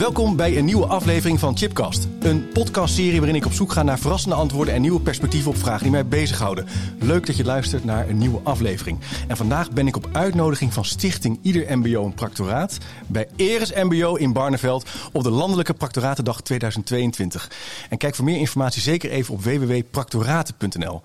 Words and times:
Welkom 0.00 0.36
bij 0.36 0.56
een 0.56 0.64
nieuwe 0.64 0.86
aflevering 0.86 1.40
van 1.40 1.56
Chipcast. 1.56 2.08
Een 2.20 2.48
podcastserie 2.48 3.18
waarin 3.18 3.36
ik 3.36 3.46
op 3.46 3.52
zoek 3.52 3.72
ga 3.72 3.82
naar 3.82 3.98
verrassende 3.98 4.36
antwoorden 4.36 4.74
en 4.74 4.80
nieuwe 4.80 5.00
perspectieven 5.00 5.50
op 5.50 5.56
vragen 5.56 5.82
die 5.82 5.90
mij 5.90 6.06
bezighouden. 6.06 6.66
Leuk 6.98 7.26
dat 7.26 7.36
je 7.36 7.44
luistert 7.44 7.84
naar 7.84 8.08
een 8.08 8.18
nieuwe 8.18 8.40
aflevering. 8.42 8.98
En 9.28 9.36
vandaag 9.36 9.70
ben 9.70 9.86
ik 9.86 9.96
op 9.96 10.08
uitnodiging 10.12 10.72
van 10.72 10.84
Stichting 10.84 11.38
Ieder 11.42 11.78
MBO 11.78 12.04
een 12.04 12.14
Practoraat 12.14 12.78
bij 13.06 13.28
Eres 13.36 13.72
MBO 13.72 14.14
in 14.14 14.32
Barneveld 14.32 14.88
op 15.12 15.22
de 15.22 15.30
Landelijke 15.30 15.74
Practoratendag 15.74 16.40
2022. 16.40 17.50
En 17.88 17.98
kijk 17.98 18.14
voor 18.14 18.24
meer 18.24 18.38
informatie 18.38 18.82
zeker 18.82 19.10
even 19.10 19.34
op 19.34 19.42
www.practoraten.nl. 19.42 21.02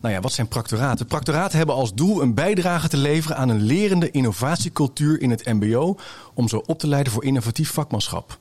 Nou 0.00 0.14
ja, 0.14 0.20
wat 0.20 0.32
zijn 0.32 0.48
practoraten? 0.48 1.06
Practoraten 1.06 1.56
hebben 1.56 1.74
als 1.76 1.94
doel 1.94 2.22
een 2.22 2.34
bijdrage 2.34 2.88
te 2.88 2.96
leveren 2.96 3.36
aan 3.36 3.48
een 3.48 3.62
lerende 3.62 4.10
innovatiecultuur 4.10 5.20
in 5.20 5.30
het 5.30 5.44
MBO 5.44 5.96
om 6.34 6.48
zo 6.48 6.62
op 6.66 6.78
te 6.78 6.86
leiden 6.86 7.12
voor 7.12 7.24
innovatief 7.24 7.70
vakmanschap. 7.70 8.38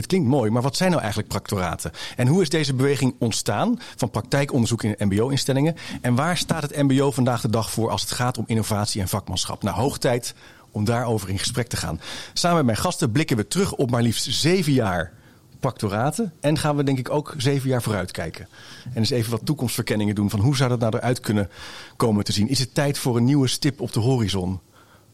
Dit 0.00 0.08
klinkt 0.08 0.28
mooi, 0.28 0.50
maar 0.50 0.62
wat 0.62 0.76
zijn 0.76 0.90
nou 0.90 1.02
eigenlijk 1.02 1.32
practoraten? 1.32 1.92
En 2.16 2.26
hoe 2.26 2.42
is 2.42 2.48
deze 2.48 2.74
beweging 2.74 3.14
ontstaan 3.18 3.80
van 3.96 4.10
praktijkonderzoek 4.10 4.82
in 4.82 4.94
MBO-instellingen? 4.98 5.76
En 6.00 6.14
waar 6.14 6.36
staat 6.36 6.62
het 6.62 6.76
MBO 6.76 7.10
vandaag 7.10 7.40
de 7.40 7.50
dag 7.50 7.70
voor 7.70 7.90
als 7.90 8.02
het 8.02 8.10
gaat 8.10 8.38
om 8.38 8.44
innovatie 8.46 9.00
en 9.00 9.08
vakmanschap? 9.08 9.62
Nou, 9.62 9.76
hoog 9.76 9.98
tijd 9.98 10.34
om 10.70 10.84
daarover 10.84 11.28
in 11.28 11.38
gesprek 11.38 11.68
te 11.68 11.76
gaan. 11.76 12.00
Samen 12.32 12.56
met 12.56 12.66
mijn 12.66 12.78
gasten 12.78 13.10
blikken 13.12 13.36
we 13.36 13.48
terug 13.48 13.72
op 13.74 13.90
maar 13.90 14.02
liefst 14.02 14.34
zeven 14.34 14.72
jaar 14.72 15.12
practoraten. 15.60 16.32
En 16.40 16.58
gaan 16.58 16.76
we 16.76 16.84
denk 16.84 16.98
ik 16.98 17.10
ook 17.10 17.34
zeven 17.36 17.68
jaar 17.68 17.82
vooruit 17.82 18.10
kijken. 18.10 18.48
En 18.84 18.96
eens 18.98 19.10
even 19.10 19.30
wat 19.30 19.44
toekomstverkenningen 19.46 20.14
doen 20.14 20.30
van 20.30 20.40
hoe 20.40 20.56
zou 20.56 20.68
dat 20.68 20.80
nou 20.80 20.96
eruit 20.96 21.20
kunnen 21.20 21.50
komen 21.96 22.24
te 22.24 22.32
zien. 22.32 22.48
Is 22.48 22.58
het 22.58 22.74
tijd 22.74 22.98
voor 22.98 23.16
een 23.16 23.24
nieuwe 23.24 23.48
stip 23.48 23.80
op 23.80 23.92
de 23.92 24.00
horizon? 24.00 24.60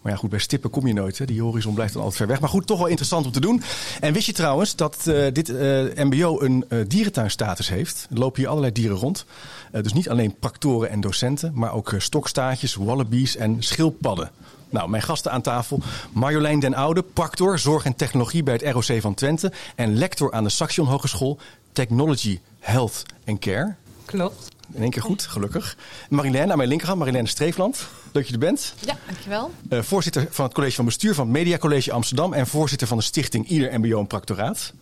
Maar 0.06 0.14
ja, 0.14 0.20
goed, 0.20 0.30
bij 0.30 0.38
stippen 0.38 0.70
kom 0.70 0.86
je 0.86 0.92
nooit. 0.92 1.18
Hè. 1.18 1.24
Die 1.24 1.42
horizon 1.42 1.74
blijft 1.74 1.92
dan 1.92 2.02
altijd 2.02 2.20
ver 2.20 2.28
weg. 2.28 2.40
Maar 2.40 2.48
goed, 2.48 2.66
toch 2.66 2.78
wel 2.78 2.86
interessant 2.86 3.26
om 3.26 3.32
te 3.32 3.40
doen. 3.40 3.62
En 4.00 4.12
wist 4.12 4.26
je 4.26 4.32
trouwens 4.32 4.76
dat 4.76 5.04
uh, 5.08 5.26
dit 5.32 5.48
uh, 5.48 5.58
MBO 5.94 6.40
een 6.40 6.64
uh, 6.68 6.84
dierentuinstatus 6.88 7.68
heeft? 7.68 8.06
Er 8.10 8.18
lopen 8.18 8.40
hier 8.40 8.48
allerlei 8.48 8.72
dieren 8.72 8.96
rond. 8.96 9.24
dus 9.70 9.92
niet 9.92 10.08
alleen 10.08 10.34
practoren 10.38 10.90
en 10.90 11.00
docenten, 11.00 11.52
maar 11.54 11.72
ook 11.72 11.94
stokstaartjes, 11.98 12.74
wallabies 12.74 13.36
en 13.36 13.62
schildpadden. 13.62 14.30
Nou, 14.70 14.88
mijn 14.88 15.02
gasten 15.02 15.32
aan 15.32 15.42
tafel. 15.42 15.80
Marjolein 16.12 16.60
den 16.60 16.74
Oude, 16.74 17.02
practor 17.02 17.58
zorg 17.58 17.84
en 17.84 17.96
technologie 17.96 18.42
bij 18.42 18.54
het 18.54 18.72
ROC 18.72 19.00
van 19.00 19.14
Twente. 19.14 19.52
En 19.74 19.96
lector 19.96 20.32
aan 20.32 20.44
de 20.44 20.50
Saxion 20.50 20.86
Hogeschool 20.86 21.38
Technology, 21.72 22.40
Health 22.58 23.02
and 23.26 23.38
Care. 23.38 23.74
Klopt. 24.04 24.55
In 24.72 24.82
één 24.82 24.90
keer 24.90 25.02
goed, 25.02 25.22
gelukkig. 25.22 25.76
Marilène 26.08 26.50
aan 26.50 26.56
mijn 26.56 26.68
linkerhand, 26.68 26.98
Marilène 26.98 27.28
Streefland. 27.28 27.76
Leuk 27.76 28.12
dat 28.12 28.26
je 28.26 28.32
er 28.32 28.38
bent. 28.38 28.74
Ja, 28.84 28.96
dankjewel. 29.06 29.50
Uh, 29.70 29.82
voorzitter 29.82 30.26
van 30.30 30.44
het 30.44 30.54
college 30.54 30.74
van 30.74 30.84
bestuur 30.84 31.14
van 31.14 31.24
het 31.24 31.36
Media 31.36 31.58
College 31.58 31.92
Amsterdam. 31.92 32.32
En 32.32 32.46
voorzitter 32.46 32.86
van 32.86 32.96
de 32.96 33.02
stichting 33.02 33.48
Ieder 33.48 33.80
MBO 33.80 33.98
en 33.98 34.06
Practoraat. 34.06 34.72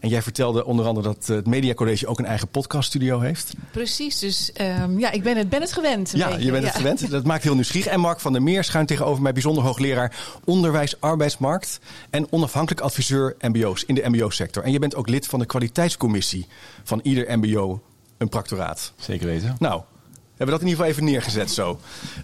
En 0.00 0.08
jij 0.08 0.22
vertelde 0.22 0.64
onder 0.64 0.86
andere 0.86 1.06
dat 1.06 1.26
het 1.26 1.46
Media 1.46 1.74
College 1.74 2.06
ook 2.06 2.18
een 2.18 2.24
eigen 2.24 2.48
podcaststudio 2.48 3.20
heeft. 3.20 3.52
Precies, 3.70 4.18
dus 4.18 4.52
um, 4.60 4.98
ja, 4.98 5.10
ik 5.10 5.22
ben 5.22 5.36
het, 5.36 5.48
ben 5.48 5.60
het 5.60 5.72
gewend. 5.72 6.10
Ja, 6.14 6.28
beetje. 6.28 6.44
je 6.44 6.50
bent 6.50 6.64
het 6.64 6.76
gewend. 6.76 7.10
Dat 7.10 7.24
maakt 7.24 7.42
heel 7.42 7.54
nieuwsgierig. 7.54 7.92
En 7.92 8.00
Mark 8.00 8.20
van 8.20 8.32
der 8.32 8.42
Meer 8.42 8.64
schuint 8.64 8.88
tegenover 8.88 9.22
mij 9.22 9.32
bijzonder 9.32 9.64
hoogleraar 9.64 10.16
onderwijs, 10.44 11.00
arbeidsmarkt 11.00 11.80
en 12.10 12.26
onafhankelijk 12.30 12.80
adviseur 12.80 13.36
MBO's 13.40 13.84
in 13.86 13.94
de 13.94 14.08
MBO-sector. 14.08 14.62
En 14.62 14.72
je 14.72 14.78
bent 14.78 14.94
ook 14.94 15.08
lid 15.08 15.26
van 15.26 15.38
de 15.38 15.46
kwaliteitscommissie 15.46 16.46
van 16.84 17.00
ieder 17.02 17.38
MBO 17.38 17.80
een 18.20 18.28
practoraat. 18.28 18.92
Zeker 18.96 19.26
weten. 19.26 19.56
Nou, 19.58 19.82
hebben 20.28 20.46
we 20.46 20.50
dat 20.50 20.60
in 20.60 20.66
ieder 20.66 20.84
geval 20.84 20.86
even 20.86 21.04
neergezet 21.04 21.50
zo. 21.50 21.80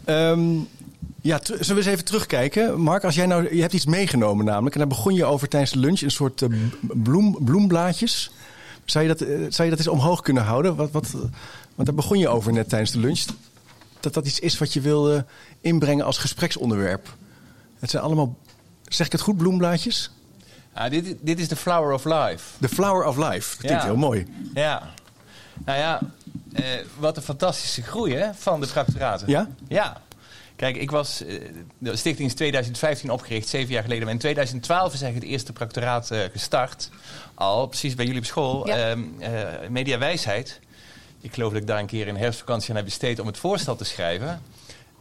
Um, 0.07 0.69
ja, 1.21 1.39
zullen 1.43 1.67
we 1.67 1.75
eens 1.75 1.87
even 1.87 2.05
terugkijken? 2.05 2.81
Mark, 2.81 3.05
als 3.05 3.15
jij 3.15 3.27
nou, 3.27 3.55
je 3.55 3.61
hebt 3.61 3.73
iets 3.73 3.87
meegenomen 3.87 4.45
namelijk. 4.45 4.75
En 4.75 4.81
daar 4.81 4.89
begon 4.89 5.15
je 5.15 5.25
over 5.25 5.49
tijdens 5.49 5.73
de 5.73 5.79
lunch. 5.79 6.01
Een 6.01 6.11
soort 6.11 6.41
uh, 6.41 6.59
bloem, 6.81 7.37
bloemblaadjes. 7.45 8.31
Zou 8.85 9.05
je, 9.05 9.15
dat, 9.15 9.29
uh, 9.29 9.47
zou 9.49 9.63
je 9.63 9.77
dat 9.77 9.79
eens 9.79 9.89
omhoog 9.89 10.21
kunnen 10.21 10.43
houden? 10.43 10.77
Wat, 10.77 10.91
wat, 10.91 11.11
want 11.75 11.87
daar 11.89 11.95
begon 11.95 12.19
je 12.19 12.29
over 12.29 12.53
net 12.53 12.69
tijdens 12.69 12.91
de 12.91 12.99
lunch. 12.99 13.25
Dat 14.01 14.15
dat 14.15 14.27
iets 14.27 14.41
is 14.41 14.59
wat 14.59 14.73
je 14.73 14.81
wil 14.81 15.15
uh, 15.15 15.21
inbrengen 15.61 16.05
als 16.05 16.19
gespreksonderwerp. 16.19 17.15
Het 17.79 17.91
zijn 17.91 18.03
allemaal, 18.03 18.37
zeg 18.85 19.07
ik 19.07 19.13
het 19.13 19.21
goed, 19.21 19.37
bloemblaadjes? 19.37 20.11
Ah, 20.73 20.91
dit, 20.91 21.17
dit 21.21 21.39
is 21.39 21.49
de 21.49 21.57
flower 21.57 21.93
of 21.93 22.05
life. 22.05 22.43
De 22.59 22.69
flower 22.69 23.05
of 23.07 23.17
life. 23.17 23.51
Dat 23.51 23.57
klinkt 23.59 23.83
Ja. 23.83 23.85
heel 23.85 23.97
mooi. 23.97 24.27
Ja. 24.55 24.95
Nou 25.65 25.79
ja, 25.79 26.01
eh, 26.53 26.65
wat 26.99 27.17
een 27.17 27.23
fantastische 27.23 27.83
groei 27.83 28.15
hè, 28.15 28.35
van 28.35 28.61
de 28.61 28.67
practoraten. 28.67 29.29
Ja? 29.31 29.49
Ja. 29.69 30.01
Kijk, 30.57 30.77
ik 30.77 30.91
was, 30.91 31.25
eh, 31.25 31.41
de 31.79 31.97
stichting 31.97 32.29
is 32.29 32.35
2015 32.35 33.11
opgericht, 33.11 33.49
zeven 33.49 33.73
jaar 33.73 33.83
geleden. 33.83 34.05
Maar 34.05 34.13
in 34.13 34.19
2012 34.19 34.93
is 34.93 35.03
eigenlijk 35.03 35.23
het 35.23 35.33
eerste 35.33 35.53
practoraat 35.53 36.11
eh, 36.11 36.21
gestart. 36.33 36.91
Al, 37.35 37.67
precies 37.67 37.95
bij 37.95 38.05
jullie 38.05 38.21
op 38.21 38.27
school. 38.27 38.67
Ja. 38.67 38.77
Ehm, 38.77 39.03
eh, 39.19 39.69
Media 39.69 39.99
Wijsheid. 39.99 40.61
Ik 41.21 41.35
geloof 41.35 41.53
dat 41.53 41.61
ik 41.61 41.67
daar 41.67 41.79
een 41.79 41.87
keer 41.87 42.07
in 42.07 42.17
herfstvakantie 42.17 42.71
aan 42.71 42.77
heb 42.77 42.85
besteed 42.85 43.19
om 43.19 43.27
het 43.27 43.39
voorstel 43.39 43.77
te 43.77 43.85
schrijven. 43.85 44.43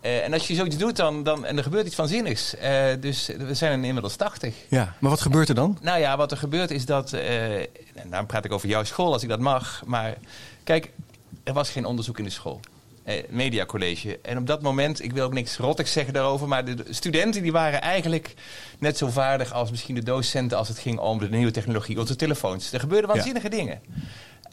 Eh, 0.05 0.23
en 0.23 0.33
als 0.33 0.47
je 0.47 0.55
zoiets 0.55 0.77
doet, 0.77 0.95
dan, 0.95 1.23
dan, 1.23 1.45
en 1.45 1.57
er 1.57 1.63
gebeurt 1.63 1.85
iets 1.85 1.95
waanzinnigs. 1.95 2.55
Eh, 2.55 2.85
dus 2.99 3.27
we 3.37 3.53
zijn 3.53 3.83
inmiddels 3.83 4.15
80. 4.15 4.55
Ja, 4.69 4.95
maar 4.99 5.09
wat 5.09 5.21
gebeurt 5.21 5.49
er 5.49 5.55
dan? 5.55 5.77
Nou 5.81 5.99
ja, 5.99 6.17
wat 6.17 6.31
er 6.31 6.37
gebeurt 6.37 6.71
is 6.71 6.85
dat. 6.85 7.13
eh, 7.13 7.59
en 7.95 8.09
dan 8.09 8.25
praat 8.25 8.45
ik 8.45 8.51
over 8.51 8.67
jouw 8.67 8.83
school 8.83 9.13
als 9.13 9.23
ik 9.23 9.29
dat 9.29 9.39
mag. 9.39 9.83
Maar 9.85 10.15
kijk, 10.63 10.91
er 11.43 11.53
was 11.53 11.69
geen 11.69 11.85
onderzoek 11.85 12.17
in 12.17 12.23
de 12.23 12.29
school. 12.29 12.59
Mediacollege. 13.29 14.19
En 14.21 14.37
op 14.37 14.47
dat 14.47 14.61
moment, 14.61 15.03
ik 15.03 15.13
wil 15.13 15.25
ook 15.25 15.33
niks 15.33 15.57
rottigs 15.57 15.91
zeggen 15.91 16.13
daarover. 16.13 16.47
Maar 16.47 16.65
de, 16.65 16.73
de 16.73 16.93
studenten 16.93 17.41
die 17.41 17.51
waren 17.51 17.81
eigenlijk 17.81 18.33
net 18.79 18.97
zo 18.97 19.07
vaardig 19.07 19.53
als 19.53 19.71
misschien 19.71 19.95
de 19.95 20.03
docenten. 20.03 20.57
als 20.57 20.67
het 20.67 20.79
ging 20.79 20.99
om 20.99 21.19
de 21.19 21.29
nieuwe 21.29 21.51
technologie, 21.51 21.99
onze 21.99 22.15
telefoons. 22.15 22.73
Er 22.73 22.79
gebeurden 22.79 23.09
waanzinnige 23.09 23.49
dingen. 23.49 23.81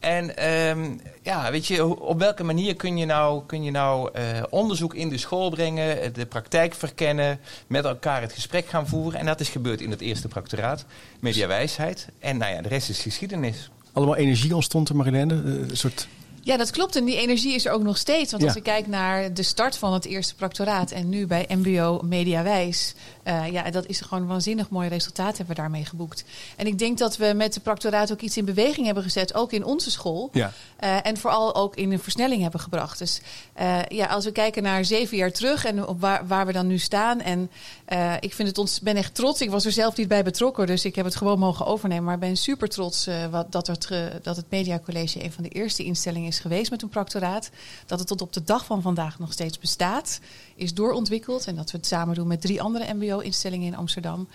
En 0.03 0.37
ehm, 0.37 0.97
ja, 1.23 1.51
weet 1.51 1.67
je, 1.67 2.01
op 2.01 2.19
welke 2.19 2.45
manier 2.45 2.77
kun 2.77 2.97
je 2.97 3.07
nou, 3.07 3.43
kun 3.47 3.63
je 3.63 3.71
nou 3.71 4.11
eh, 4.13 4.25
onderzoek 4.51 4.95
in 4.95 5.09
de 5.09 5.19
school 5.19 5.51
brengen, 5.51 6.01
eh, 6.01 6.15
de 6.15 6.27
praktijk 6.27 6.75
verkennen, 6.75 7.39
met 7.67 7.85
elkaar 7.85 8.21
het 8.21 8.33
gesprek 8.33 8.67
gaan 8.67 8.87
voeren? 8.89 9.21
En 9.21 9.27
dat 9.27 9.41
is 9.41 9.49
gebeurd 9.49 9.81
in 9.81 9.91
het 9.91 10.01
eerste 10.01 10.29
practoraat, 10.29 10.85
Mediawijsheid. 11.21 12.09
En 12.19 12.37
nou 12.37 12.55
ja, 12.55 12.63
de 12.63 12.69
rest 12.69 12.89
is 12.89 12.99
geschiedenis. 12.99 13.71
Allemaal 13.93 14.17
energie 14.17 14.55
ontstond 14.55 14.89
er, 14.89 14.97
Marilène? 14.97 15.35
Eh, 15.35 15.71
Een 15.71 15.77
soort... 15.77 16.09
Ja, 16.45 16.57
dat 16.57 16.71
klopt. 16.71 16.97
En 16.97 17.05
die 17.05 17.17
energie 17.17 17.55
is 17.55 17.65
er 17.65 17.73
ook 17.73 17.83
nog 17.83 17.97
steeds. 17.99 18.31
Want 18.31 18.43
Ja. 18.43 18.49
als 18.49 18.57
ik 18.57 18.63
kijk 18.63 18.87
naar 18.87 19.35
de 19.35 19.43
start 19.43 19.77
van 19.77 19.93
het 19.93 20.05
eerste 20.05 20.35
practoraat 20.35 20.91
en 20.91 21.09
nu 21.09 21.27
bij 21.27 21.47
MBO 21.49 22.01
Mediawijs, 22.05 22.95
eh 23.23 23.47
ja, 23.51 23.71
dat 23.71 23.87
is 23.87 24.01
gewoon 24.01 24.23
een 24.23 24.29
waanzinnig 24.29 24.69
mooi 24.69 24.89
resultaat 24.89 25.37
hebben 25.37 25.55
we 25.57 25.61
daarmee 25.61 25.85
geboekt. 25.85 26.25
En 26.57 26.67
ik 26.67 26.79
denk 26.79 26.99
dat 26.99 27.17
we 27.17 27.33
met 27.37 27.55
de 27.55 27.61
practoraat 27.61 28.13
ook 28.13 28.21
iets 28.21 28.37
in 28.37 28.45
beweging 28.45 28.87
hebben 28.87 29.05
gezet, 29.05 29.35
ook 29.35 29.53
in 29.53 29.65
onze 29.65 29.91
school. 29.91 30.29
Ja. 30.33 30.53
Eh, 30.77 31.07
en 31.07 31.17
vooral 31.17 31.55
ook 31.55 31.77
in 31.77 31.93
een 31.93 31.99
versnelling 32.01 32.43
hebben 32.43 32.61
gebracht. 32.61 32.99
Dus 32.99 33.21
eh, 33.53 33.79
ja, 33.89 34.07
als 34.07 34.25
we 34.25 34.33
kijken 34.33 34.63
naar 34.63 34.85
zeven 34.85 35.17
jaar 35.17 35.33
terug 35.33 35.65
en 35.65 35.87
op 35.87 36.01
waar, 36.01 36.27
waar 36.27 36.47
we 36.47 36.53
dan 36.53 36.67
nu 36.67 36.79
staan. 36.79 37.21
En 37.21 37.51
eh, 37.93 38.13
ik 38.21 38.35
vind 38.35 38.49
het 38.49 38.59
ons, 38.59 38.81
ben 38.81 38.97
echt 38.97 39.15
trots. 39.15 39.41
Ik 39.41 39.51
was 39.51 39.65
er 39.65 39.73
zelf 39.73 39.97
niet 39.97 40.09
bij 40.09 40.25
betrokken, 40.25 40.67
dus 40.67 40.85
ik 40.85 40.95
heb 40.95 41.05
het 41.05 41.17
gewoon 41.17 41.39
mogen 41.39 41.67
overnemen. 41.67 42.05
Maar 42.05 42.15
ik 42.15 42.21
ben 42.21 42.37
super 42.37 42.69
trots 42.69 43.07
eh, 43.07 43.27
wat, 43.27 43.53
dat, 43.53 43.67
het, 43.67 43.89
dat 44.23 44.37
het 44.37 44.45
Media 44.49 44.79
College 44.85 45.25
een 45.25 45.33
van 45.33 45.43
de 45.43 45.49
eerste 45.49 45.85
instellingen 45.85 46.29
is 46.29 46.39
geweest 46.39 46.71
met 46.71 46.83
een 46.83 46.89
practoraat. 46.89 47.51
Dat 47.87 47.99
het 47.99 48.09
tot 48.09 48.21
op 48.23 48.33
de 48.33 48.45
dag 48.45 48.65
van 48.65 48.83
vandaag 48.83 49.19
nog 49.19 49.33
steeds 49.33 49.59
bestaat, 49.59 50.21
is 50.55 50.75
doorontwikkeld. 50.75 51.47
En 51.47 51.57
dat 51.57 51.71
we 51.71 51.77
het 51.77 51.87
samen 51.87 52.15
doen 52.15 52.27
met 52.27 52.41
drie 52.41 52.63
andere 52.63 52.95
MBO-instellingen 52.95 53.67
in 53.67 53.77
Amsterdam. 53.77 54.29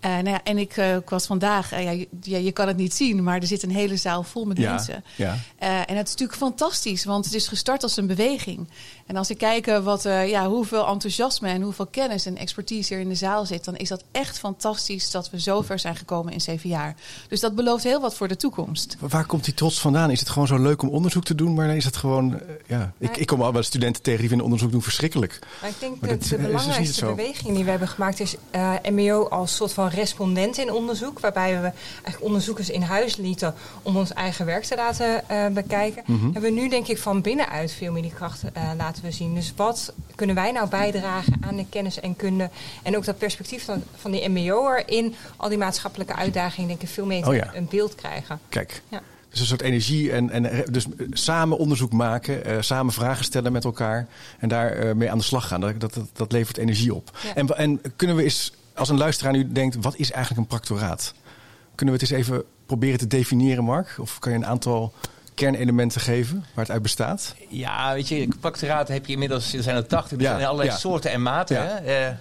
Eh, 0.00 0.10
nou 0.10 0.28
ja, 0.28 0.42
en 0.44 0.58
ik, 0.58 0.76
ik 0.76 1.08
was 1.08 1.26
vandaag, 1.26 1.70
ja, 1.70 1.90
je, 1.90 2.08
ja, 2.22 2.38
je 2.38 2.52
kan 2.52 2.68
het 2.68 2.76
niet 2.76 2.94
zien, 2.94 3.22
maar 3.22 3.40
er 3.40 3.46
zit 3.46 3.62
een 3.62 3.70
hele 3.70 3.96
zaal 3.96 4.22
vol 4.22 4.44
met 4.44 4.58
Ja, 4.58 4.70
mensen. 4.70 5.04
ja. 5.16 5.36
En 5.58 5.96
het 5.96 6.06
is 6.06 6.12
natuurlijk 6.12 6.38
fantastisch, 6.38 7.04
want 7.04 7.24
het 7.24 7.34
is 7.34 7.48
gestart 7.48 7.82
als 7.82 7.96
een 7.96 8.06
beweging. 8.06 8.68
En 9.06 9.16
als 9.16 9.30
ik 9.30 9.38
kijk 9.38 9.66
wat, 9.66 10.02
ja, 10.02 10.48
hoeveel 10.48 10.86
enthousiasme 10.86 11.48
en 11.48 11.62
hoeveel 11.62 11.86
kennis 11.86 12.26
en 12.26 12.36
expertise 12.36 12.94
er 12.94 13.03
in 13.04 13.10
de 13.10 13.14
zaal 13.14 13.46
zit, 13.46 13.64
dan 13.64 13.76
is 13.76 13.88
dat 13.88 14.04
echt 14.10 14.38
fantastisch 14.38 15.10
dat 15.10 15.30
we 15.30 15.40
zo 15.40 15.62
ver 15.62 15.78
zijn 15.78 15.96
gekomen 15.96 16.32
in 16.32 16.40
zeven 16.40 16.68
jaar. 16.68 16.94
Dus 17.28 17.40
dat 17.40 17.54
belooft 17.54 17.84
heel 17.84 18.00
wat 18.00 18.14
voor 18.14 18.28
de 18.28 18.36
toekomst. 18.36 18.96
Waar 19.00 19.26
komt 19.26 19.44
die 19.44 19.54
trots 19.54 19.80
vandaan? 19.80 20.10
Is 20.10 20.20
het 20.20 20.28
gewoon 20.28 20.46
zo 20.48 20.58
leuk 20.58 20.82
om 20.82 20.88
onderzoek 20.88 21.24
te 21.24 21.34
doen? 21.34 21.54
Maar 21.54 21.76
is 21.76 21.84
het 21.84 21.96
gewoon... 21.96 22.34
eh, 22.34 22.40
ja, 22.66 22.92
ik, 22.98 23.16
ik 23.16 23.26
kom 23.26 23.42
al 23.42 23.52
wel 23.52 23.62
studenten 23.62 24.02
tegen 24.02 24.18
die 24.18 24.28
vinden 24.28 24.46
onderzoek 24.46 24.70
doen 24.70 24.82
verschrikkelijk. 24.82 25.38
Maar 25.60 25.70
ik 25.70 25.76
denk 25.80 26.00
Maar 26.00 26.10
dat 26.10 26.20
dat, 26.20 26.28
de 26.28 26.36
dus 26.36 26.46
belangrijkste 26.46 27.04
beweging 27.04 27.54
die 27.54 27.64
we 27.64 27.70
hebben 27.70 27.88
gemaakt 27.88 28.20
is 28.20 28.36
eh, 28.50 28.72
MBO 28.82 29.28
als 29.28 29.56
soort 29.56 29.72
van 29.72 29.88
respondent 29.88 30.58
in 30.58 30.72
onderzoek. 30.72 31.20
Waarbij 31.20 31.50
we 31.60 31.72
eigenlijk 31.92 32.22
onderzoekers 32.22 32.70
in 32.70 32.82
huis 32.82 33.16
lieten 33.16 33.54
om 33.82 33.96
ons 33.96 34.12
eigen 34.12 34.46
werk 34.46 34.64
te 34.64 34.76
laten 34.76 35.28
eh, 35.28 35.46
bekijken. 35.46 36.02
Mhm. 36.06 36.24
Hebben 36.24 36.42
we 36.42 36.60
nu 36.60 36.68
denk 36.68 36.86
ik 36.86 36.98
van 36.98 37.20
binnenuit 37.20 37.72
veel 37.72 37.92
meer 37.92 38.02
die 38.02 38.12
krachten 38.14 38.54
eh, 38.54 38.70
laten 38.76 39.02
we 39.02 39.10
zien. 39.10 39.34
Dus 39.34 39.52
wat 39.56 39.92
kunnen 40.14 40.34
wij 40.34 40.52
nou 40.52 40.68
bijdragen 40.68 41.32
aan 41.40 41.56
de 41.56 41.66
kennis 41.68 42.00
en 42.00 42.16
kunde 42.16 42.50
en 42.82 42.93
ook 42.96 43.04
dat 43.04 43.18
perspectief 43.18 43.64
van, 43.64 43.82
van 43.96 44.10
die 44.10 44.28
MBO'er 44.28 44.88
in 44.88 45.14
al 45.36 45.48
die 45.48 45.58
maatschappelijke 45.58 46.14
uitdagingen 46.14 46.68
denk 46.68 46.82
ik 46.82 46.88
veel 46.88 47.06
meer 47.06 47.26
Oh 47.28 47.34
ja. 47.34 47.50
een 47.54 47.66
beeld 47.70 47.94
krijgen. 47.94 48.38
Kijk, 48.48 48.82
Ja. 48.88 49.02
dus 49.30 49.40
een 49.40 49.46
soort 49.46 49.60
energie 49.62 50.12
en, 50.12 50.30
en 50.30 50.64
dus 50.70 50.84
eh, 50.84 51.06
samen 51.10 51.58
onderzoek 51.58 51.92
maken, 51.92 52.44
eh, 52.44 52.56
samen 52.60 52.92
vragen 52.92 53.24
stellen 53.24 53.52
met 53.52 53.64
elkaar 53.64 54.06
en 54.38 54.48
daar 54.48 54.70
eh, 54.70 54.94
mee 54.94 55.10
aan 55.10 55.18
de 55.18 55.24
slag 55.24 55.48
gaan. 55.48 55.60
Dat, 55.60 55.80
dat, 55.80 55.98
dat, 56.12 56.32
levert 56.32 56.56
energie 56.56 56.94
op. 56.94 57.18
Ja. 57.22 57.34
En, 57.34 57.56
en 57.56 57.80
kunnen 57.96 58.16
we 58.16 58.22
eens, 58.22 58.52
als 58.74 58.88
een 58.88 58.98
luisteraar 58.98 59.32
nu 59.32 59.52
denkt, 59.52 59.76
wat 59.80 59.96
is 59.96 60.10
eigenlijk 60.10 60.40
een 60.42 60.48
practoraat? 60.58 61.14
Kunnen 61.74 61.94
we 61.94 62.00
het 62.00 62.10
eens 62.10 62.20
even 62.20 62.44
proberen 62.66 62.98
te 62.98 63.06
definiëren, 63.06 63.64
Mark? 63.64 63.94
Of 63.98 64.18
kan 64.18 64.32
je 64.32 64.38
een 64.38 64.46
aantal 64.46 64.92
kernelementen 65.34 66.00
geven 66.00 66.36
waar 66.54 66.64
het 66.64 66.70
uit 66.70 66.82
bestaat? 66.82 67.34
Ja, 67.48 67.92
weet 67.92 68.08
je, 68.08 68.28
practoraat 68.40 68.88
heb 68.88 69.06
je 69.06 69.12
inmiddels, 69.12 69.54
er 69.54 69.62
zijn 69.62 69.76
er 69.76 69.86
80, 69.86 70.16
er 70.16 70.22
Ja, 70.24 70.34
zijn 70.34 70.44
allerlei 70.44 70.68
ja. 70.68 70.76
soorten 70.76 71.10
en 71.10 71.22
maten. 71.22 71.56
Ja. 71.56 71.62
Hè? 71.62 72.06
Eh, 72.06 72.14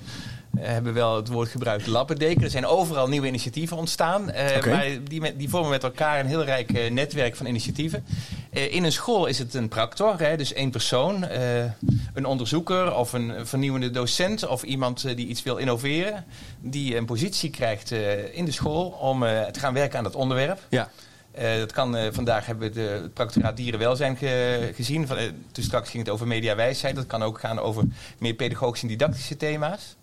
hebben 0.60 0.94
wel 0.94 1.16
het 1.16 1.28
woord 1.28 1.50
gebruikt 1.50 1.88
lappendeken. 1.88 2.44
Er 2.44 2.50
zijn 2.50 2.66
overal 2.66 3.08
nieuwe 3.08 3.28
initiatieven 3.28 3.78
ontstaan. 3.78 4.32
eh. 4.32 4.66
Maar 4.72 4.86
die, 5.04 5.22
met- 5.22 5.40
die 5.40 5.50
vormen 5.50 5.70
met 5.70 5.84
elkaar 5.84 6.20
een 6.20 6.26
heel 6.26 6.44
rijk 6.44 6.72
eh, 6.74 6.92
netwerk 6.92 7.36
van 7.36 7.46
initiatieven. 7.46 8.06
Eh, 8.50 8.74
in 8.74 8.84
een 8.84 8.92
school 8.92 9.26
is 9.26 9.40
het 9.40 9.54
een 9.54 9.68
practor, 9.68 10.20
hè, 10.20 10.38
dus 10.38 10.54
één 10.54 10.72
persoon. 10.72 11.24
eh, 11.24 11.64
een 12.14 12.26
onderzoeker 12.26 12.96
of 12.96 13.14
een 13.14 13.34
vernieuwende 13.48 13.92
docent 13.92 14.48
of 14.48 14.64
iemand 14.64 15.04
eh, 15.04 15.16
die 15.16 15.28
iets 15.28 15.44
wil 15.44 15.58
innoveren. 15.58 16.26
Die 16.60 16.98
een 16.98 17.06
positie 17.06 17.50
krijgt 17.50 17.92
eh, 17.92 18.36
in 18.38 18.46
de 18.46 18.52
school 18.52 18.86
om 18.86 19.24
eh, 19.24 19.42
te 19.46 19.60
gaan 19.60 19.74
werken 19.74 19.98
aan 19.98 20.04
dat 20.04 20.16
onderwerp. 20.16 20.60
Ja. 20.70 20.90
Eh, 21.32 21.58
dat 21.58 21.72
kan, 21.72 21.96
eh, 21.96 22.08
vandaag 22.12 22.46
hebben 22.46 22.68
we 22.68 22.74
de, 22.74 22.82
het 23.02 23.14
practoraat 23.14 23.58
dierenwelzijn 23.58 24.18
ge- 24.18 24.72
gezien. 24.76 25.08
Van, 25.08 25.18
eh, 25.18 25.24
toen 25.52 25.64
straks 25.64 25.90
ging 25.90 26.04
het 26.04 26.14
over 26.14 26.28
mediawijsheid. 26.28 26.96
Dat 26.96 27.08
kan 27.08 27.24
ook 27.24 27.40
gaan 27.40 27.60
over 27.60 27.84
meer 28.18 28.34
pedagogische 28.34 28.86
en 28.86 28.92
didactische 28.92 29.38
thema's. 29.38 29.96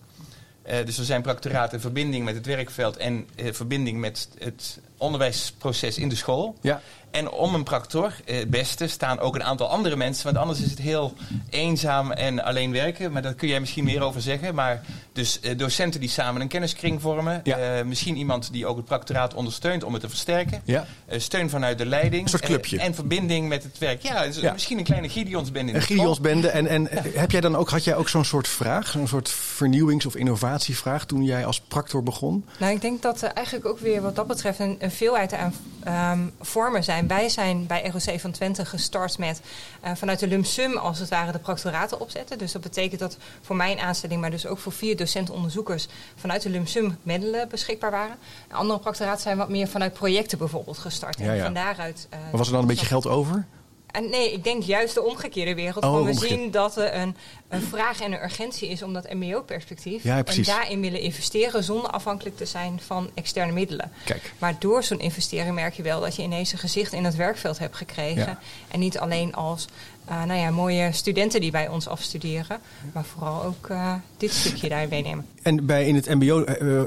Eh, 0.62 0.84
dus 0.84 0.98
er 0.98 1.04
zijn 1.04 1.22
practoraten 1.22 1.74
in 1.74 1.80
verbinding 1.80 2.24
met 2.24 2.34
het 2.34 2.46
werkveld 2.46 2.96
en 2.96 3.28
eh, 3.36 3.52
verbinding 3.52 3.98
met 3.98 4.28
het 4.38 4.80
onderwijsproces 5.00 5.98
in 5.98 6.08
de 6.08 6.16
school. 6.16 6.56
Ja. 6.60 6.80
En 7.10 7.30
om 7.30 7.54
een 7.54 7.62
practor, 7.64 8.12
eh, 8.24 8.38
het 8.38 8.50
beste, 8.50 8.86
staan 8.86 9.18
ook 9.18 9.34
een 9.34 9.44
aantal 9.44 9.68
andere 9.68 9.96
mensen. 9.96 10.24
Want 10.24 10.36
anders 10.36 10.60
is 10.60 10.70
het 10.70 10.78
heel 10.78 11.12
eenzaam 11.50 12.12
en 12.12 12.44
alleen 12.44 12.72
werken. 12.72 13.12
Maar 13.12 13.22
daar 13.22 13.34
kun 13.34 13.48
jij 13.48 13.60
misschien 13.60 13.84
meer 13.84 14.02
over 14.02 14.20
zeggen. 14.20 14.54
Maar 14.54 14.80
dus 15.12 15.40
eh, 15.40 15.58
docenten 15.58 16.00
die 16.00 16.08
samen 16.08 16.40
een 16.40 16.48
kenniskring 16.48 17.00
vormen. 17.00 17.40
Ja. 17.44 17.56
Eh, 17.56 17.84
misschien 17.84 18.16
iemand 18.16 18.52
die 18.52 18.66
ook 18.66 18.76
het 18.76 18.84
practoraat 18.84 19.34
ondersteunt 19.34 19.84
om 19.84 19.92
het 19.92 20.02
te 20.02 20.08
versterken. 20.08 20.62
Ja. 20.64 20.86
Eh, 21.06 21.20
steun 21.20 21.50
vanuit 21.50 21.78
de 21.78 21.86
leiding. 21.86 22.22
Een 22.22 22.28
soort 22.28 22.42
clubje. 22.42 22.78
Eh, 22.78 22.84
en 22.84 22.94
verbinding 22.94 23.48
met 23.48 23.62
het 23.62 23.78
werk. 23.78 24.02
Ja, 24.02 24.24
dus 24.26 24.36
Ja. 24.40 24.52
misschien 24.52 24.78
een 24.78 24.84
kleine 24.84 25.08
Gideonsbende 25.08 25.58
in 25.60 25.74
Een 25.74 25.80
de 25.80 25.80
school. 25.80 25.96
Gideonsbende. 25.96 26.48
En, 26.48 26.66
en 26.66 26.88
heb 27.14 27.30
jij 27.30 27.40
dan 27.40 27.56
ook, 27.56 27.68
had 27.70 27.84
jij 27.84 27.96
ook 27.96 28.08
zo'n 28.08 28.24
soort 28.24 28.48
vraag, 28.48 28.90
zo'n 28.90 29.08
soort 29.08 29.28
vernieuwings- 29.30 30.06
of 30.06 30.16
innovatievraag 30.16 31.04
toen 31.04 31.24
jij 31.24 31.46
als 31.46 31.60
practor 31.60 32.02
begon? 32.02 32.44
Nou, 32.58 32.72
ik 32.74 32.80
denk 32.80 33.02
dat 33.02 33.22
eigenlijk 33.22 33.66
ook 33.66 33.78
weer 33.78 34.02
wat 34.02 34.16
dat 34.16 34.26
betreft 34.26 34.58
een, 34.58 34.76
een 34.78 34.89
veelheid 34.90 35.32
aan 35.32 35.54
ehm, 35.84 36.18
vormen 36.40 36.84
zijn. 36.84 37.06
Wij 37.08 37.28
zijn 37.28 37.66
bij 37.66 37.90
ROC 37.92 38.20
van 38.20 38.30
Twente 38.30 38.64
gestart 38.64 39.18
met 39.18 39.40
eh, 39.80 39.92
vanuit 39.94 40.18
de 40.18 40.26
lump 40.28 40.44
sum 40.46 40.76
als 40.76 40.98
het 40.98 41.08
ware 41.08 41.32
de 41.32 41.38
practoraten 41.38 42.00
opzetten. 42.00 42.38
Dus 42.38 42.52
dat 42.52 42.62
betekent 42.62 43.00
dat 43.00 43.16
voor 43.40 43.56
mijn 43.56 43.78
aanstelling, 43.78 44.20
maar 44.20 44.30
dus 44.30 44.46
ook 44.46 44.58
voor 44.58 44.72
vier 44.72 44.96
docenten-onderzoekers 44.96 45.88
vanuit 46.16 46.42
de 46.42 46.50
lump 46.50 46.68
sum 46.68 46.96
middelen 47.02 47.48
beschikbaar 47.48 47.90
waren. 47.90 48.16
En 48.48 48.56
andere 48.56 48.78
practoraten 48.78 49.22
zijn 49.22 49.36
wat 49.36 49.48
meer 49.48 49.68
vanuit 49.68 49.92
projecten 49.92 50.38
bijvoorbeeld 50.38 50.78
gestart. 50.78 51.18
Ja, 51.18 51.34
en 51.34 51.42
van 51.42 51.54
daaruit... 51.54 52.06
eh, 52.10 52.18
Maar 52.20 52.30
was 52.38 52.46
er 52.46 52.52
dan 52.52 52.62
een 52.62 52.68
beetje 52.68 52.86
geld 52.86 53.06
over? 53.06 53.46
En 53.92 54.10
nee, 54.10 54.32
ik 54.32 54.44
denk 54.44 54.62
juist 54.62 54.94
de 54.94 55.02
omgekeerde 55.02 55.54
wereld. 55.54 55.84
Oh, 55.84 55.90
van 55.90 56.02
we 56.02 56.10
omgekeerd. 56.10 56.40
zien 56.40 56.50
dat 56.50 56.76
er 56.76 56.94
een, 56.94 57.16
een 57.48 57.62
vraag 57.62 58.00
en 58.00 58.12
een 58.12 58.22
urgentie 58.22 58.68
is 58.68 58.82
om 58.82 58.92
dat 58.92 59.12
MBO-perspectief. 59.12 60.02
Ja, 60.02 60.24
en 60.24 60.42
daarin 60.42 60.80
willen 60.80 61.00
investeren 61.00 61.64
zonder 61.64 61.90
afhankelijk 61.90 62.36
te 62.36 62.46
zijn 62.46 62.80
van 62.86 63.10
externe 63.14 63.52
middelen. 63.52 63.92
Kijk. 64.04 64.32
Maar 64.38 64.56
door 64.58 64.82
zo'n 64.82 65.00
investering 65.00 65.54
merk 65.54 65.74
je 65.74 65.82
wel 65.82 66.00
dat 66.00 66.16
je 66.16 66.22
ineens 66.22 66.52
een 66.52 66.58
gezicht 66.58 66.92
in 66.92 67.04
het 67.04 67.16
werkveld 67.16 67.58
hebt 67.58 67.76
gekregen. 67.76 68.24
Ja. 68.24 68.38
En 68.68 68.80
niet 68.80 68.98
alleen 68.98 69.34
als 69.34 69.66
eh, 70.04 70.24
nou 70.24 70.40
ja, 70.40 70.50
mooie 70.50 70.92
studenten 70.92 71.40
die 71.40 71.50
bij 71.50 71.68
ons 71.68 71.88
afstuderen, 71.88 72.60
maar 72.92 73.04
vooral 73.04 73.44
ook 73.44 73.68
eh, 73.68 73.94
dit 74.16 74.32
stukje 74.32 74.68
daarin 74.68 74.88
meenemen. 74.88 75.26
En 75.42 75.66
bij 75.66 75.86
in 75.86 75.94
het 75.94 76.08
MBO 76.08 76.44
eh, 76.44 76.82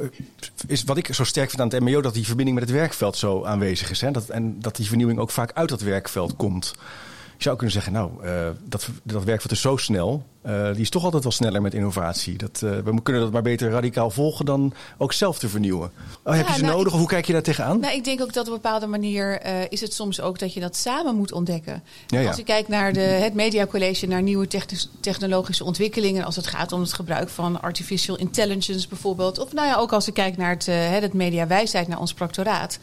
is 0.68 0.84
wat 0.84 0.98
ik 0.98 1.14
zo 1.14 1.24
sterk 1.24 1.50
vind 1.50 1.62
aan 1.62 1.70
het 1.70 1.80
MBO 1.80 2.02
dat 2.02 2.14
die 2.14 2.26
verbinding 2.26 2.60
met 2.60 2.70
het 2.70 2.78
werkveld 2.78 3.18
zo 3.18 3.44
aanwezig 3.44 3.90
is. 3.90 4.02
Hè? 4.02 4.12
Dat, 4.12 4.30
en 4.30 4.60
dat 4.60 4.76
die 4.76 4.88
vernieuwing 4.88 5.20
ook 5.20 5.32
vaak 5.32 5.52
uit 5.54 5.70
dat 5.70 5.82
werkveld 5.82 6.36
komt. 6.36 6.74
Zou 7.44 7.56
kunnen 7.56 7.74
zeggen, 7.74 7.94
nou, 7.94 8.12
eh, 8.24 8.48
dat, 8.66 8.90
dat 9.04 9.24
werkveld 9.24 9.52
is 9.52 9.62
zo 9.62 9.78
snel. 9.78 10.24
eh, 10.42 10.72
die 10.72 10.82
is 10.82 10.90
toch 10.90 11.04
altijd 11.04 11.24
wel 11.24 11.32
sneller 11.32 11.62
met 11.62 11.74
innovatie. 11.74 12.38
Dat, 12.38 12.62
eh, 12.64 12.70
we 12.70 13.02
kunnen 13.02 13.22
dat 13.22 13.32
maar 13.32 13.42
beter 13.42 13.70
radicaal 13.70 14.10
volgen 14.10 14.46
dan 14.46 14.74
ook 14.98 15.14
zelf 15.14 15.40
te 15.40 15.50
vernieuwen. 15.50 15.92
Oh, 16.24 16.36
heb 16.36 16.48
je 16.48 16.54
ze 16.54 16.62
nou, 16.62 16.78
nodig 16.78 16.94
of 16.94 17.00
hoe 17.00 17.08
kijk 17.08 17.26
je 17.26 17.34
daar 17.34 17.42
tegenaan? 17.42 17.80
Nou, 17.80 17.96
ik 17.96 18.04
denk 18.04 18.22
ook 18.22 18.34
dat 18.34 18.48
op 18.48 18.54
een 18.54 18.62
bepaalde 18.62 18.88
manier 18.88 19.42
is 19.72 19.82
het 19.82 19.94
soms 19.94 20.22
ook 20.22 20.40
dat 20.40 20.54
je 20.54 20.60
dat 20.60 20.76
samen 20.76 21.16
moet 21.16 21.32
ontdekken. 21.32 21.84
Ja, 22.08 22.20
ja. 22.20 22.28
Als 22.28 22.38
je 22.38 22.44
kijkt 22.44 22.68
naar 22.68 22.94
de, 22.94 23.00
het 23.00 23.34
Mediacollege, 23.34 24.08
naar 24.08 24.22
nieuwe 24.22 24.48
technologische 25.00 25.64
ontwikkelingen, 25.64 26.24
als 26.24 26.36
het 26.36 26.48
gaat 26.48 26.72
om 26.72 26.82
het 26.82 26.94
gebruik 26.94 27.30
van 27.30 27.62
artificial 27.62 28.18
intelligence 28.18 28.88
bijvoorbeeld, 28.88 29.40
of 29.40 29.54
nou 29.54 29.68
ja, 29.68 29.76
ook 29.76 29.94
als 29.94 30.06
je 30.06 30.12
kijkt 30.12 30.38
naar 30.38 30.52
het, 30.52 30.66
het 31.02 31.14
mediawijsheid, 31.14 31.88
naar 31.88 32.00
ons 32.00 32.14
proctoraat, 32.14 32.80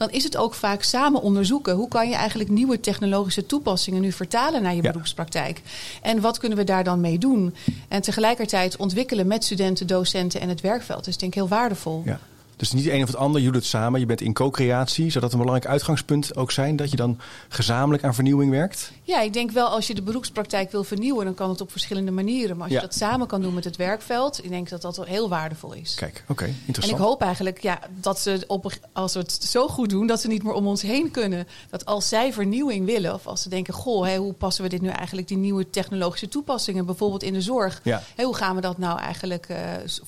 dan 0.00 0.10
is 0.10 0.24
het 0.24 0.36
ook 0.36 0.54
vaak 0.54 0.82
samen 0.82 1.22
onderzoeken. 1.22 1.74
Hoe 1.74 1.88
kan 1.88 2.08
je 2.08 2.14
eigenlijk 2.14 2.50
nieuwe 2.50 2.80
technologische 2.80 3.46
toepassingen 3.46 4.00
nu 4.00 4.12
vertalen 4.12 4.62
naar 4.62 4.74
je 4.74 4.82
Ja. 4.82 4.90
beroepspraktijk? 4.90 5.62
En 6.02 6.20
wat 6.20 6.38
kunnen 6.38 6.58
we 6.58 6.64
daar 6.64 6.84
dan 6.84 7.00
mee 7.00 7.18
doen? 7.18 7.54
En 7.88 8.02
tegelijkertijd 8.02 8.76
ontwikkelen 8.76 9.26
met 9.26 9.44
studenten, 9.44 9.86
docenten 9.86 10.40
en 10.40 10.48
het 10.48 10.60
werkveld. 10.60 11.04
Dus 11.04 11.14
ik 11.14 11.20
denk 11.20 11.34
heel 11.34 11.48
waardevol. 11.48 12.02
Ja. 12.04 12.20
Dus 12.60 12.72
niet 12.72 12.84
de 12.84 12.92
een 12.92 13.02
of 13.02 13.08
het 13.08 13.16
ander, 13.16 13.40
je 13.40 13.46
doet 13.46 13.54
het 13.54 13.64
samen. 13.64 14.00
Je 14.00 14.06
bent 14.06 14.20
in 14.20 14.32
co-creatie. 14.32 15.10
Zou 15.10 15.24
dat 15.24 15.32
een 15.32 15.38
belangrijk 15.38 15.70
uitgangspunt 15.72 16.36
ook 16.36 16.50
zijn? 16.50 16.76
Dat 16.76 16.90
je 16.90 16.96
dan 16.96 17.18
gezamenlijk 17.48 18.04
aan 18.04 18.14
vernieuwing 18.14 18.50
werkt? 18.50 18.92
Ja, 19.02 19.20
ik 19.20 19.32
denk 19.32 19.50
wel 19.50 19.66
als 19.68 19.86
je 19.86 19.94
de 19.94 20.02
beroepspraktijk 20.02 20.70
wil 20.72 20.84
vernieuwen, 20.84 21.24
dan 21.24 21.34
kan 21.34 21.48
het 21.48 21.60
op 21.60 21.70
verschillende 21.70 22.10
manieren. 22.10 22.56
Maar 22.56 22.64
als 22.64 22.74
Ja. 22.74 22.80
je 22.80 22.86
dat 22.86 22.96
samen 22.96 23.26
kan 23.26 23.40
doen 23.42 23.54
met 23.54 23.64
het 23.64 23.76
werkveld, 23.76 24.44
ik 24.44 24.50
denk 24.50 24.68
dat 24.68 24.82
dat 24.82 24.96
wel 24.96 25.06
heel 25.06 25.28
waardevol 25.28 25.72
is. 25.72 25.94
Kijk, 25.94 26.24
oké, 26.28 26.44
en 26.44 26.56
interessant. 26.66 26.98
ik 26.98 27.04
hoop 27.06 27.22
eigenlijk 27.22 27.62
ja, 27.62 27.78
dat 28.00 28.18
ze, 28.20 28.44
op, 28.46 28.72
als 28.92 29.12
we 29.12 29.18
het 29.18 29.32
zo 29.44 29.68
goed 29.68 29.90
doen, 29.90 30.06
dat 30.06 30.20
ze 30.20 30.28
niet 30.28 30.42
meer 30.42 30.52
om 30.52 30.66
ons 30.66 30.82
heen 30.82 31.10
kunnen. 31.10 31.46
Dat 31.70 31.84
als 31.84 32.08
zij 32.08 32.32
vernieuwing 32.32 32.86
willen, 32.86 33.14
of 33.14 33.26
als 33.26 33.42
ze 33.42 33.48
denken: 33.48 33.74
Goh, 33.74 34.04
hé, 34.06 34.16
hoe 34.16 34.32
passen 34.32 34.64
we 34.64 34.70
dit 34.70 34.80
nu 34.80 34.88
eigenlijk, 34.88 35.28
die 35.28 35.36
nieuwe 35.36 35.70
technologische 35.70 36.28
toepassingen, 36.28 36.86
bijvoorbeeld 36.86 37.22
in 37.22 37.32
de 37.32 37.42
zorg? 37.42 37.80
Ja. 37.84 38.02
Hé, 38.16 38.24
hoe 38.24 38.36
gaan 38.36 38.54
we 38.54 38.60
dat 38.60 38.78
nou 38.78 38.98
eigenlijk 38.98 39.46
eh, 39.48 39.58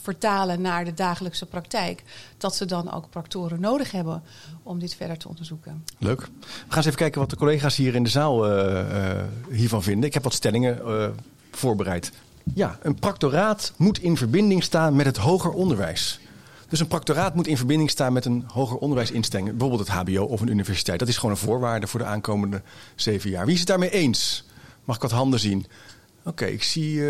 vertalen 0.03 0.61
naar 0.61 0.85
de 0.85 0.95
dagelijkse 0.95 1.47
praktijk? 1.47 2.03
Dat 2.43 2.57
ze 2.57 2.65
dan 2.65 2.93
ook 2.93 3.11
practoren 3.11 3.61
nodig 3.61 3.91
hebben 3.91 4.23
om 4.63 4.79
dit 4.79 4.95
verder 4.95 5.19
te 5.19 5.29
onderzoeken. 5.29 5.85
Leuk. 5.99 6.21
We 6.21 6.27
gaan 6.49 6.77
eens 6.77 6.87
even 6.87 6.99
kijken 6.99 7.21
wat 7.21 7.31
de 7.31 7.37
collega's 7.37 7.77
hier 7.77 7.95
in 7.95 8.03
de 8.03 8.11
zaal 8.11 8.47
eh, 8.47 9.11
eh, 9.11 9.25
hiervan 9.51 9.83
vinden. 9.83 10.05
Ik 10.05 10.15
heb 10.15 10.23
wat 10.23 10.33
stellingen 10.33 10.87
eh, 10.87 11.09
voorbereid. 11.51 12.13
Ja, 12.55 12.79
een 12.83 12.95
practoraat 12.95 13.73
moet 13.77 13.99
in 13.99 14.17
verbinding 14.17 14.63
staan 14.63 14.97
met 14.97 15.07
het 15.07 15.17
hoger 15.17 15.51
onderwijs. 15.51 16.21
Dus 16.69 16.81
een 16.81 16.87
practoraat 16.87 17.35
moet 17.35 17.47
in 17.47 17.57
verbinding 17.57 17.91
staan 17.91 18.13
met 18.13 18.25
een 18.25 18.45
hoger 18.47 18.77
onderwijsinstelling. 18.77 19.51
Bijvoorbeeld 19.51 19.89
het 19.89 19.97
HBO 19.97 20.25
of 20.25 20.41
een 20.41 20.51
universiteit. 20.51 20.99
Dat 20.99 21.09
is 21.09 21.17
gewoon 21.17 21.31
een 21.31 21.37
voorwaarde 21.37 21.87
voor 21.87 22.01
de 22.01 22.07
aankomende 22.07 22.63
zeven 22.95 23.31
jaar. 23.31 23.45
Wie 23.45 23.55
is 23.55 23.61
het 23.61 23.69
daarmee 23.69 23.91
eens? 23.91 24.45
Mag 24.85 24.97
ik 24.97 25.03
wat 25.03 25.11
handen 25.11 25.41
zien? 25.41 25.67
Oké, 26.25 26.45
ik 26.45 26.63
zie 26.63 27.01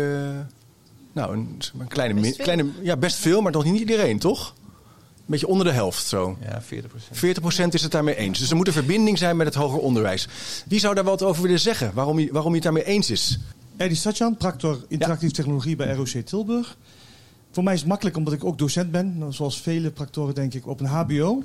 nou, 1.13 1.33
een, 1.33 1.61
een 1.79 1.87
kleine, 1.87 2.21
Best 2.21 2.37
kleine... 2.37 2.65
Ja, 2.81 2.97
best 2.97 3.15
veel, 3.15 3.41
maar 3.41 3.51
nog 3.51 3.63
niet 3.63 3.79
iedereen, 3.79 4.19
toch? 4.19 4.53
Een 5.23 5.31
beetje 5.31 5.47
onder 5.47 5.65
de 5.65 5.71
helft 5.71 6.05
zo. 6.05 6.37
Ja, 6.41 6.61
40 6.61 6.91
40% 7.63 7.67
is 7.69 7.81
het 7.81 7.91
daarmee 7.91 8.15
eens. 8.15 8.39
Dus 8.39 8.49
er 8.49 8.55
moet 8.55 8.67
een 8.67 8.73
verbinding 8.73 9.17
zijn 9.17 9.37
met 9.37 9.45
het 9.45 9.55
hoger 9.55 9.79
onderwijs. 9.79 10.27
Wie 10.65 10.79
zou 10.79 10.95
daar 10.95 11.03
wat 11.03 11.23
over 11.23 11.41
willen 11.43 11.59
zeggen? 11.59 11.91
Waarom 11.93 12.19
je, 12.19 12.29
waarom 12.31 12.49
je 12.49 12.55
het 12.55 12.63
daarmee 12.63 12.85
eens 12.85 13.09
is? 13.09 13.39
Eddie 13.77 13.97
Satjan, 13.97 14.37
practor 14.37 14.85
interactieve 14.87 15.33
technologie 15.33 15.75
bij 15.75 15.93
ROC 15.93 16.07
Tilburg. 16.07 16.77
Voor 17.51 17.63
mij 17.63 17.73
is 17.73 17.79
het 17.79 17.89
makkelijk 17.89 18.17
omdat 18.17 18.33
ik 18.33 18.43
ook 18.43 18.57
docent 18.57 18.91
ben, 18.91 19.23
zoals 19.29 19.61
vele 19.61 19.91
practoren 19.91 20.35
denk 20.35 20.53
ik, 20.53 20.67
op 20.67 20.79
een 20.79 20.85
HBO. 20.85 21.43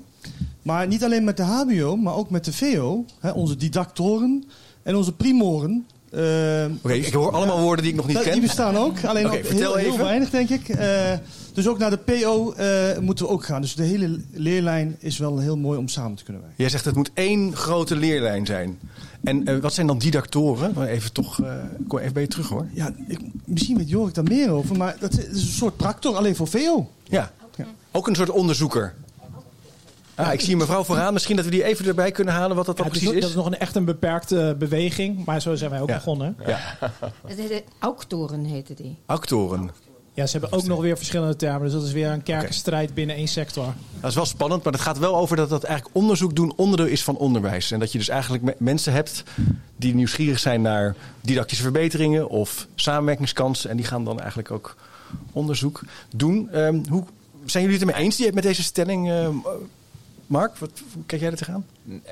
Maar 0.63 0.87
niet 0.87 1.05
alleen 1.05 1.25
met 1.25 1.37
de 1.37 1.43
HBO, 1.43 1.97
maar 1.97 2.15
ook 2.15 2.31
met 2.31 2.45
de 2.45 2.53
VO, 2.53 3.05
hè, 3.21 3.31
onze 3.31 3.57
didactoren 3.57 4.45
en 4.83 4.97
onze 4.97 5.13
primoren. 5.13 5.87
Eh, 6.11 6.65
Oké, 6.83 6.93
ik 6.93 7.12
hoor 7.12 7.33
allemaal 7.33 7.61
woorden 7.61 7.83
die 7.83 7.93
ik 7.93 7.99
nog 7.99 8.07
niet 8.07 8.15
dat- 8.17 8.25
ken. 8.25 8.33
Die 8.33 8.43
bestaan 8.43 8.77
ook, 8.77 9.05
alleen 9.05 9.27
ook 9.27 9.35
heel, 9.35 9.99
weinig 9.99 10.31
denk 10.31 10.49
ik. 10.49 10.69
Eh, 10.69 11.12
dus 11.53 11.69
ook 11.69 11.79
naar 11.79 11.91
de 11.91 11.97
PO 11.97 12.53
eh, 12.53 12.99
moeten 12.99 13.25
we 13.27 13.31
ook 13.31 13.45
gaan. 13.45 13.61
Dus 13.61 13.75
de 13.75 13.83
hele 13.83 14.21
leerlijn 14.33 14.97
is 14.99 15.19
wel 15.19 15.38
heel 15.38 15.57
mooi 15.57 15.79
om 15.79 15.88
samen 15.88 16.17
te 16.17 16.25
kunnen 16.25 16.43
werken. 16.43 16.62
Jij 16.62 16.71
zegt 16.73 16.85
het 16.85 16.95
moet 16.95 17.11
één 17.15 17.57
grote 17.57 17.97
leerlijn 17.97 18.47
zijn. 18.47 18.79
En 19.25 19.47
eh, 19.47 19.59
wat 19.59 19.73
zijn 19.73 19.87
dan 19.87 19.99
didactoren? 19.99 20.87
Even 20.87 21.12
toch, 21.12 21.41
kom 21.88 21.99
even 21.99 22.12
bij 22.12 22.23
je 22.23 22.29
terug 22.29 22.49
hoor. 22.49 22.67
Ja, 22.73 22.93
ik, 23.09 23.19
misschien 23.45 23.77
weet 23.77 23.88
Jorik 23.88 24.15
daar 24.15 24.25
meer 24.25 24.50
over, 24.50 24.77
maar 24.77 24.97
dat 25.00 25.19
is 25.19 25.25
een 25.43 25.49
soort 25.49 25.77
practor 25.77 26.17
alleen 26.17 26.37
voor 26.37 26.49
VO. 26.49 26.91
Ja, 27.05 27.33
ook 27.91 28.09
een 28.09 28.15
soort 28.17 28.31
onderzoeker. 28.31 28.95
Ah, 30.19 30.33
ik 30.33 30.41
zie 30.41 30.53
een 30.53 30.59
mevrouw 30.59 30.85
vooraan. 30.85 31.13
Misschien 31.13 31.37
dat 31.37 31.45
we 31.45 31.51
die 31.51 31.65
even 31.65 31.87
erbij 31.87 32.11
kunnen 32.11 32.35
halen 32.35 32.57
wat 32.57 32.67
dat 32.67 32.77
dan 32.77 32.85
Ja, 32.87 32.91
precies 32.91 33.09
nog- 33.09 33.17
is. 33.17 33.23
Dat 33.23 33.31
is 33.31 33.37
nog 33.37 33.47
een 33.47 33.59
echt 33.59 33.75
een 33.77 33.85
beperkte 33.85 34.57
beweging, 34.59 35.25
maar 35.25 35.41
zo 35.41 35.55
zijn 35.55 35.71
wij 35.71 35.81
ook 35.81 35.89
Ja. 35.89 35.95
begonnen. 35.95 36.37
Ja, 36.47 36.59
Het 37.27 37.39
heette 37.39 37.63
Auktoren 37.79 38.45
heette 38.45 38.75
die. 38.75 38.97
actoren. 39.07 39.71
Ja, 40.15 40.27
ze 40.27 40.39
hebben 40.39 40.59
ook 40.59 40.65
nog 40.67 40.81
weer 40.81 40.97
verschillende 40.97 41.37
termen, 41.37 41.63
dus 41.63 41.73
dat 41.73 41.83
is 41.83 41.93
weer 41.93 42.11
een 42.11 42.23
kerkenstrijd 42.23 42.95
binnen 42.95 43.17
één 43.17 43.29
sector. 43.29 43.65
Dat 44.01 44.11
is 44.11 44.17
wel 44.17 44.27
spannend, 44.27 44.65
maar 44.65 44.73
het 44.73 44.83
gaat 44.83 44.99
wel 44.99 45.17
over 45.17 45.37
dat 45.37 45.49
dat 45.49 45.65
eigenlijk 45.65 45.97
onderzoek 45.97 46.35
doen 46.37 46.53
onderdeel 46.57 46.87
is 46.87 47.03
van 47.05 47.17
onderwijs. 47.17 47.71
En 47.71 47.79
dat 47.79 47.93
je 47.93 47.99
dus 47.99 48.09
eigenlijk 48.09 48.43
me- 48.43 48.55
mensen 48.59 48.93
hebt 48.93 49.23
die 49.77 49.95
nieuwsgierig 49.95 50.39
zijn 50.39 50.63
naar 50.63 50.95
didactische 51.21 51.63
verbeteringen 51.63 52.29
of 52.29 52.67
samenwerkingskansen. 52.75 53.71
En 53.71 53.77
die 53.77 53.87
gaan 53.87 54.05
dan 54.05 54.19
eigenlijk 54.21 54.51
ook 54.51 54.77
onderzoek 55.33 55.81
doen. 56.17 56.49
Ehm, 56.53 56.79
hoe, 56.91 57.05
zijn 57.45 57.65
jullie 57.65 57.79
het 57.79 57.89
ermee 57.89 58.05
eens 58.05 58.17
die 58.17 58.33
met 58.33 58.43
deze 58.43 58.63
stelling? 58.63 59.11
ehm, 59.11 59.35
Mark, 60.29 60.57
wat, 60.57 60.71
hoe 60.95 61.05
kijk 61.07 61.21
jij 61.21 61.31
er 61.31 61.37
tegenaan? 61.37 61.67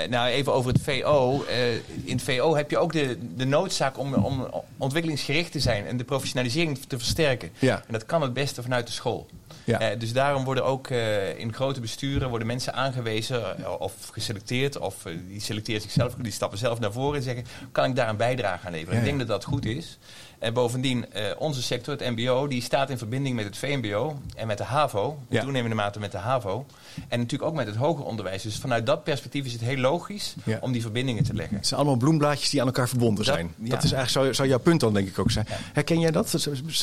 Nou, 0.08 0.28
even 0.28 0.52
over 0.52 0.72
het 0.72 0.82
VO. 0.82 1.44
Eh, 1.44 1.74
in 2.04 2.16
het 2.16 2.22
VO 2.22 2.56
heb 2.56 2.70
je 2.70 2.78
ook 2.78 2.92
de, 2.92 3.18
de 3.36 3.44
noodzaak 3.44 3.98
om, 3.98 4.14
om 4.14 4.46
ontwikkelingsgericht 4.76 5.52
te 5.52 5.60
zijn 5.60 5.86
en 5.86 5.96
de 5.96 6.04
professionalisering 6.04 6.78
te 6.78 6.98
versterken. 6.98 7.50
Ja. 7.58 7.82
En 7.86 7.92
dat 7.92 8.06
kan 8.06 8.22
het 8.22 8.32
beste 8.32 8.62
vanuit 8.62 8.86
de 8.86 8.92
school. 8.92 9.26
Ja. 9.64 9.80
Eh, 9.80 9.98
dus 9.98 10.12
daarom 10.12 10.44
worden 10.44 10.64
ook 10.64 10.88
eh, 10.88 11.38
in 11.38 11.54
grote 11.54 11.80
besturen 11.80 12.28
worden 12.28 12.46
mensen 12.46 12.74
aangewezen 12.74 13.80
of 13.80 14.08
geselecteerd, 14.12 14.78
of 14.78 15.06
die 15.28 15.40
selecteren 15.40 15.80
zichzelf, 15.80 16.14
die 16.14 16.32
stappen 16.32 16.58
zelf 16.58 16.80
naar 16.80 16.92
voren 16.92 17.16
en 17.16 17.22
zeggen: 17.22 17.44
kan 17.72 17.84
ik 17.84 17.96
daar 17.96 18.08
een 18.08 18.16
bijdrage 18.16 18.66
aan 18.66 18.72
leveren? 18.72 18.94
Ja, 18.94 19.00
Ik 19.00 19.06
denk 19.06 19.18
dat 19.18 19.28
dat 19.28 19.44
goed 19.44 19.64
is. 19.64 19.98
En 20.38 20.52
bovendien, 20.54 21.12
eh, 21.12 21.22
onze 21.38 21.62
sector, 21.62 21.94
het 21.98 22.16
MBO, 22.16 22.46
die 22.48 22.62
staat 22.62 22.90
in 22.90 22.98
verbinding 22.98 23.36
met 23.36 23.44
het 23.44 23.56
VMBO 23.56 24.16
en 24.36 24.46
met 24.46 24.58
de 24.58 24.64
HAVO, 24.64 25.18
in 25.28 25.36
Ja. 25.36 25.42
toenemende 25.42 25.76
mate 25.76 25.98
met 25.98 26.12
de 26.12 26.18
HAVO. 26.18 26.66
En 27.08 27.18
natuurlijk 27.18 27.50
ook 27.50 27.56
met 27.56 27.66
het 27.66 27.76
hoger 27.76 28.04
onderwijs. 28.04 28.42
Dus 28.42 28.56
vanuit 28.56 28.86
dat 28.86 29.04
perspectief 29.04 29.44
is 29.44 29.52
het 29.52 29.60
heel 29.60 29.76
logisch 29.76 30.34
Ja. 30.44 30.58
om 30.60 30.72
die 30.72 30.82
verbindingen 30.82 31.24
te 31.24 31.34
leggen. 31.34 31.56
Het 31.56 31.66
zijn 31.66 31.80
allemaal 31.80 31.98
bloemblaadjes 31.98 32.50
die 32.50 32.60
aan 32.60 32.66
elkaar 32.66 32.88
verbonden 32.88 33.24
Dat- 33.24 33.34
zijn. 33.34 33.54
ja. 33.58 33.68
Dat 33.70 33.82
is 33.84 33.92
eigenlijk, 33.92 34.10
zou, 34.10 34.34
zou 34.34 34.48
jouw 34.48 34.58
punt 34.58 34.80
dan 34.80 34.94
denk 34.94 35.08
ik 35.08 35.18
ook 35.18 35.30
zijn. 35.30 35.46
Herken 35.72 36.00
jij 36.00 36.10
dat? 36.10 36.34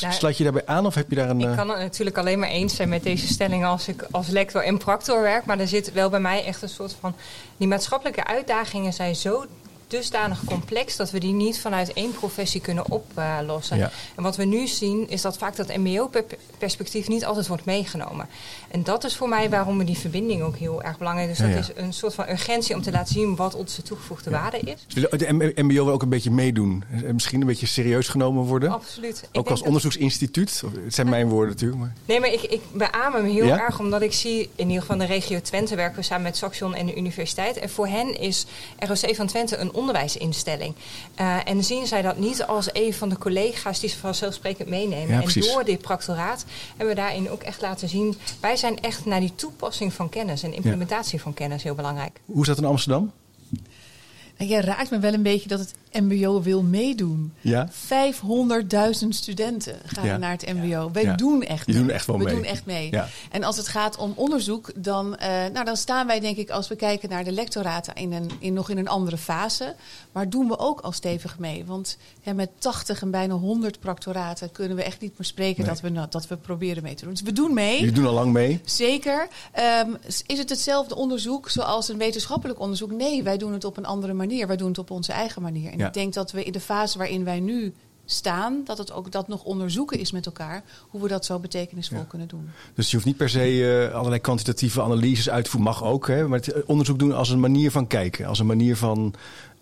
Sluit 0.09 0.37
je 0.37 0.43
daarbij 0.43 0.65
aan 0.65 0.85
of 0.85 0.95
heb 0.95 1.09
je 1.09 1.15
daar 1.15 1.29
een... 1.29 1.41
Ik 1.41 1.47
eh, 1.49 1.55
kan 1.55 1.69
het 1.69 1.79
natuurlijk 1.79 2.17
alleen 2.17 2.39
maar 2.39 2.49
eens 2.49 2.75
zijn 2.75 2.89
met 2.89 3.03
deze 3.03 3.27
stelling 3.27 3.65
als 3.65 3.87
ik 3.87 4.07
als 4.11 4.27
lector 4.27 4.63
en 4.63 4.77
proctor 4.77 5.21
werk. 5.21 5.45
Maar 5.45 5.59
er 5.59 5.67
zit 5.67 5.91
wel 5.91 6.09
bij 6.09 6.19
mij 6.19 6.45
echt 6.45 6.61
een 6.61 6.69
soort 6.69 6.95
van. 6.99 7.15
Die 7.57 7.67
maatschappelijke 7.67 8.25
uitdagingen 8.25 8.93
zijn 8.93 9.15
zo 9.15 9.45
dusdanig 9.87 10.43
complex 10.45 10.95
dat 10.95 11.11
we 11.11 11.19
die 11.19 11.33
niet 11.33 11.59
vanuit 11.59 11.93
één 11.93 12.11
professie 12.11 12.61
kunnen 12.61 12.91
oplossen. 12.91 13.77
Ja. 13.77 13.91
En 14.15 14.23
wat 14.23 14.35
we 14.35 14.43
nu 14.45 14.67
zien 14.67 15.09
is 15.09 15.21
dat 15.21 15.37
vaak 15.37 15.55
dat 15.55 15.67
MBO-perspectief 15.77 17.07
niet 17.07 17.25
altijd 17.25 17.47
wordt 17.47 17.65
meegenomen. 17.65 18.27
En 18.71 18.83
dat 18.83 19.03
is 19.03 19.15
voor 19.15 19.29
mij 19.29 19.49
waarom 19.49 19.77
we 19.77 19.83
die 19.83 19.97
verbinding 19.97 20.41
ook 20.41 20.57
heel 20.57 20.83
erg 20.83 20.97
belangrijk 20.97 21.29
is. 21.29 21.37
Ja, 21.37 21.43
Dat 21.43 21.53
ja. 21.53 21.59
is 21.59 21.83
een 21.83 21.93
soort 21.93 22.13
van 22.13 22.29
urgentie 22.29 22.75
om 22.75 22.81
te 22.81 22.91
laten 22.91 23.13
zien 23.13 23.35
wat 23.35 23.55
onze 23.55 23.81
toegevoegde 23.81 24.29
waarde 24.29 24.59
is. 24.59 24.85
Willen 24.93 25.17
de 25.17 25.53
MBO 25.63 25.85
wil 25.85 25.89
ook 25.93 26.01
een 26.01 26.09
beetje 26.09 26.31
meedoen. 26.31 26.83
Eh, 26.91 27.11
Misschien 27.11 27.41
een 27.41 27.47
beetje 27.47 27.65
serieus 27.65 28.07
genomen 28.07 28.43
worden. 28.43 28.69
Absoluut. 28.71 29.29
Ook 29.31 29.49
als 29.49 29.61
onderzoeksinstituut. 29.61 30.61
Of- 30.65 30.71
Het 30.83 30.93
zijn 30.93 31.09
mijn 31.09 31.29
woorden 31.29 31.49
natuurlijk. 31.49 31.79
Maar... 31.81 31.93
Nee, 32.05 32.19
maar 32.19 32.33
ik, 32.33 32.41
ik 32.41 32.61
beaam 32.73 33.13
hem 33.13 33.25
heel 33.25 33.47
erg 33.47 33.79
omdat 33.79 34.01
ik 34.01 34.13
zie, 34.13 34.49
in 34.55 34.67
ieder 34.67 34.81
geval 34.81 34.95
in 35.01 35.07
de 35.07 35.13
regio 35.13 35.41
Twente 35.41 35.75
werken 35.75 35.95
we 35.95 36.01
samen 36.01 36.23
met 36.23 36.37
Saxion 36.37 36.75
en 36.75 36.85
de 36.85 36.95
universiteit. 36.95 37.57
En 37.57 37.69
voor 37.69 37.87
hen 37.87 38.19
is 38.19 38.45
ROC 38.79 39.15
van 39.15 39.27
Twente 39.27 39.57
een 39.57 39.73
onderwijsinstelling. 39.83 40.75
Eh, 41.15 41.47
en 41.47 41.63
zien 41.63 41.87
zij 41.87 42.01
dat 42.01 42.17
niet 42.17 42.43
als 42.43 42.69
een 42.73 42.93
van 42.93 43.09
de 43.09 43.17
collega's 43.17 43.79
die 43.79 43.89
ze 43.89 43.97
vanzelfsprekend 43.97 44.69
meenemen. 44.69 45.21
Ja, 45.21 45.21
en 45.21 45.41
door 45.41 45.63
dit 45.63 45.81
proctoraat 45.81 46.45
hebben 46.69 46.95
we 46.95 47.01
daarin 47.01 47.29
ook 47.29 47.43
echt 47.43 47.61
laten 47.61 47.89
zien, 47.89 48.17
wij 48.39 48.55
zijn 48.55 48.79
echt 48.79 49.05
naar 49.05 49.19
die 49.19 49.35
toepassing 49.35 49.93
van 49.93 50.09
kennis 50.09 50.43
en 50.43 50.53
implementatie 50.53 51.21
van 51.21 51.33
kennis 51.33 51.63
heel 51.63 51.75
belangrijk. 51.75 52.19
Hoe 52.25 52.41
is 52.41 52.47
dat 52.47 52.57
in 52.57 52.65
Amsterdam? 52.65 53.11
En 54.37 54.47
jij 54.47 54.61
raakt 54.61 54.91
me 54.91 54.99
wel 54.99 55.13
een 55.13 55.23
beetje 55.23 55.47
dat 55.47 55.59
het 55.59 55.73
MBO 56.01 56.41
wil 56.41 56.61
meedoen. 56.63 57.33
Ja? 57.41 57.69
500.000 57.71 59.07
studenten 59.09 59.75
gaan 59.85 60.05
Ja. 60.05 60.17
naar 60.17 60.31
het 60.31 60.53
MBO. 60.53 60.89
Wij 60.91 61.03
Ja. 61.03 61.15
doen 61.15 61.43
echt 61.43 61.67
mee. 61.67 61.75
doen 61.75 61.89
echt 61.89 62.05
wel 62.05 62.17
we 62.17 62.23
mee. 62.23 62.33
doen 62.35 62.43
echt 62.43 62.65
mee. 62.65 62.89
En 63.31 63.43
als 63.43 63.57
het 63.57 63.67
gaat 63.67 63.97
om 63.97 64.13
onderzoek, 64.15 64.71
dan, 64.75 65.15
eh, 65.15 65.29
nou, 65.53 65.65
dan 65.65 65.77
staan 65.77 66.07
wij 66.07 66.19
denk 66.19 66.37
ik 66.37 66.49
als 66.49 66.67
we 66.67 66.75
kijken 66.75 67.09
naar 67.09 67.23
de 67.23 67.31
lectoraten 67.31 67.93
in 67.95 68.11
een, 68.13 68.29
in, 68.39 68.53
nog 68.53 68.69
in 68.69 68.77
een 68.77 68.87
andere 68.87 69.17
fase. 69.17 69.75
Maar 70.11 70.29
doen 70.29 70.47
we 70.47 70.59
ook 70.59 70.79
al 70.79 70.91
stevig 70.91 71.39
mee. 71.39 71.65
Want 71.65 71.97
met 72.35 72.49
80 72.57 73.01
en 73.01 73.11
bijna 73.11 73.33
100 73.33 73.79
proctoraten 73.79 74.51
kunnen 74.51 74.77
we 74.77 74.83
echt 74.83 75.01
niet 75.01 75.17
meer 75.17 75.27
spreken 75.27 75.61
Nee. 75.63 75.71
dat, 75.71 75.81
we, 75.81 75.89
nou, 75.89 76.07
dat 76.09 76.27
we 76.27 76.37
proberen 76.37 76.83
mee 76.83 76.93
te 76.95 77.03
doen. 77.03 77.13
Dus 77.13 77.21
we 77.23 77.33
doen 77.33 77.53
mee. 77.53 77.79
Jullie 77.79 77.93
doen 77.95 78.05
al 78.05 78.13
lang 78.13 78.31
mee. 78.33 78.61
Zeker. 78.65 79.27
Ehm, 79.51 79.89
is 80.25 80.37
het 80.37 80.49
hetzelfde 80.49 80.95
onderzoek 80.95 81.49
zoals 81.49 81.89
een 81.89 81.97
wetenschappelijk 81.97 82.59
onderzoek? 82.59 82.91
Nee, 82.91 83.23
wij 83.23 83.37
doen 83.37 83.53
het 83.53 83.63
op 83.65 83.77
een 83.77 83.85
andere 83.85 84.13
manier. 84.13 84.47
Wij 84.47 84.57
doen 84.57 84.67
het 84.67 84.77
op 84.77 84.91
onze 84.91 85.11
eigen 85.11 85.41
manier. 85.41 85.82
Ja. 85.83 85.87
ik 85.87 85.93
denk 85.93 86.13
dat 86.13 86.31
we 86.31 86.43
in 86.43 86.51
de 86.51 86.59
fase 86.59 86.97
waarin 86.97 87.23
wij 87.23 87.39
nu 87.39 87.73
staan, 88.05 88.61
dat 88.65 88.77
het 88.77 88.91
ook 88.91 89.11
dat 89.11 89.27
nog 89.27 89.43
onderzoeken 89.43 89.99
is 89.99 90.11
met 90.11 90.25
elkaar, 90.25 90.63
hoe 90.89 91.01
we 91.01 91.07
dat 91.07 91.25
zo 91.25 91.39
betekenisvol 91.39 91.97
Ja. 91.97 92.03
kunnen 92.03 92.27
doen. 92.27 92.49
Dus 92.73 92.87
je 92.89 92.93
hoeft 92.95 93.07
niet 93.07 93.17
per 93.17 93.29
se 93.29 93.85
eh, 93.89 93.95
allerlei 93.95 94.21
kwantitatieve 94.21 94.81
analyses 94.81 95.29
uit 95.29 95.43
te 95.43 95.49
voeren. 95.49 95.69
Mag 95.69 95.83
ook, 95.83 96.07
hè? 96.07 96.27
maar 96.27 96.37
het 96.39 96.51
eh, 96.51 96.61
onderzoek 96.65 96.99
doen 96.99 97.13
als 97.13 97.29
een 97.29 97.39
manier 97.39 97.71
van 97.71 97.87
kijken. 97.87 98.25
Als 98.25 98.39
een 98.39 98.45
manier 98.45 98.77
van 98.77 99.13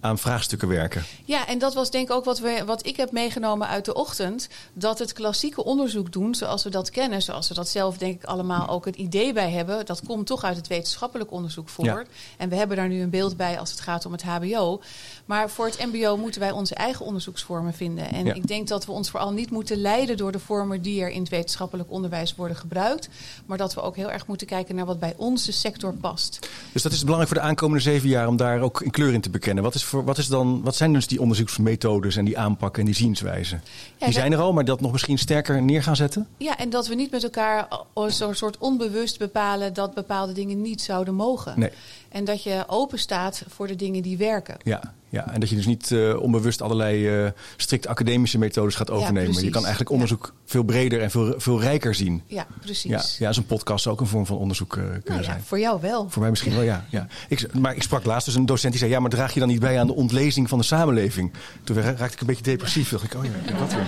aan 0.01 0.17
vraagstukken 0.17 0.67
werken. 0.67 1.03
Ja, 1.25 1.47
en 1.47 1.59
dat 1.59 1.73
was 1.73 1.91
denk 1.91 2.09
ik 2.09 2.15
ook 2.15 2.25
wat, 2.25 2.39
we, 2.39 2.63
wat 2.65 2.85
ik 2.85 2.97
heb 2.97 3.11
meegenomen 3.11 3.67
uit 3.67 3.85
de 3.85 3.93
ochtend. 3.93 4.49
Dat 4.73 4.99
het 4.99 5.13
klassieke 5.13 5.63
onderzoek 5.63 6.11
doen 6.11 6.35
zoals 6.35 6.63
we 6.63 6.69
dat 6.69 6.89
kennen, 6.89 7.21
zoals 7.21 7.47
we 7.47 7.53
dat 7.53 7.67
zelf 7.67 7.97
denk 7.97 8.15
ik 8.15 8.23
allemaal 8.23 8.67
ook 8.67 8.85
het 8.85 8.95
idee 8.95 9.33
bij 9.33 9.51
hebben. 9.51 9.85
Dat 9.85 10.01
komt 10.05 10.27
toch 10.27 10.43
uit 10.43 10.57
het 10.57 10.67
wetenschappelijk 10.67 11.31
onderzoek 11.31 11.69
voort. 11.69 11.87
Ja. 11.87 12.03
En 12.37 12.49
we 12.49 12.55
hebben 12.55 12.77
daar 12.77 12.87
nu 12.87 13.01
een 13.01 13.09
beeld 13.09 13.37
bij 13.37 13.59
als 13.59 13.71
het 13.71 13.79
gaat 13.79 14.05
om 14.05 14.11
het 14.11 14.23
HBO. 14.23 14.81
Maar 15.25 15.49
voor 15.49 15.65
het 15.65 15.85
MBO 15.91 16.17
moeten 16.17 16.41
wij 16.41 16.51
onze 16.51 16.75
eigen 16.75 17.05
onderzoeksvormen 17.05 17.73
vinden. 17.73 18.11
En 18.11 18.25
Ja. 18.25 18.33
ik 18.33 18.47
denk 18.47 18.67
dat 18.67 18.85
we 18.85 18.91
ons 18.91 19.09
vooral 19.09 19.31
niet 19.31 19.51
moeten 19.51 19.77
leiden 19.77 20.17
door 20.17 20.31
de 20.31 20.39
vormen 20.39 20.81
die 20.81 21.01
er 21.01 21.09
in 21.09 21.19
het 21.19 21.29
wetenschappelijk 21.29 21.91
onderwijs 21.91 22.35
worden 22.35 22.57
gebruikt. 22.57 23.09
Maar 23.45 23.57
dat 23.57 23.73
we 23.73 23.81
ook 23.81 23.95
heel 23.95 24.11
erg 24.11 24.27
moeten 24.27 24.47
kijken 24.47 24.75
naar 24.75 24.85
wat 24.85 24.99
bij 24.99 25.13
onze 25.17 25.51
sector 25.51 25.93
past. 25.93 26.39
Dus 26.71 26.81
dat 26.81 26.91
is 26.91 26.99
belangrijk 26.99 27.29
voor 27.33 27.41
de 27.41 27.47
aankomende 27.47 27.83
zeven 27.83 28.09
jaar 28.09 28.27
om 28.27 28.37
daar 28.37 28.59
ook 28.61 28.81
een 28.81 28.91
kleur 28.91 29.13
in 29.13 29.21
te 29.21 29.29
bekennen. 29.29 29.63
Wat, 29.63 29.75
is 29.75 29.83
voor, 29.91 30.03
wat, 30.03 30.17
is 30.17 30.27
dan, 30.27 30.61
wat 30.61 30.75
zijn 30.75 30.93
dus 30.93 31.07
die 31.07 31.21
onderzoeksmethodes 31.21 32.15
en 32.15 32.25
die 32.25 32.37
aanpakken 32.37 32.79
en 32.79 32.85
die 32.85 32.95
zienswijzen? 32.95 33.63
die 33.97 34.11
zijn 34.11 34.31
er 34.31 34.39
al, 34.39 34.53
maar 34.53 34.65
dat 34.65 34.81
nog 34.81 34.91
misschien 34.91 35.17
sterker 35.17 35.61
neer 35.61 35.83
gaan 35.83 35.95
zetten? 35.95 36.27
Ja, 36.37 36.57
en 36.57 36.69
dat 36.69 36.87
we 36.87 36.95
niet 36.95 37.11
met 37.11 37.23
elkaar 37.23 37.67
zo'n 38.07 38.35
soort 38.35 38.57
onbewust 38.57 39.17
bepalen 39.17 39.73
dat 39.73 39.93
bepaalde 39.93 40.33
dingen 40.33 40.61
niet 40.61 40.81
zouden 40.81 41.15
mogen. 41.15 41.59
Nee. 41.59 41.71
En 42.09 42.25
dat 42.25 42.43
je 42.43 42.63
open 42.67 42.99
staat 42.99 43.43
voor 43.47 43.67
de 43.67 43.75
dingen 43.75 44.01
die 44.01 44.17
werken. 44.17 44.57
Ja, 44.63 44.93
ja, 45.11 45.33
en 45.33 45.39
dat 45.39 45.49
je 45.49 45.55
dus 45.55 45.65
niet 45.65 45.91
eh, 45.91 46.21
onbewust 46.21 46.61
allerlei 46.61 47.23
eh, 47.23 47.29
strikt 47.57 47.87
academische 47.87 48.37
methodes 48.37 48.75
gaat 48.75 48.89
overnemen. 48.91 49.43
je 49.43 49.49
kan 49.49 49.61
eigenlijk 49.61 49.91
onderzoek 49.91 50.33
veel 50.45 50.63
breder 50.63 51.01
en 51.01 51.11
veel, 51.11 51.33
veel 51.37 51.61
rijker 51.61 51.95
zien. 51.95 52.21
Ja, 52.27 52.47
precies. 52.61 52.89
Ja, 53.17 53.27
ja, 53.27 53.33
zo'n 53.33 53.45
podcast 53.45 53.83
zou 53.83 53.95
ook 53.95 54.01
een 54.01 54.07
vorm 54.07 54.25
van 54.25 54.37
onderzoek 54.37 54.75
eh, 54.77 54.83
kunnen 54.83 55.01
Nou 55.05 55.17
ja, 55.19 55.23
zijn. 55.23 55.41
voor 55.45 55.59
jou 55.59 55.81
wel. 55.81 56.05
Voor 56.09 56.21
mij 56.21 56.29
misschien 56.29 56.53
wel, 56.53 56.61
ja. 56.61 56.85
ja. 56.89 57.07
Ik, 57.27 57.53
maar 57.53 57.75
ik 57.75 57.81
sprak 57.83 58.05
laatst 58.05 58.25
dus 58.25 58.35
een 58.35 58.45
docent 58.45 58.71
die 58.71 58.79
zei... 58.79 58.91
ja, 58.91 58.99
maar 58.99 59.09
draag 59.09 59.33
je 59.33 59.39
dan 59.39 59.49
niet 59.49 59.59
bij 59.59 59.79
aan 59.79 59.87
de 59.87 59.95
ontlezing 59.95 60.49
van 60.49 60.57
de 60.57 60.63
samenleving? 60.65 61.31
Toen 61.63 61.75
ra- 61.75 61.81
raakte 61.97 62.13
ik 62.13 62.19
een 62.21 62.27
beetje 62.27 62.43
depressief. 62.43 62.89
Dacht 62.89 63.03
ik, 63.03 63.13
oh 63.13 63.25
ja, 63.25 63.31
dat 63.59 63.73
weer. 63.73 63.87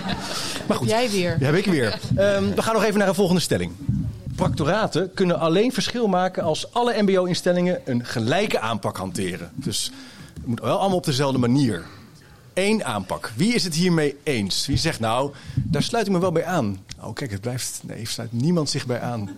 Maar 0.68 0.76
goed, 0.76 0.88
Jij 0.88 1.10
weer. 1.10 1.36
ja, 1.38 1.44
heb 1.46 1.54
ik 1.54 1.64
weer. 1.64 1.98
Ehm, 2.16 2.44
we 2.54 2.62
gaan 2.62 2.74
nog 2.74 2.84
even 2.84 2.98
naar 2.98 3.08
een 3.08 3.14
volgende 3.14 3.40
stelling. 3.40 3.72
Practoraten 4.36 5.10
kunnen 5.14 5.38
alleen 5.38 5.72
verschil 5.72 6.06
maken 6.06 6.42
als 6.42 6.72
alle 6.72 7.02
mbo-instellingen 7.02 7.80
een 7.84 8.04
gelijke 8.04 8.60
aanpak 8.60 8.96
hanteren. 8.96 9.50
Dus 9.54 9.92
het 10.34 10.46
moet 10.46 10.60
wel 10.60 10.78
allemaal 10.78 10.96
op 10.96 11.04
dezelfde 11.04 11.38
manier. 11.38 11.84
Eén 12.54 12.84
aanpak. 12.84 13.32
Wie 13.36 13.54
is 13.54 13.64
het 13.64 13.74
hiermee 13.74 14.16
eens? 14.22 14.66
Wie 14.66 14.76
zegt 14.76 15.00
nou, 15.00 15.32
daar 15.54 15.82
sluit 15.82 16.06
ik 16.06 16.12
me 16.12 16.18
wel 16.18 16.32
bij 16.32 16.44
aan. 16.44 16.78
Oh 17.00 17.14
kijk, 17.14 17.30
het 17.30 17.40
blijft... 17.40 17.80
Nee, 17.86 18.06
sluit 18.06 18.32
niemand 18.32 18.70
zich 18.70 18.86
bij 18.86 19.00
aan. 19.00 19.30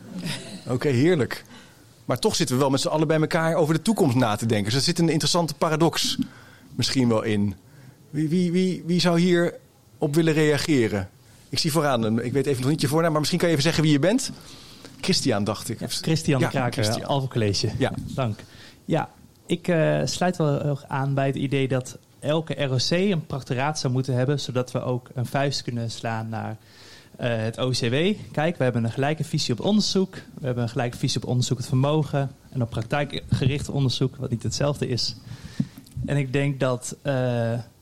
Oké, 0.69 0.89
heerlijk. 0.89 1.45
Maar 2.05 2.19
toch 2.19 2.35
zitten 2.37 2.57
we 2.57 2.61
wel 2.63 2.71
met 2.71 2.81
z'n 2.81 2.89
allen 2.89 3.07
bij 3.07 3.21
elkaar 3.21 3.55
over 3.55 3.75
de 3.75 3.83
toekomst 3.83 4.17
na 4.17 4.37
te 4.37 4.47
denken. 4.47 4.65
Dus 4.67 4.75
er 4.75 4.85
zit 4.85 4.99
een 4.99 5.09
interessante 5.09 5.55
paradox 5.55 6.19
misschien 6.75 7.09
wel 7.09 7.23
in. 7.23 7.55
Wie, 8.11 8.29
wie, 8.29 8.53
wie, 8.53 8.83
wie 8.87 9.01
zou 9.01 9.21
hier 9.21 9.55
op 9.99 10.15
willen 10.15 10.33
reageren? 10.33 11.09
Ik 11.49 11.59
zie 11.59 11.73
vooraan, 11.73 12.03
een- 12.03 12.25
ik 12.25 12.33
weet 12.33 12.47
even 12.47 12.61
nog 12.63 12.71
niet 12.71 12.81
je 12.81 12.89
voornaam, 12.89 13.11
maar 13.11 13.19
misschien 13.21 13.41
kan 13.41 13.49
je 13.49 13.55
even 13.55 13.67
zeggen 13.67 13.83
wie 13.85 13.93
je 13.93 13.99
bent. 13.99 14.31
Christian, 15.01 15.45
dacht 15.45 15.69
ik. 15.69 15.79
Christian 15.89 16.41
Ja, 16.41 16.49
Kraker, 16.49 16.85
Christian. 16.85 17.29
College. 17.29 17.69
Ja. 17.79 17.93
Dank. 18.15 18.39
Ja, 18.85 19.09
ik 19.47 19.69
eh, 19.69 20.01
sluit 20.05 20.37
wel 20.37 20.79
aan 20.89 21.15
bij 21.15 21.27
het 21.27 21.37
idee 21.37 21.69
dat 21.69 21.99
elke 22.19 22.65
ROC 22.65 22.91
een 22.91 23.27
practoraat 23.27 23.79
zou 23.79 23.93
moeten 23.93 24.15
hebben, 24.15 24.41
zodat 24.41 24.73
we 24.73 24.83
ook 24.83 25.09
een 25.15 25.27
vuist 25.27 25.63
kunnen 25.63 25.91
slaan 25.91 26.29
naar 26.29 26.57
eh, 27.17 27.37
het 27.37 27.59
OCW. 27.59 27.95
Kijk, 28.33 28.57
we 28.57 28.65
hebben 28.65 28.85
een 28.85 28.91
gelijke 28.91 29.25
visie 29.25 29.55
op 29.55 29.65
onderzoek, 29.65 30.15
we 30.15 30.47
hebben 30.47 30.63
een 30.63 30.69
gelijke 30.69 30.97
visie 30.97 31.23
op 31.23 31.29
onderzoek 31.29 31.59
het 31.59 31.67
vermogen 31.67 32.31
en 32.51 32.63
op 32.63 32.71
praktijkgericht 32.71 33.69
onderzoek, 33.69 34.17
wat 34.17 34.31
niet 34.31 34.43
hetzelfde 34.43 34.89
is. 34.89 35.17
En 36.07 36.17
ik 36.17 36.33
denk 36.33 36.61
dat 36.61 36.97
eh, 37.03 37.13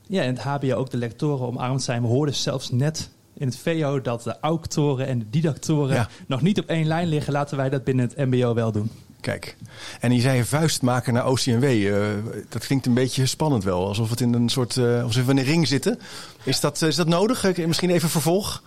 ja, 0.07 0.21
in 0.23 0.35
het 0.35 0.39
HBO 0.39 0.73
ook 0.73 0.89
de 0.89 0.97
lectoren 0.97 1.47
omarmd 1.47 1.83
zijn. 1.83 2.01
We 2.01 2.07
hoorden 2.07 2.35
zelfs 2.35 2.71
net 2.71 3.09
in 3.33 3.47
het 3.47 3.57
VO 3.57 4.01
dat 4.01 4.23
de 4.23 4.39
auctoren 4.39 5.07
en 5.07 5.19
de 5.19 5.29
didactoren 5.29 5.95
Ja. 5.95 6.09
nog 6.27 6.41
niet 6.41 6.59
op 6.59 6.65
één 6.65 6.85
lijn 6.87 7.07
liggen. 7.07 7.33
Laten 7.33 7.57
wij 7.57 7.69
dat 7.69 7.83
binnen 7.83 8.07
het 8.07 8.29
MBO 8.29 8.53
wel 8.53 8.71
doen. 8.71 8.91
Kijk. 9.21 9.55
En 9.99 10.09
die 10.09 10.21
zei 10.21 10.43
vuist 10.43 10.81
maken 10.81 11.13
naar 11.13 11.27
OCMW. 11.27 11.63
eh, 11.63 12.07
dat 12.49 12.65
klinkt 12.65 12.85
een 12.85 12.93
beetje 12.93 13.25
spannend 13.25 13.63
wel. 13.63 13.87
Alsof 13.87 14.09
het 14.09 14.21
in 14.21 14.33
een 14.33 14.49
soort. 14.49 14.77
eh 14.77 15.03
alsof 15.03 15.25
we 15.25 15.31
in 15.31 15.37
een 15.37 15.43
ring 15.43 15.67
zitten. 15.67 15.99
Is 16.43 16.59
dat, 16.59 16.81
is 16.81 16.95
dat 16.95 17.07
nodig? 17.07 17.43
Eh, 17.43 17.67
Misschien 17.67 17.89
even 17.89 18.09
vervolg. 18.09 18.61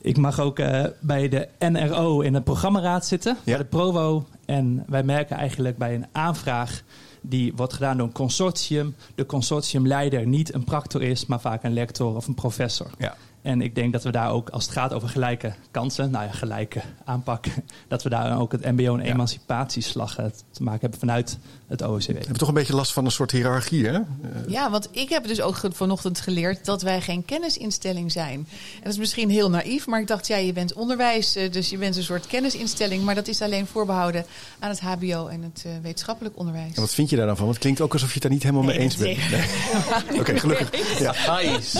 Ik 0.00 0.16
mag 0.16 0.40
ook 0.40 0.58
eh, 0.58 0.84
bij 1.00 1.28
de 1.28 1.48
NRO 1.58 2.20
in 2.20 2.32
de 2.32 2.40
programmaraad 2.40 3.06
zitten, 3.06 3.36
bij 3.44 3.56
de 3.56 3.64
Provo. 3.64 4.26
En 4.44 4.84
wij 4.86 5.02
merken 5.02 5.36
eigenlijk 5.36 5.78
bij 5.78 5.94
een 5.94 6.06
aanvraag 6.12 6.82
die 7.20 7.52
wordt 7.56 7.72
gedaan 7.72 7.96
door 7.96 8.06
een 8.06 8.12
consortium, 8.12 8.94
de 9.14 9.26
consortiumleider 9.26 10.26
niet 10.26 10.54
een 10.54 10.64
practor 10.64 11.02
is, 11.02 11.26
maar 11.26 11.40
vaak 11.40 11.62
een 11.64 11.72
lector 11.72 12.16
of 12.16 12.26
een 12.26 12.34
professor. 12.34 12.90
Ja. 12.98 13.16
En 13.46 13.60
ik 13.60 13.74
denk 13.74 13.92
dat 13.92 14.02
we 14.02 14.10
daar 14.10 14.30
ook, 14.30 14.48
als 14.48 14.64
het 14.64 14.72
gaat 14.72 14.92
over 14.92 15.08
gelijke 15.08 15.52
kansen, 15.70 16.10
nou 16.10 16.24
ja, 16.24 16.30
gelijke 16.30 16.80
aanpak, 17.04 17.46
dat 17.88 18.02
we 18.02 18.08
daar 18.08 18.38
ook 18.40 18.52
het 18.52 18.64
MBO 18.64 18.96
en 18.96 19.00
emancipatieslag 19.00 20.18
eh, 20.18 20.26
te 20.50 20.62
maken 20.62 20.80
hebben 20.80 20.98
vanuit 20.98 21.38
het 21.68 21.82
OECW. 21.82 22.06
We 22.06 22.12
hebben 22.18 22.38
toch 22.38 22.48
een 22.48 22.54
beetje 22.54 22.74
last 22.74 22.92
van 22.92 23.04
een 23.04 23.10
soort 23.10 23.30
hiërarchie, 23.30 23.86
hè? 23.86 23.92
Eh, 23.92 24.00
Ja, 24.48 24.70
want 24.70 24.88
ik 24.90 25.08
heb 25.08 25.26
dus 25.26 25.40
ook 25.40 25.60
vanochtend 25.72 26.20
geleerd 26.20 26.64
dat 26.64 26.82
wij 26.82 27.00
geen 27.00 27.24
kennisinstelling 27.24 28.12
zijn. 28.12 28.34
En 28.74 28.80
dat 28.82 28.92
is 28.92 28.98
misschien 28.98 29.30
heel 29.30 29.50
naïef, 29.50 29.86
maar 29.86 30.00
ik 30.00 30.06
dacht, 30.06 30.26
ja, 30.26 30.36
je 30.36 30.52
bent 30.52 30.72
onderwijs, 30.72 31.36
eh, 31.36 31.52
dus 31.52 31.70
je 31.70 31.78
bent 31.78 31.96
een 31.96 32.02
soort 32.02 32.26
kennisinstelling. 32.26 33.04
Maar 33.04 33.14
dat 33.14 33.28
is 33.28 33.42
alleen 33.42 33.66
voorbehouden 33.66 34.24
aan 34.58 34.70
het 34.70 34.80
HBO 34.80 35.26
en 35.26 35.42
het 35.42 35.62
eh, 35.66 35.72
wetenschappelijk 35.82 36.38
onderwijs. 36.38 36.74
En 36.74 36.80
wat 36.80 36.94
vind 36.94 37.10
je 37.10 37.16
daar 37.16 37.26
dan 37.26 37.36
van? 37.36 37.44
Want 37.44 37.54
het 37.56 37.64
klinkt 37.64 37.80
ook 37.80 37.92
alsof 37.92 38.08
je 38.08 38.14
het 38.14 38.22
daar 38.22 38.32
niet 38.32 38.42
helemaal 38.42 38.64
mee 38.64 38.78
eens 38.78 38.96
bent. 38.96 39.18
Nee. 39.30 40.18
Oké, 40.20 40.38
gelukkig. 40.38 40.98
Ja. 40.98 41.08
Archaïs. 41.08 41.74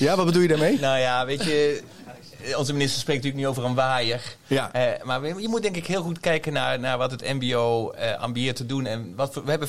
Ja, 0.00 0.16
wat 0.16 0.26
bedoel 0.26 0.42
je 0.42 0.48
daarmee? 0.48 0.78
Nou 0.78 0.98
ja, 0.98 1.26
weet 1.26 1.44
je, 1.44 1.82
onze 2.56 2.72
minister 2.72 3.00
spreekt 3.00 3.22
natuurlijk 3.22 3.48
niet 3.48 3.58
over 3.58 3.64
een 3.70 3.74
waaier. 3.74 4.36
Ja. 4.46 4.72
Eh, 4.72 5.04
maar 5.04 5.40
je 5.40 5.48
moet 5.48 5.62
denk 5.62 5.76
ik 5.76 5.86
heel 5.86 6.02
goed 6.02 6.20
kijken 6.20 6.52
naar, 6.52 6.80
naar 6.80 6.98
wat 6.98 7.10
het 7.10 7.32
MBO 7.32 7.90
eh 7.90 8.20
ambieert 8.20 8.56
te 8.56 8.66
doen. 8.66 8.86
En 8.86 9.12
wat 9.16 9.34
we 9.34 9.50
hebben 9.50 9.68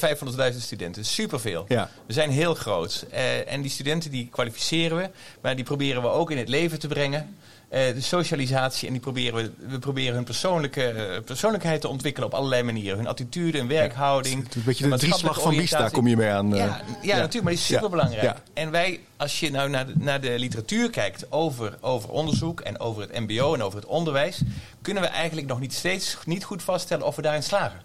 500.000 0.54 0.62
studenten, 0.62 1.06
superveel. 1.06 1.66
Ja. 1.68 1.90
We 2.08 2.14
zijn 2.14 2.30
heel 2.30 2.54
groot. 2.54 3.06
Eh, 3.12 3.52
en 3.52 3.62
die 3.62 3.72
studenten 3.72 4.12
die 4.12 4.28
kwalificeren 4.32 4.98
we, 4.98 5.10
maar 5.42 5.56
die 5.56 5.66
proberen 5.66 6.02
we 6.02 6.08
ook 6.08 6.32
in 6.32 6.38
het 6.38 6.50
leven 6.50 6.80
te 6.80 6.88
brengen. 6.88 7.38
Eh, 7.74 7.94
de 7.94 8.02
socialisatie 8.02 8.88
en 8.88 8.94
die 8.94 9.02
proberen 9.02 9.36
we, 9.36 9.52
we 9.68 9.80
proberen 9.80 10.14
hun 10.16 10.24
persoonlijke, 10.24 10.84
eh, 10.84 11.24
persoonlijkheid 11.24 11.82
te 11.82 11.88
ontwikkelen 11.88 12.28
op 12.28 12.34
allerlei 12.34 12.64
manieren. 12.64 12.98
Hun 12.98 13.08
attitude, 13.08 13.58
hun 13.58 13.68
werkhouding. 13.68 14.44
Het 14.44 14.50
is 14.50 14.56
een 14.56 14.64
beetje 14.64 14.90
de 14.90 14.98
drieslag 14.98 15.42
van 15.42 15.56
Biesta 15.56 15.90
kom 15.90 16.08
je 16.08 16.18
mee 16.18 16.30
aan. 16.30 16.54
eh. 16.54 16.60
ja, 16.60 16.82
ja, 17.02 17.16
natuurlijk, 17.16 17.44
maar 17.44 17.52
die 17.54 17.62
is 17.62 17.66
superbelangrijk. 17.66 18.38
En 18.54 18.72
wij, 18.72 19.00
als 19.18 19.40
je 19.40 19.52
nou 19.52 19.70
naar 19.70 19.86
de, 19.86 19.94
naar 19.96 20.22
de 20.22 20.40
literatuur 20.40 20.90
kijkt 20.90 21.32
over, 21.32 21.78
over 21.82 22.10
onderzoek 22.10 22.60
en 22.60 22.80
over 22.80 23.02
het 23.02 23.20
MBO 23.20 23.54
en 23.54 23.62
over 23.62 23.80
het 23.80 23.88
onderwijs, 23.88 24.42
kunnen 24.82 25.04
we 25.04 25.10
eigenlijk 25.10 25.48
nog 25.48 25.60
niet 25.60 25.74
steeds 25.74 26.18
niet 26.26 26.44
goed 26.44 26.64
vaststellen 26.64 27.06
of 27.06 27.16
we 27.16 27.22
daarin 27.22 27.44
slagen. 27.44 27.82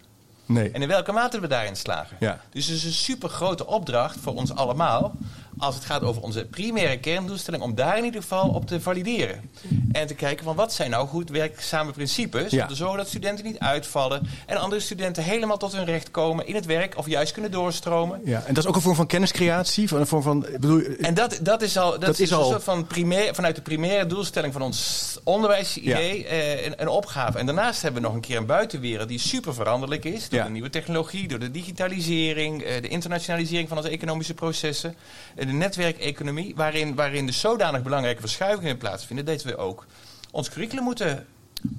Nee. 0.47 0.71
En 0.71 0.83
in 0.83 0.88
welke 0.88 1.12
mate 1.12 1.40
we 1.40 1.47
daarin 1.47 1.76
slagen. 1.76 2.16
Ja. 2.21 2.40
Dus 2.50 2.66
het 2.66 2.76
is 2.76 2.85
een 2.85 2.92
super 2.92 3.28
grote 3.28 3.66
opdracht 3.66 4.18
voor 4.21 4.35
ons 4.35 4.54
allemaal. 4.54 5.14
Als 5.58 5.74
het 5.74 5.84
gaat 5.84 6.02
over 6.02 6.22
onze 6.22 6.44
primaire 6.44 6.98
kerndoelstelling, 6.98 7.62
om 7.62 7.74
daar 7.74 7.98
in 7.98 8.04
ieder 8.04 8.20
geval 8.22 8.48
op 8.48 8.66
te 8.66 8.80
valideren. 8.80 9.50
En 9.92 10.06
te 10.06 10.14
kijken 10.14 10.44
van 10.44 10.56
wat 10.56 10.72
zijn 10.72 10.90
nou 10.90 11.08
goed 11.08 11.30
werkzame 11.30 11.92
principes. 11.92 12.50
Ja. 12.50 12.62
Om 12.62 12.68
te 12.68 12.74
zorgen 12.74 12.96
dat 12.98 13.08
studenten 13.08 13.44
niet 13.44 13.58
uitvallen. 13.58 14.26
En 14.46 14.56
andere 14.56 14.80
studenten 14.80 15.22
helemaal 15.22 15.56
tot 15.58 15.72
hun 15.76 15.84
recht 15.84 16.10
komen 16.10 16.46
in 16.46 16.54
het 16.54 16.66
werk. 16.66 16.96
Of 16.96 17.06
juist 17.08 17.32
kunnen 17.32 17.50
doorstromen. 17.50 18.20
Ja, 18.24 18.42
en 18.46 18.54
dat 18.54 18.62
is 18.64 18.68
ook 18.70 18.76
een 18.76 18.82
vorm 18.82 18.94
van 18.96 19.06
kenniscreatie? 19.06 19.88
Van 19.88 20.00
een 20.00 20.06
vorm 20.06 20.22
van, 20.22 20.40
bedoel, 20.52 20.82
En 21.00 21.14
dat, 21.14 21.38
dat 21.42 21.62
is 21.62 21.76
al, 21.78 21.90
dat 21.90 22.00
Dat 22.00 22.10
is 22.10 22.20
is 22.20 22.30
een 22.30 22.36
al- 22.36 22.48
soort 22.50 22.64
van 22.64 22.86
primair, 22.86 23.34
vanuit 23.34 23.56
de 23.56 23.62
primaire 23.62 24.06
doelstelling 24.06 24.52
van 24.52 24.62
ons 24.62 25.18
onderwijsidee 25.24 26.26
eh, 26.26 26.66
een, 26.66 26.74
een 26.76 26.88
opgave. 26.88 27.38
En 27.38 27.46
daarnaast 27.46 27.82
hebben 27.82 28.00
we 28.02 28.06
nog 28.06 28.16
een 28.16 28.22
keer 28.22 28.36
een 28.36 28.46
buitenwereld 28.46 29.08
die 29.08 29.18
super 29.18 29.54
veranderlijk 29.54 30.04
is. 30.04 30.28
Door 30.28 30.38
Ja. 30.38 30.44
de 30.44 30.50
nieuwe 30.50 30.70
technologie, 30.70 31.28
door 31.28 31.38
de 31.38 31.50
digitalisering, 31.50 32.62
eh, 32.62 32.82
de 32.82 32.88
internationalisering 32.88 33.68
van 33.68 33.76
onze 33.76 33.88
economische 33.88 34.34
processen. 34.34 34.94
eh, 35.36 35.46
de 35.49 35.55
netwerkeconomie, 35.55 36.52
waarin, 36.57 36.95
waarin 36.95 37.26
dus 37.26 37.40
zodanig 37.40 37.83
belangrijke 37.83 38.21
verschuivingen 38.21 38.78
plaatsvinden. 38.78 39.25
Dat 39.25 39.43
we 39.43 39.57
ook 39.57 39.87
ons 40.31 40.49
curriculum 40.49 40.85
moeten 40.85 41.26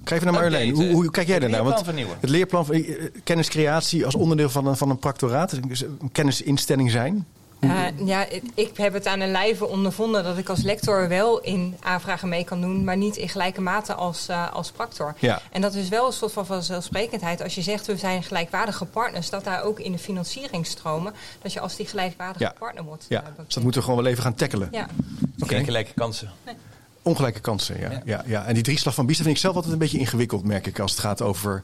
Ga 0.04 0.16
even 0.16 0.26
naar 0.26 0.34
Marjolein. 0.34 0.70
Hoe, 0.70 0.72
updaten. 0.72 0.94
hoe 0.94 1.12
kijk 1.12 1.28
jij 1.28 1.40
daarnaar? 1.40 1.66
Het 1.66 1.68
Want 1.68 1.86
leerplan 1.86 1.96
vernieuwen. 1.96 2.18
het 2.22 2.30
leerplan 2.30 2.66
van 2.66 2.76
eh, 2.76 3.22
kenniscreatie 3.24 4.06
als 4.06 4.16
onderdeel 4.16 4.50
van 4.50 4.68
een, 4.68 4.78
van 4.78 4.90
een 4.90 5.00
practoraat, 5.00 5.52
een 5.52 6.12
kennisinstelling 6.12 6.92
zijn. 6.92 7.28
Eh, 7.60 7.86
ja, 8.06 8.26
ik 8.54 8.78
heb 8.78 8.94
het 8.94 9.06
aan 9.08 9.20
een 9.20 9.32
lijve 9.32 9.66
ondervonden 9.68 10.24
dat 10.24 10.38
ik 10.38 10.50
als 10.50 10.62
lector 10.62 11.08
wel 11.08 11.40
in 11.42 11.78
aanvragen 11.80 12.30
mee 12.30 12.44
kan 12.44 12.62
doen, 12.62 12.84
maar 12.84 12.98
niet 12.98 13.16
in 13.18 13.30
gelijke 13.30 13.62
mate 13.62 13.94
als, 13.94 14.28
eh, 14.28 14.54
als 14.54 14.72
practor. 14.72 15.16
Ja. 15.20 15.42
En 15.52 15.62
dat 15.62 15.74
is 15.74 15.90
wel 15.90 16.06
een 16.08 16.14
soort 16.14 16.32
van 16.32 16.46
vanzelfsprekendheid. 16.46 17.42
Als 17.44 17.56
je 17.56 17.62
zegt 17.62 17.86
we 17.86 17.98
zijn 17.98 18.24
gelijkwaardige 18.24 18.86
partners, 18.86 19.30
dat 19.30 19.44
daar 19.44 19.64
ook 19.64 19.80
in 19.80 19.92
de 19.92 19.98
financieringstromen, 19.98 21.14
dat 21.42 21.54
je 21.54 21.60
als 21.60 21.76
die 21.76 21.86
gelijkwaardige 21.86 22.44
Ja. 22.44 22.54
partner 22.60 22.84
wordt. 22.84 23.06
Ja, 23.10 23.22
eh, 23.22 23.28
dus 23.46 23.54
dat 23.54 23.64
moeten 23.64 23.82
we 23.82 23.88
gewoon 23.88 24.04
wel 24.04 24.12
even 24.12 24.24
gaan 24.24 24.34
tackelen. 24.36 24.68
Ja. 24.72 24.88
Oké. 25.40 25.56
Geen 25.56 25.64
gelijke 25.66 25.94
kansen. 25.94 26.30
Ongelijke 27.02 27.40
kansen, 27.40 27.80
ja. 27.80 27.92
Ja. 27.92 28.02
Ja. 28.06 28.24
Ja, 28.26 28.46
En 28.46 28.54
die 28.54 28.64
drieslag 28.64 28.94
van 28.94 29.06
Biester 29.06 29.26
vind 29.26 29.36
ik 29.38 29.42
zelf 29.42 29.56
altijd 29.56 29.74
een 29.74 29.80
beetje 29.80 30.00
ingewikkeld, 30.00 30.44
merk 30.44 30.68
ik, 30.68 30.80
als 30.80 30.92
het 30.92 31.00
gaat 31.00 31.22
over 31.22 31.64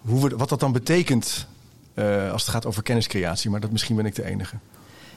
hoe 0.00 0.28
we, 0.28 0.36
wat 0.36 0.48
dat 0.48 0.60
dan 0.60 0.72
betekent 0.72 1.46
eh, 1.94 2.32
als 2.32 2.42
het 2.42 2.50
gaat 2.50 2.66
over 2.66 2.82
kenniscreatie. 2.82 3.50
Maar 3.50 3.60
dat 3.60 3.70
misschien 3.70 3.96
ben 3.96 4.06
ik 4.06 4.14
de 4.14 4.24
enige. 4.24 4.56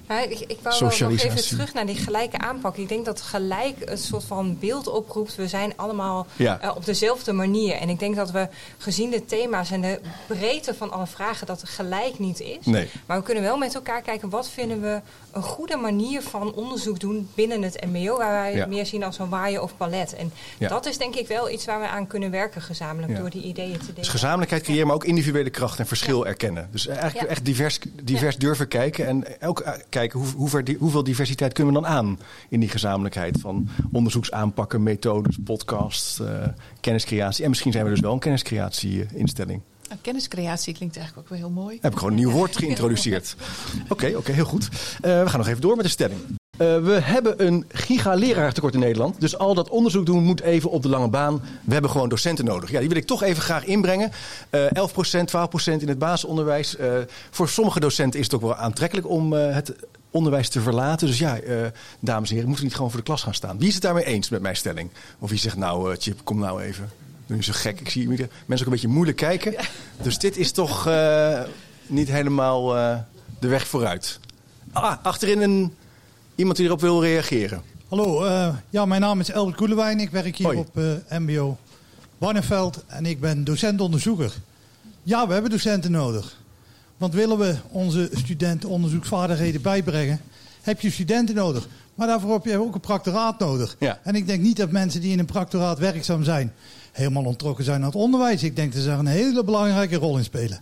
Maar 0.07 0.23
ik, 0.23 0.39
ik 0.39 0.57
wou 0.61 0.79
wel 0.79 1.09
nog 1.09 1.19
even 1.21 1.45
terug 1.47 1.73
naar 1.73 1.85
die 1.85 1.95
gelijke 1.95 2.37
aanpak. 2.37 2.77
Ik 2.77 2.89
denk 2.89 3.05
dat 3.05 3.21
gelijk 3.21 3.75
een 3.85 3.97
soort 3.97 4.23
van 4.23 4.57
beeld 4.59 4.87
oproept. 4.87 5.35
We 5.35 5.47
zijn 5.47 5.73
allemaal 5.75 6.27
Ja. 6.35 6.59
eh, 6.61 6.75
op 6.75 6.85
dezelfde 6.85 7.33
manier. 7.33 7.75
En 7.75 7.89
ik 7.89 7.99
denk 7.99 8.15
dat 8.15 8.31
we 8.31 8.47
gezien 8.77 9.09
de 9.09 9.25
thema's 9.25 9.71
en 9.71 9.81
de 9.81 9.99
breedte 10.27 10.73
van 10.73 10.91
alle 10.91 11.07
vragen... 11.07 11.47
dat 11.47 11.61
gelijk 11.65 12.19
niet 12.19 12.39
is. 12.39 12.65
Nee. 12.65 12.89
Maar 13.05 13.17
we 13.17 13.23
kunnen 13.23 13.43
wel 13.43 13.57
met 13.57 13.75
elkaar 13.75 14.01
kijken... 14.01 14.29
wat 14.29 14.49
vinden 14.49 14.81
we 14.81 14.99
een 15.31 15.41
goede 15.43 15.75
manier 15.77 16.21
van 16.21 16.53
onderzoek 16.53 16.99
doen 16.99 17.29
binnen 17.33 17.61
het 17.61 17.85
mbo... 17.85 18.17
waar 18.17 18.31
wij 18.31 18.55
Ja. 18.55 18.65
meer 18.65 18.85
zien 18.85 19.03
als 19.03 19.19
een 19.19 19.29
waaien 19.29 19.61
of 19.63 19.77
palet. 19.77 20.13
En 20.15 20.31
Ja. 20.57 20.67
dat 20.67 20.85
is 20.85 20.97
denk 20.97 21.15
ik 21.15 21.27
wel 21.27 21.49
iets 21.49 21.65
waar 21.65 21.79
we 21.79 21.87
aan 21.87 22.07
kunnen 22.07 22.31
werken 22.31 22.61
gezamenlijk... 22.61 23.11
Ja. 23.13 23.19
door 23.19 23.29
die 23.29 23.43
ideeën 23.43 23.71
te 23.77 23.79
delen. 23.79 23.95
Dus 23.95 24.07
gezamenlijkheid 24.07 24.63
creëren, 24.63 24.85
maar 24.87 24.95
ook 24.95 25.05
individuele 25.05 25.49
kracht 25.49 25.79
en 25.79 25.87
verschil 25.87 26.27
erkennen. 26.27 26.69
Dus 26.71 26.87
eigenlijk 26.87 27.21
Ja. 27.25 27.31
echt 27.31 27.45
divers, 27.45 27.79
divers 28.03 28.37
durven 28.37 28.67
kijken. 28.67 29.05
En 29.07 29.25
ook 29.41 29.59
eh, 29.59 29.73
kijken 29.97 30.19
hoe, 30.19 30.29
hoe 30.35 30.49
ver 30.49 30.75
hoeveel 30.79 31.03
diversiteit 31.03 31.53
kunnen 31.53 31.73
we 31.73 31.81
dan 31.81 31.89
aan 31.89 32.19
in 32.49 32.59
die 32.59 32.69
gezamenlijkheid 32.69 33.39
van 33.39 33.69
onderzoeksaanpakken, 33.91 34.83
methodes, 34.83 35.37
podcasts, 35.43 36.19
eh, 36.19 36.47
kenniscreatie. 36.79 37.43
En 37.43 37.49
misschien 37.49 37.71
zijn 37.71 37.83
we 37.83 37.89
dus 37.89 37.99
wel 37.99 38.13
een 38.13 38.19
kenniscreatie-instelling. 38.19 39.61
Nou, 39.87 39.99
kenniscreatie 40.01 40.73
klinkt 40.73 40.97
eigenlijk 40.97 41.27
ook 41.27 41.37
wel 41.39 41.47
heel 41.47 41.63
mooi. 41.63 41.77
Heb 41.81 41.91
ik 41.91 41.97
gewoon 41.97 42.13
een 42.13 42.19
nieuw 42.19 42.31
woord 42.31 42.57
geïntroduceerd. 42.57 43.35
Oké, 43.89 44.13
oké, 44.15 44.31
heel 44.31 44.45
goed. 44.45 44.69
Eh, 45.01 45.23
we 45.23 45.29
gaan 45.29 45.39
nog 45.39 45.47
even 45.47 45.61
door 45.61 45.75
met 45.75 45.85
de 45.85 45.91
stelling. 45.91 46.19
Eh, 46.57 46.77
we 46.79 46.99
hebben 47.01 47.45
een 47.45 47.65
giga-leraartekort 47.67 48.73
in 48.73 48.79
Nederland. 48.79 49.19
Dus 49.21 49.37
al 49.37 49.53
dat 49.53 49.69
onderzoek 49.69 50.05
doen 50.05 50.23
moet 50.23 50.41
even 50.41 50.69
op 50.69 50.81
de 50.81 50.89
lange 50.89 51.07
baan. 51.07 51.41
We 51.63 51.73
hebben 51.73 51.91
gewoon 51.91 52.09
docenten 52.09 52.45
nodig. 52.45 52.71
Ja, 52.71 52.79
die 52.79 52.87
wil 52.87 52.97
ik 52.97 53.05
toch 53.05 53.23
even 53.23 53.43
graag 53.43 53.65
inbrengen. 53.65 54.11
Eh 54.49 54.65
11%, 54.65 55.29
12% 55.29 55.81
in 55.81 55.87
het 55.87 55.99
basisonderwijs. 55.99 56.75
Eh, 56.75 56.93
voor 57.31 57.49
sommige 57.49 57.79
docenten 57.79 58.19
is 58.19 58.25
het 58.25 58.35
ook 58.35 58.41
wel 58.41 58.55
aantrekkelijk 58.55 59.09
om 59.09 59.33
eh, 59.33 59.53
het 59.53 59.75
onderwijs 60.11 60.49
te 60.49 60.61
verlaten. 60.61 61.07
Dus 61.07 61.19
ja, 61.19 61.39
dames 61.99 62.29
en 62.29 62.33
heren, 62.33 62.49
moeten 62.49 62.55
we 62.55 62.63
niet 62.63 62.75
gewoon 62.75 62.89
voor 62.89 62.99
de 62.99 63.05
klas 63.05 63.23
gaan 63.23 63.33
staan. 63.33 63.57
Wie 63.57 63.67
is 63.67 63.73
het 63.73 63.83
daarmee 63.83 64.05
eens 64.05 64.29
met 64.29 64.41
mijn 64.41 64.55
stelling? 64.55 64.89
Of 65.19 65.29
wie 65.29 65.39
zegt 65.39 65.57
nou, 65.57 65.95
Chip, 65.99 66.19
kom 66.23 66.39
nou 66.39 66.61
even. 66.61 66.89
Doe 67.25 67.35
niet 67.35 67.45
zo 67.45 67.53
gek. 67.55 67.79
Ik 67.79 67.89
zie 67.89 68.07
mensen 68.07 68.27
ook 68.47 68.59
een 68.59 68.69
beetje 68.69 68.87
moeilijk 68.87 69.17
kijken. 69.17 69.55
Dus 70.01 70.17
dit 70.17 70.37
is 70.37 70.51
toch 70.51 70.89
niet 71.87 72.07
helemaal 72.07 72.73
de 73.39 73.47
weg 73.47 73.67
vooruit. 73.67 74.19
Ah, 74.71 74.95
achterin 75.03 75.41
een, 75.41 75.73
iemand 76.37 76.57
die 76.57 76.65
erop 76.65 76.81
wil 76.81 77.01
reageren. 77.01 77.61
Hallo, 77.87 78.25
eh, 78.25 78.55
ja, 78.69 78.85
mijn 78.85 79.01
naam 79.01 79.19
is 79.19 79.29
Elbert 79.29 79.57
Koelewijn. 79.57 79.99
Ik 79.99 80.09
werk 80.09 80.35
hier 80.35 80.47
Hoi. 80.47 80.57
op 80.57 80.77
eh, 80.77 81.17
MBO 81.19 81.57
Barneveld 82.17 82.83
en 82.87 83.05
ik 83.05 83.19
ben 83.19 83.43
docent-onderzoeker. 83.43 84.33
Ja, 85.03 85.27
we 85.27 85.33
hebben 85.33 85.51
docenten 85.51 85.91
nodig. 85.91 86.41
Want 86.97 87.13
willen 87.13 87.37
we 87.37 87.55
onze 87.69 88.09
studenten 88.13 88.69
onderzoeksvaardigheden 88.69 89.61
bijbrengen, 89.61 90.21
heb 90.61 90.81
je 90.81 90.91
studenten 90.91 91.35
nodig. 91.35 91.67
Maar 91.95 92.07
daarvoor 92.07 92.33
heb 92.33 92.45
je 92.45 92.57
ook 92.57 92.73
een 92.73 92.79
practoraat 92.79 93.39
nodig. 93.39 93.75
Ja. 93.79 93.99
En 94.03 94.15
ik 94.15 94.27
denk 94.27 94.41
niet 94.41 94.57
dat 94.57 94.71
mensen 94.71 95.01
die 95.01 95.11
in 95.11 95.19
een 95.19 95.25
practoraat 95.25 95.79
werkzaam 95.79 96.23
zijn, 96.23 96.53
helemaal 96.91 97.23
ontrokken 97.23 97.63
zijn 97.63 97.79
aan 97.79 97.85
het 97.87 97.95
onderwijs. 97.95 98.43
Ik 98.43 98.55
denk 98.55 98.73
dat 98.73 98.81
ze 98.81 98.87
daar 98.87 98.99
een 98.99 99.05
hele 99.05 99.43
belangrijke 99.43 99.95
rol 99.95 100.17
in 100.17 100.23
spelen. 100.23 100.61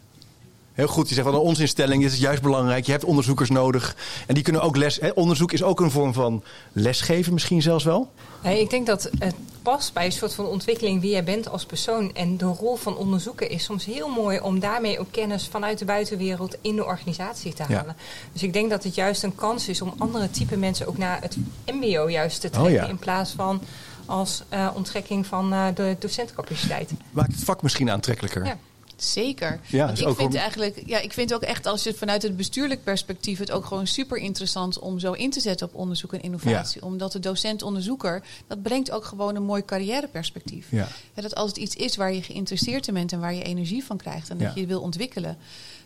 Heel 0.75 0.87
goed, 0.87 1.09
je 1.09 1.15
zegt 1.15 1.27
van 1.27 1.35
onze 1.37 1.61
instelling 1.61 2.03
dit 2.03 2.11
is 2.11 2.19
juist 2.19 2.41
belangrijk. 2.41 2.85
Je 2.85 2.91
hebt 2.91 3.03
onderzoekers 3.03 3.49
nodig. 3.49 3.95
En 4.27 4.33
die 4.33 4.43
kunnen 4.43 4.61
ook 4.61 4.75
les. 4.77 4.99
Hè, 4.99 5.09
onderzoek 5.09 5.51
is 5.51 5.63
ook 5.63 5.79
een 5.79 5.91
vorm 5.91 6.13
van 6.13 6.43
lesgeven, 6.71 7.33
misschien 7.33 7.61
zelfs 7.61 7.83
wel. 7.83 8.11
Nee, 8.43 8.59
ik 8.59 8.69
denk 8.69 8.85
dat 8.87 9.09
het 9.19 9.35
past 9.61 9.93
bij 9.93 10.05
een 10.05 10.11
soort 10.11 10.33
van 10.33 10.45
ontwikkeling 10.45 11.01
wie 11.01 11.11
jij 11.11 11.23
bent 11.23 11.49
als 11.49 11.65
persoon. 11.65 12.13
En 12.13 12.37
de 12.37 12.45
rol 12.45 12.75
van 12.75 12.97
onderzoeken 12.97 13.49
is 13.49 13.63
soms 13.63 13.85
heel 13.85 14.07
mooi 14.09 14.39
om 14.39 14.59
daarmee 14.59 14.99
ook 14.99 15.11
kennis 15.11 15.47
vanuit 15.47 15.79
de 15.79 15.85
buitenwereld 15.85 16.55
in 16.61 16.75
de 16.75 16.85
organisatie 16.85 17.53
te 17.53 17.63
Ja. 17.67 17.75
halen. 17.75 17.95
Dus 18.33 18.43
ik 18.43 18.53
denk 18.53 18.69
dat 18.69 18.83
het 18.83 18.95
juist 18.95 19.23
een 19.23 19.35
kans 19.35 19.67
is 19.67 19.81
om 19.81 19.93
andere 19.97 20.29
type 20.31 20.57
mensen 20.57 20.87
ook 20.87 20.97
naar 20.97 21.21
het 21.21 21.37
MBO 21.65 22.09
juist 22.09 22.41
te 22.41 22.47
Oh, 22.47 22.53
trekken. 22.53 22.73
ja. 22.73 22.87
In 22.87 22.97
plaats 22.99 23.31
van 23.31 23.61
als 24.05 24.43
eh, 24.49 24.67
onttrekking 24.73 25.25
van 25.25 25.53
eh, 25.53 25.65
de 25.75 25.95
docentencapaciteit. 25.99 26.91
Maakt 27.11 27.31
het 27.31 27.43
vak 27.43 27.61
misschien 27.61 27.89
aantrekkelijker. 27.91 28.45
Ja. 28.45 28.57
Zeker. 28.95 29.59
Ja, 29.65 29.85
Want 29.85 29.99
ik 29.99 30.15
vind 30.15 30.35
eigenlijk, 30.35 30.81
ja, 30.85 30.99
ik 30.99 31.13
vind 31.13 31.33
ook 31.33 31.41
echt 31.41 31.65
als 31.65 31.83
je 31.83 31.89
het 31.89 31.97
vanuit 31.97 32.21
het 32.21 32.37
bestuurlijk 32.37 32.83
perspectief 32.83 33.39
het 33.39 33.51
ook 33.51 33.65
gewoon 33.65 33.87
super 33.87 34.17
interessant 34.17 34.79
om 34.79 34.99
zo 34.99 35.11
in 35.11 35.29
te 35.29 35.39
zetten 35.39 35.67
op 35.67 35.75
onderzoek 35.75 36.13
en 36.13 36.21
innovatie. 36.21 36.83
Omdat 36.83 37.11
de 37.11 37.19
docent-onderzoeker, 37.19 38.23
dat 38.47 38.61
brengt 38.61 38.91
ook 38.91 39.05
gewoon 39.05 39.35
een 39.35 39.43
mooi 39.43 39.65
carrièreperspectief. 39.65 40.67
Ja. 40.69 40.87
Dat 41.13 41.35
als 41.35 41.49
het 41.49 41.57
iets 41.57 41.75
is 41.75 41.95
waar 41.95 42.13
je 42.13 42.21
geïnteresseerd 42.21 42.87
in 42.87 42.93
bent 42.93 43.11
en 43.11 43.19
waar 43.19 43.33
je 43.33 43.43
energie 43.43 43.83
van 43.83 43.97
krijgt 43.97 44.29
en 44.29 44.37
dat 44.37 44.55
je 44.55 44.65
wil 44.65 44.81
ontwikkelen. 44.81 45.37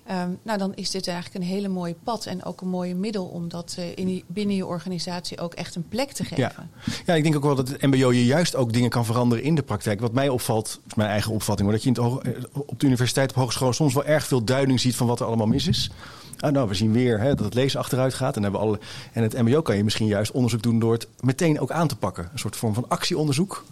Ehm, 0.09 0.29
nou, 0.43 0.57
dan 0.57 0.73
is 0.75 0.89
dit 0.89 1.07
eigenlijk 1.07 1.43
een 1.43 1.51
hele 1.51 1.67
mooie 1.67 1.95
pad 2.03 2.25
en 2.25 2.43
ook 2.43 2.61
een 2.61 2.67
mooie 2.69 2.95
middel 2.95 3.25
om 3.25 3.49
dat 3.49 3.75
eh, 3.77 3.85
in 3.95 4.05
die, 4.05 4.23
binnen 4.27 4.55
je 4.55 4.65
organisatie 4.65 5.39
ook 5.39 5.53
echt 5.53 5.75
een 5.75 5.87
plek 5.87 6.11
te 6.11 6.23
geven. 6.23 6.69
Ja. 6.83 6.91
ja, 7.05 7.13
ik 7.13 7.23
denk 7.23 7.35
ook 7.35 7.43
wel 7.43 7.55
dat 7.55 7.67
het 7.67 7.81
MBO 7.81 8.11
je 8.11 8.25
juist 8.25 8.55
ook 8.55 8.73
dingen 8.73 8.89
kan 8.89 9.05
veranderen 9.05 9.43
in 9.43 9.55
de 9.55 9.61
praktijk. 9.61 9.99
Wat 9.99 10.11
mij 10.11 10.29
opvalt, 10.29 10.79
is 10.87 10.93
mijn 10.93 11.09
eigen 11.09 11.31
opvatting, 11.31 11.69
maar 11.69 11.77
dat 11.77 11.83
je 11.83 11.93
in 11.93 12.03
het 12.03 12.35
eh, 12.35 12.43
op 12.53 12.79
de 12.79 12.85
universiteit, 12.85 13.29
op 13.29 13.35
hogeschool 13.35 13.73
soms 13.73 13.93
wel 13.93 14.05
erg 14.05 14.27
veel 14.27 14.43
duiding 14.43 14.79
ziet 14.79 14.95
van 14.95 15.07
wat 15.07 15.19
er 15.19 15.25
allemaal 15.25 15.47
mis 15.47 15.67
is. 15.67 15.91
Ah, 16.39 16.51
nou, 16.51 16.67
we 16.67 16.73
zien 16.73 16.91
weer 16.91 17.19
hè, 17.19 17.35
dat 17.35 17.45
het 17.45 17.53
lezen 17.53 17.79
achteruit 17.79 18.13
gaat. 18.13 18.35
En, 18.35 18.43
hebben 18.43 18.61
we 18.61 18.67
alle, 18.67 18.79
en 19.13 19.23
het 19.23 19.41
MBO 19.41 19.61
kan 19.61 19.77
je 19.77 19.83
misschien 19.83 20.07
juist 20.07 20.31
onderzoek 20.31 20.61
doen 20.61 20.79
door 20.79 20.93
het 20.93 21.07
meteen 21.19 21.59
ook 21.59 21.71
aan 21.71 21.87
te 21.87 21.95
pakken. 21.95 22.29
Een 22.31 22.39
soort 22.39 22.55
vorm 22.55 22.73
van 22.73 22.85
actieonderzoek. 22.87 23.65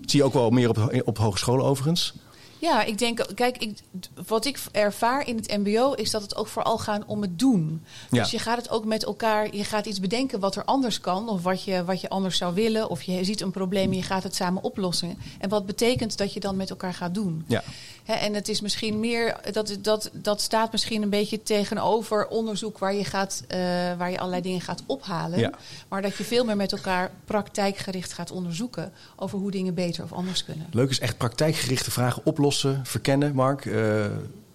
Dat 0.00 0.10
zie 0.10 0.20
je 0.20 0.26
ook 0.26 0.32
wel 0.32 0.50
meer 0.50 0.68
op, 0.68 1.02
op 1.04 1.18
hogescholen 1.18 1.64
overigens. 1.64 2.14
Ja, 2.62 2.82
ik 2.82 2.98
denk, 2.98 3.26
kijk, 3.34 3.58
ik, 3.58 3.78
wat 4.26 4.44
ik 4.44 4.58
ervaar 4.72 5.26
in 5.26 5.36
het 5.36 5.56
MBO 5.58 5.92
is 5.92 6.10
dat 6.10 6.22
het 6.22 6.36
ook 6.36 6.46
vooral 6.46 6.78
gaat 6.78 7.02
om 7.06 7.22
het 7.22 7.38
doen. 7.38 7.82
Dus 8.10 8.30
Ja. 8.30 8.36
je 8.38 8.42
gaat 8.44 8.56
het 8.56 8.70
ook 8.70 8.84
met 8.84 9.04
elkaar, 9.04 9.54
je 9.56 9.64
gaat 9.64 9.86
iets 9.86 10.00
bedenken 10.00 10.40
wat 10.40 10.56
er 10.56 10.64
anders 10.64 11.00
kan, 11.00 11.28
of 11.28 11.42
wat 11.42 11.64
je, 11.64 11.84
wat 11.84 12.00
je 12.00 12.08
anders 12.08 12.36
zou 12.36 12.54
willen, 12.54 12.88
of 12.90 13.02
je 13.02 13.24
ziet 13.24 13.40
een 13.40 13.50
probleem 13.50 13.90
en 13.90 13.96
je 13.96 14.02
gaat 14.02 14.22
het 14.22 14.34
samen 14.34 14.62
oplossen. 14.62 15.18
En 15.38 15.48
wat 15.48 15.66
betekent 15.66 16.16
dat 16.18 16.32
je 16.32 16.40
dan 16.40 16.56
met 16.56 16.70
elkaar 16.70 16.94
gaat 16.94 17.14
doen? 17.14 17.44
Ja. 17.48 17.62
En 18.04 18.34
het 18.34 18.48
is 18.48 18.60
misschien 18.60 19.00
meer, 19.00 19.36
dat, 19.52 19.76
dat, 19.80 20.10
dat 20.12 20.40
staat 20.40 20.72
misschien 20.72 21.02
een 21.02 21.10
beetje 21.10 21.42
tegenover 21.42 22.26
onderzoek 22.26 22.78
waar 22.78 22.94
je, 22.94 23.04
gaat, 23.04 23.44
eh, 23.48 23.58
waar 23.98 24.10
je 24.10 24.18
allerlei 24.18 24.42
dingen 24.42 24.60
gaat 24.60 24.82
ophalen. 24.86 25.38
Ja. 25.38 25.50
Maar 25.88 26.02
dat 26.02 26.16
je 26.16 26.24
veel 26.24 26.44
meer 26.44 26.56
met 26.56 26.72
elkaar 26.72 27.10
praktijkgericht 27.24 28.12
gaat 28.12 28.30
onderzoeken 28.30 28.92
over 29.16 29.38
hoe 29.38 29.50
dingen 29.50 29.74
beter 29.74 30.04
of 30.04 30.12
anders 30.12 30.44
kunnen. 30.44 30.66
Leuk 30.70 30.90
is 30.90 31.00
echt 31.00 31.16
praktijkgerichte 31.16 31.90
vragen 31.90 32.22
oplossen, 32.24 32.80
verkennen, 32.84 33.34
Mark. 33.34 33.66
Eh, 33.66 34.04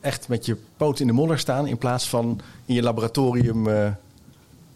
echt 0.01 0.27
met 0.27 0.45
je 0.45 0.57
poot 0.77 0.99
in 0.99 1.07
de 1.07 1.13
modder 1.13 1.39
staan 1.39 1.67
in 1.67 1.77
plaats 1.77 2.09
van 2.09 2.41
in 2.65 2.75
je 2.75 2.81
laboratorium 2.81 3.67
eh, 3.67 3.89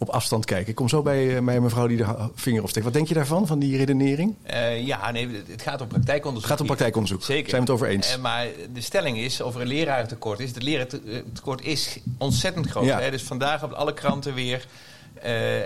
op 0.01 0.09
afstand 0.09 0.45
kijken. 0.45 0.69
Ik 0.69 0.75
kom 0.75 0.89
zo 0.89 1.01
bij, 1.01 1.37
eh, 1.37 1.43
bij 1.43 1.55
een 1.55 1.63
mevrouw 1.63 1.87
die 1.87 1.97
de 1.97 2.29
vinger 2.35 2.61
opsteekt. 2.61 2.85
Wat 2.85 2.93
denk 2.93 3.07
je 3.07 3.13
daarvan, 3.13 3.47
van 3.47 3.59
die 3.59 3.77
redenering? 3.77 4.35
Eh, 4.43 4.85
ja, 4.85 5.11
nee, 5.11 5.43
het 5.47 5.61
gaat 5.61 5.81
om 5.81 5.87
praktijkonderzoek. 5.87 6.41
Het 6.41 6.51
gaat 6.51 6.59
om 6.59 6.65
praktijkonderzoek. 6.65 7.23
Zeker. 7.23 7.49
Zijn 7.49 7.65
we 7.65 7.71
het 7.71 7.81
over 7.81 7.87
eens? 7.87 8.13
Eh, 8.13 8.21
maar 8.21 8.47
de 8.73 8.81
stelling 8.81 9.17
is, 9.17 9.41
over 9.41 9.61
een 9.61 9.67
lerarentekort 9.67 10.39
is, 10.39 10.53
het 10.53 10.63
lerarentekort 10.63 11.61
is 11.61 11.99
ontzettend 12.17 12.67
groot. 12.67 12.85
Ja. 12.85 12.99
Hè? 12.99 13.11
Dus 13.11 13.23
vandaag 13.23 13.63
op 13.63 13.71
alle 13.71 13.93
kranten 13.93 14.33
weer. 14.33 14.65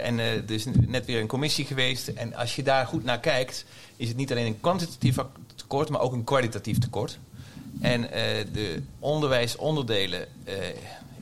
en 0.04 0.19
er 0.19 0.52
is 0.52 0.65
net 0.88 1.06
weer 1.06 1.19
een 1.19 1.28
commissie 1.28 1.65
geweest. 1.65 2.08
En 2.08 2.36
als 2.36 2.56
je 2.56 2.63
daar 2.63 2.86
goed 2.88 3.04
naar 3.04 3.19
kijkt, 3.19 3.65
is 3.95 4.08
het 4.08 4.17
niet 4.17 4.32
alleen 4.32 4.45
een 4.45 4.60
kwantitatief 4.60 5.15
tekort, 5.56 5.89
maar 5.89 6.02
ook 6.02 6.13
een 6.13 6.24
kwalitatief 6.24 6.78
tekort. 6.78 7.19
En 7.82 8.02
de 8.52 8.82
onderwijsonderdelen 9.00 10.28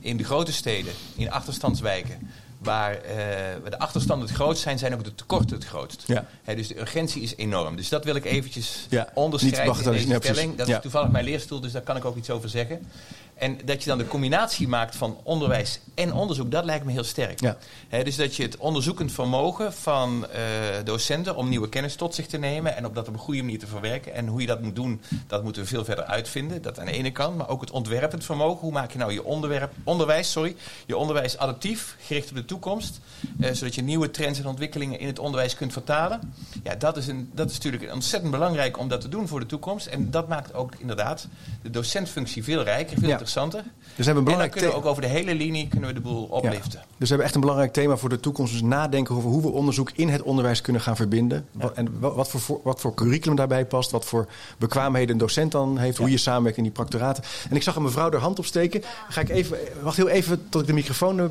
in 0.00 0.16
de 0.16 0.24
grote 0.24 0.52
steden, 0.52 0.92
in 1.16 1.30
achterstandswijken, 1.30 2.30
waar, 2.64 2.92
eh, 2.94 3.16
waar 3.62 3.70
de 3.70 3.78
achterstanden 3.78 4.26
het 4.28 4.36
grootst 4.36 4.62
zijn, 4.62 4.78
zijn 4.78 4.94
ook 4.94 5.04
de 5.04 5.14
tekorten 5.14 5.56
het 5.56 5.64
grootst. 5.66 6.02
Ja. 6.06 6.24
Dus 6.54 6.68
de 6.68 6.80
urgentie 6.80 7.22
is 7.22 7.36
enorm. 7.36 7.76
Dus 7.76 7.88
dat 7.88 8.04
wil 8.04 8.14
ik 8.14 8.24
eventjes 8.24 8.86
Ja, 8.90 8.98
niet 9.00 9.10
onderstrepen 9.14 9.84
in 9.84 10.08
deze 10.08 10.18
stelling. 10.20 10.56
Dat 10.56 10.66
Ja. 10.66 10.76
is 10.76 10.82
toevallig 10.82 11.10
mijn 11.10 11.24
leerstoel, 11.24 11.60
dus 11.60 11.72
daar 11.72 11.82
kan 11.82 11.96
ik 11.96 12.04
ook 12.04 12.16
iets 12.16 12.30
over 12.30 12.48
zeggen. 12.48 12.86
En 13.34 13.58
dat 13.64 13.82
je 13.82 13.88
dan 13.88 13.98
de 13.98 14.08
combinatie 14.08 14.68
maakt 14.68 14.96
van 14.96 15.16
onderwijs 15.22 15.80
en 15.94 16.12
onderzoek, 16.12 16.50
dat 16.50 16.64
lijkt 16.64 16.84
me 16.84 16.92
heel 16.92 17.04
sterk. 17.04 17.40
Ja. 17.40 17.56
Dus 18.02 18.16
dat 18.16 18.36
je 18.36 18.42
het 18.42 18.56
onderzoekend 18.56 19.12
vermogen 19.12 19.72
van 19.72 20.26
eh, 20.26 20.42
docenten 20.84 21.36
om 21.36 21.48
nieuwe 21.48 21.68
kennis 21.68 21.96
tot 21.96 22.14
zich 22.14 22.26
te 22.26 22.38
nemen 22.38 22.76
en 22.76 22.86
op 22.86 22.94
dat 22.94 23.08
op 23.08 23.14
een 23.14 23.20
goede 23.20 23.42
manier 23.42 23.58
te 23.58 23.66
verwerken. 23.66 24.14
En 24.14 24.26
hoe 24.26 24.40
je 24.40 24.46
dat 24.46 24.62
moet 24.62 24.76
doen, 24.76 25.00
dat 25.26 25.42
moeten 25.42 25.62
we 25.62 25.68
veel 25.68 25.84
verder 25.84 26.04
uitvinden. 26.04 26.62
Dat 26.62 26.78
aan 26.78 26.86
de 26.86 26.92
ene 26.92 27.12
kant, 27.12 27.36
maar 27.36 27.48
ook 27.48 27.60
het 27.60 27.70
ontwerpend 27.70 28.24
vermogen. 28.24 28.60
Hoe 28.60 28.72
maak 28.72 28.92
je 28.92 28.98
nou 28.98 29.12
je 29.12 29.24
onderwerp, 29.24 29.72
onderwijs, 29.84 30.30
sorry, 30.30 30.56
je 30.86 30.96
onderwijs 30.96 31.38
adaptief, 31.38 31.96
gericht 32.00 32.30
op 32.30 32.36
de 32.36 32.44
toekomst, 32.44 33.00
eh, 33.40 33.52
zodat 33.52 33.74
je 33.74 33.82
nieuwe 33.82 34.10
trends 34.10 34.38
en 34.38 34.46
ontwikkelingen 34.46 34.98
in 34.98 35.06
het 35.06 35.18
onderwijs 35.18 35.54
kunt 35.54 35.72
vertalen. 35.72 36.34
Ja, 36.62 36.74
dat 36.74 36.96
is, 36.96 37.06
een, 37.06 37.30
dat 37.32 37.50
is 37.50 37.54
natuurlijk 37.54 37.92
ontzettend 37.92 38.32
belangrijk 38.32 38.78
om 38.78 38.88
dat 38.88 39.00
te 39.00 39.08
doen 39.08 39.28
voor 39.28 39.40
de 39.40 39.46
toekomst. 39.46 39.86
En 39.86 40.10
dat 40.10 40.28
maakt 40.28 40.54
ook 40.54 40.72
inderdaad 40.78 41.28
de 41.62 41.70
docentfunctie 41.70 42.44
veel 42.44 42.62
rijker, 42.62 42.98
veel 42.98 43.08
Ja. 43.08 43.23
Interessanter. 43.28 43.62
Dus 43.96 44.06
we 44.06 44.12
hebben 44.12 44.14
een 44.14 44.14
En 44.14 44.14
dan 44.14 44.24
belangrijk 44.24 44.52
kunnen 44.52 44.70
we 44.70 44.76
ook 44.76 44.84
over 44.86 45.02
de 45.02 45.08
hele 45.08 45.34
linie 45.34 45.68
kunnen 45.68 45.88
we 45.88 45.94
de 45.94 46.00
boel 46.00 46.24
opliften. 46.24 46.80
Dus 46.80 46.98
we 46.98 47.06
hebben 47.06 47.24
echt 47.24 47.34
een 47.34 47.40
belangrijk 47.40 47.72
thema 47.72 47.96
voor 47.96 48.08
de 48.08 48.20
toekomst. 48.20 48.52
Dus 48.52 48.62
nadenken 48.62 49.14
over 49.16 49.30
hoe 49.30 49.42
we 49.42 49.48
onderzoek 49.48 49.90
in 49.94 50.08
het 50.08 50.22
onderwijs 50.22 50.60
kunnen 50.60 50.82
gaan 50.82 50.96
verbinden. 50.96 51.46
En 51.74 52.00
wa- 52.00 52.12
wat 52.12 52.28
voor, 52.28 52.60
wat 52.62 52.80
voor 52.80 52.94
curriculum 52.94 53.36
daarbij 53.36 53.66
past. 53.66 53.90
Wat 53.90 54.04
voor 54.04 54.26
bekwaamheden 54.58 55.10
een 55.12 55.18
docent 55.18 55.52
dan 55.52 55.78
heeft. 55.78 55.98
Hoe 55.98 56.10
je 56.10 56.16
samenwerkt 56.16 56.56
in 56.56 56.62
die 56.64 56.72
proctoraten. 56.72 57.24
En 57.50 57.56
ik 57.56 57.62
zag 57.62 57.76
een 57.76 57.82
mevrouw 57.82 58.10
haar 58.10 58.20
hand 58.20 58.38
opsteken. 58.38 58.82
Ga 59.08 59.20
ik 59.20 59.28
even, 59.28 59.58
wacht 59.82 59.96
heel 59.96 60.08
even 60.08 60.46
tot 60.48 60.60
ik 60.60 60.66
de 60.66 60.72
microfoon 60.72 61.20
eh, 61.20 61.24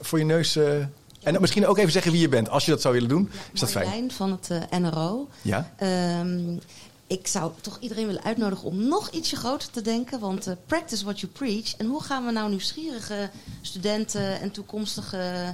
voor 0.00 0.18
je 0.18 0.24
neus... 0.24 0.56
eh, 0.56 0.64
en 1.22 1.40
misschien 1.40 1.66
ook 1.66 1.78
even 1.78 1.92
zeggen 1.92 2.12
wie 2.12 2.20
je 2.20 2.28
bent. 2.28 2.48
Als 2.48 2.64
je 2.64 2.70
dat 2.70 2.80
zou 2.80 2.94
willen 2.94 3.08
doen, 3.08 3.30
is 3.52 3.60
dat 3.60 3.70
fijn. 3.70 3.84
Marjolein 3.84 4.10
van 4.12 4.30
het 4.30 4.50
eh, 4.70 4.78
NRO. 4.78 5.28
Ja? 5.42 5.72
Ehm, 5.76 6.56
ik 7.06 7.26
zou 7.26 7.52
toch 7.60 7.78
iedereen 7.80 8.06
willen 8.06 8.22
uitnodigen 8.24 8.64
om 8.68 8.88
nog 8.88 9.10
ietsje 9.10 9.36
groter 9.36 9.70
te 9.70 9.82
denken. 9.82 10.20
Want 10.20 10.46
eh, 10.46 10.54
practice 10.66 11.04
what 11.04 11.20
you 11.20 11.32
preach. 11.32 11.76
En 11.76 11.86
hoe 11.86 12.02
gaan 12.02 12.24
we 12.26 12.32
nou 12.32 12.48
nieuwsgierige 12.50 13.30
studenten 13.60 14.40
en 14.40 14.50
toekomstige 14.50 15.52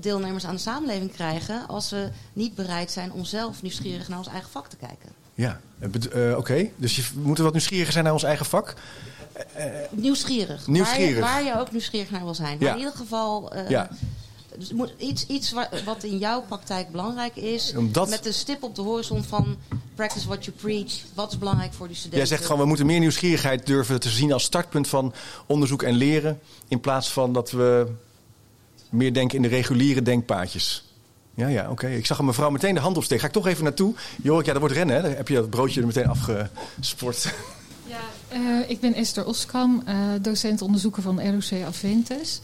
deelnemers 0.00 0.44
aan 0.44 0.54
de 0.54 0.60
samenleving 0.60 1.12
krijgen... 1.12 1.66
als 1.68 1.90
we 1.90 2.08
niet 2.32 2.54
bereid 2.54 2.90
zijn 2.90 3.12
om 3.12 3.24
zelf 3.24 3.62
nieuwsgierig 3.62 4.08
naar 4.08 4.18
ons 4.18 4.28
eigen 4.28 4.50
vak 4.50 4.68
te 4.68 4.76
kijken? 4.76 5.08
Ja, 5.34 5.60
eh, 5.78 6.30
eh, 6.30 6.38
oké. 6.38 6.68
Dus 6.76 6.96
je, 6.96 7.02
we 7.02 7.20
moeten 7.20 7.44
wat 7.44 7.52
nieuwsgieriger 7.52 7.92
zijn 7.92 8.04
naar 8.04 8.12
ons 8.12 8.22
eigen 8.22 8.46
vak. 8.46 8.74
Nieuwsgierig. 9.90 10.66
Nieuwsgierig. 10.66 11.20
Waar 11.20 11.38
je, 11.38 11.44
waar 11.44 11.54
je 11.56 11.60
ook 11.60 11.70
nieuwsgierig 11.72 12.10
naar 12.10 12.24
wil 12.24 12.34
zijn. 12.34 12.58
Maar 12.58 12.66
Ja. 12.68 12.72
in 12.72 12.78
ieder 12.78 12.94
geval... 12.96 13.52
eh, 13.52 13.68
Ja. 13.70 13.88
Dus 14.60 14.72
moet 14.72 14.92
iets, 14.98 15.26
iets 15.26 15.52
wa- 15.52 15.68
wat 15.84 16.04
in 16.04 16.18
jouw 16.18 16.42
praktijk 16.42 16.90
belangrijk 16.90 17.36
is. 17.36 17.74
Omdat- 17.76 18.08
Met 18.08 18.26
een 18.26 18.34
stip 18.34 18.62
op 18.62 18.74
de 18.74 18.82
horizon 18.82 19.24
van 19.24 19.56
practice 19.94 20.26
what 20.28 20.44
you 20.44 20.56
preach. 20.56 20.92
Wat 21.14 21.32
is 21.32 21.38
belangrijk 21.38 21.72
voor 21.72 21.86
die 21.86 21.96
studenten? 21.96 22.26
Jij 22.28 22.36
zegt 22.36 22.44
gewoon, 22.46 22.60
we 22.60 22.66
moeten 22.68 22.86
meer 22.86 22.98
nieuwsgierigheid 23.00 23.66
durven 23.66 24.00
te 24.00 24.08
zien 24.08 24.32
als 24.32 24.42
startpunt 24.44 24.88
van 24.88 25.12
onderzoek 25.46 25.82
en 25.82 25.94
leren. 25.94 26.40
In 26.68 26.80
plaats 26.80 27.08
van 27.12 27.32
dat 27.32 27.50
we 27.50 27.86
meer 28.90 29.12
denken 29.14 29.36
in 29.36 29.42
de 29.42 29.48
reguliere 29.48 30.02
denkpaadjes. 30.02 30.84
Ja, 31.34 31.46
ja, 31.48 31.70
oké. 31.70 31.88
Ik 31.88 32.06
zag 32.06 32.18
een 32.18 32.24
mevrouw 32.24 32.50
meteen 32.50 32.74
de 32.74 32.80
hand 32.80 32.96
opsteken. 32.96 33.20
Ga 33.22 33.26
ik 33.28 33.32
toch 33.34 33.46
even 33.46 33.64
naartoe. 33.64 33.94
Jorik, 34.22 34.46
ja, 34.46 34.52
dat 34.52 34.60
wordt 34.60 34.76
rennen, 34.76 34.96
hè? 34.96 35.02
Dan 35.02 35.10
heb 35.10 35.28
je 35.28 35.34
dat 35.34 35.50
broodje 35.50 35.80
er 35.80 35.86
meteen 35.86 36.06
afgesport. 36.08 37.34
Eh, 38.28 38.38
ik 38.70 38.80
ben 38.80 38.94
Esther 38.94 39.26
Oskam, 39.26 39.82
eh, 39.86 39.96
docent 40.22 40.62
onderzoeker 40.62 41.02
van 41.02 41.20
ROC 41.20 41.62
Aventes. 41.66 42.40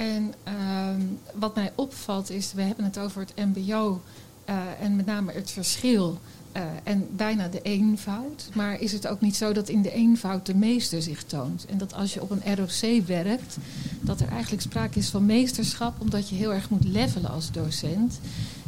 En 0.00 0.34
ehm, 0.42 1.00
wat 1.34 1.54
mij 1.54 1.72
opvalt 1.74 2.30
is, 2.30 2.52
we 2.52 2.62
hebben 2.62 2.84
het 2.84 2.98
over 2.98 3.20
het 3.20 3.32
MBO 3.36 4.00
eh, 4.44 4.56
en 4.80 4.96
met 4.96 5.06
name 5.06 5.32
het 5.32 5.50
verschil 5.50 6.18
eh, 6.52 6.62
en 6.82 7.08
bijna 7.16 7.48
de 7.48 7.62
eenvoud. 7.62 8.48
Maar 8.54 8.80
is 8.80 8.92
het 8.92 9.06
ook 9.06 9.20
niet 9.20 9.36
zo 9.36 9.52
dat 9.52 9.68
in 9.68 9.82
de 9.82 9.92
eenvoud 9.92 10.46
de 10.46 10.54
meester 10.54 11.02
zich 11.02 11.22
toont? 11.22 11.66
En 11.66 11.78
dat 11.78 11.94
als 11.94 12.14
je 12.14 12.22
op 12.22 12.30
een 12.30 12.56
ROC 12.56 13.06
werkt, 13.06 13.56
dat 14.00 14.20
er 14.20 14.28
eigenlijk 14.28 14.62
sprake 14.62 14.98
is 14.98 15.08
van 15.08 15.26
meesterschap, 15.26 16.00
omdat 16.00 16.28
je 16.28 16.34
heel 16.34 16.52
erg 16.52 16.70
moet 16.70 16.84
levelen 16.84 17.30
als 17.30 17.50
docent. 17.50 18.20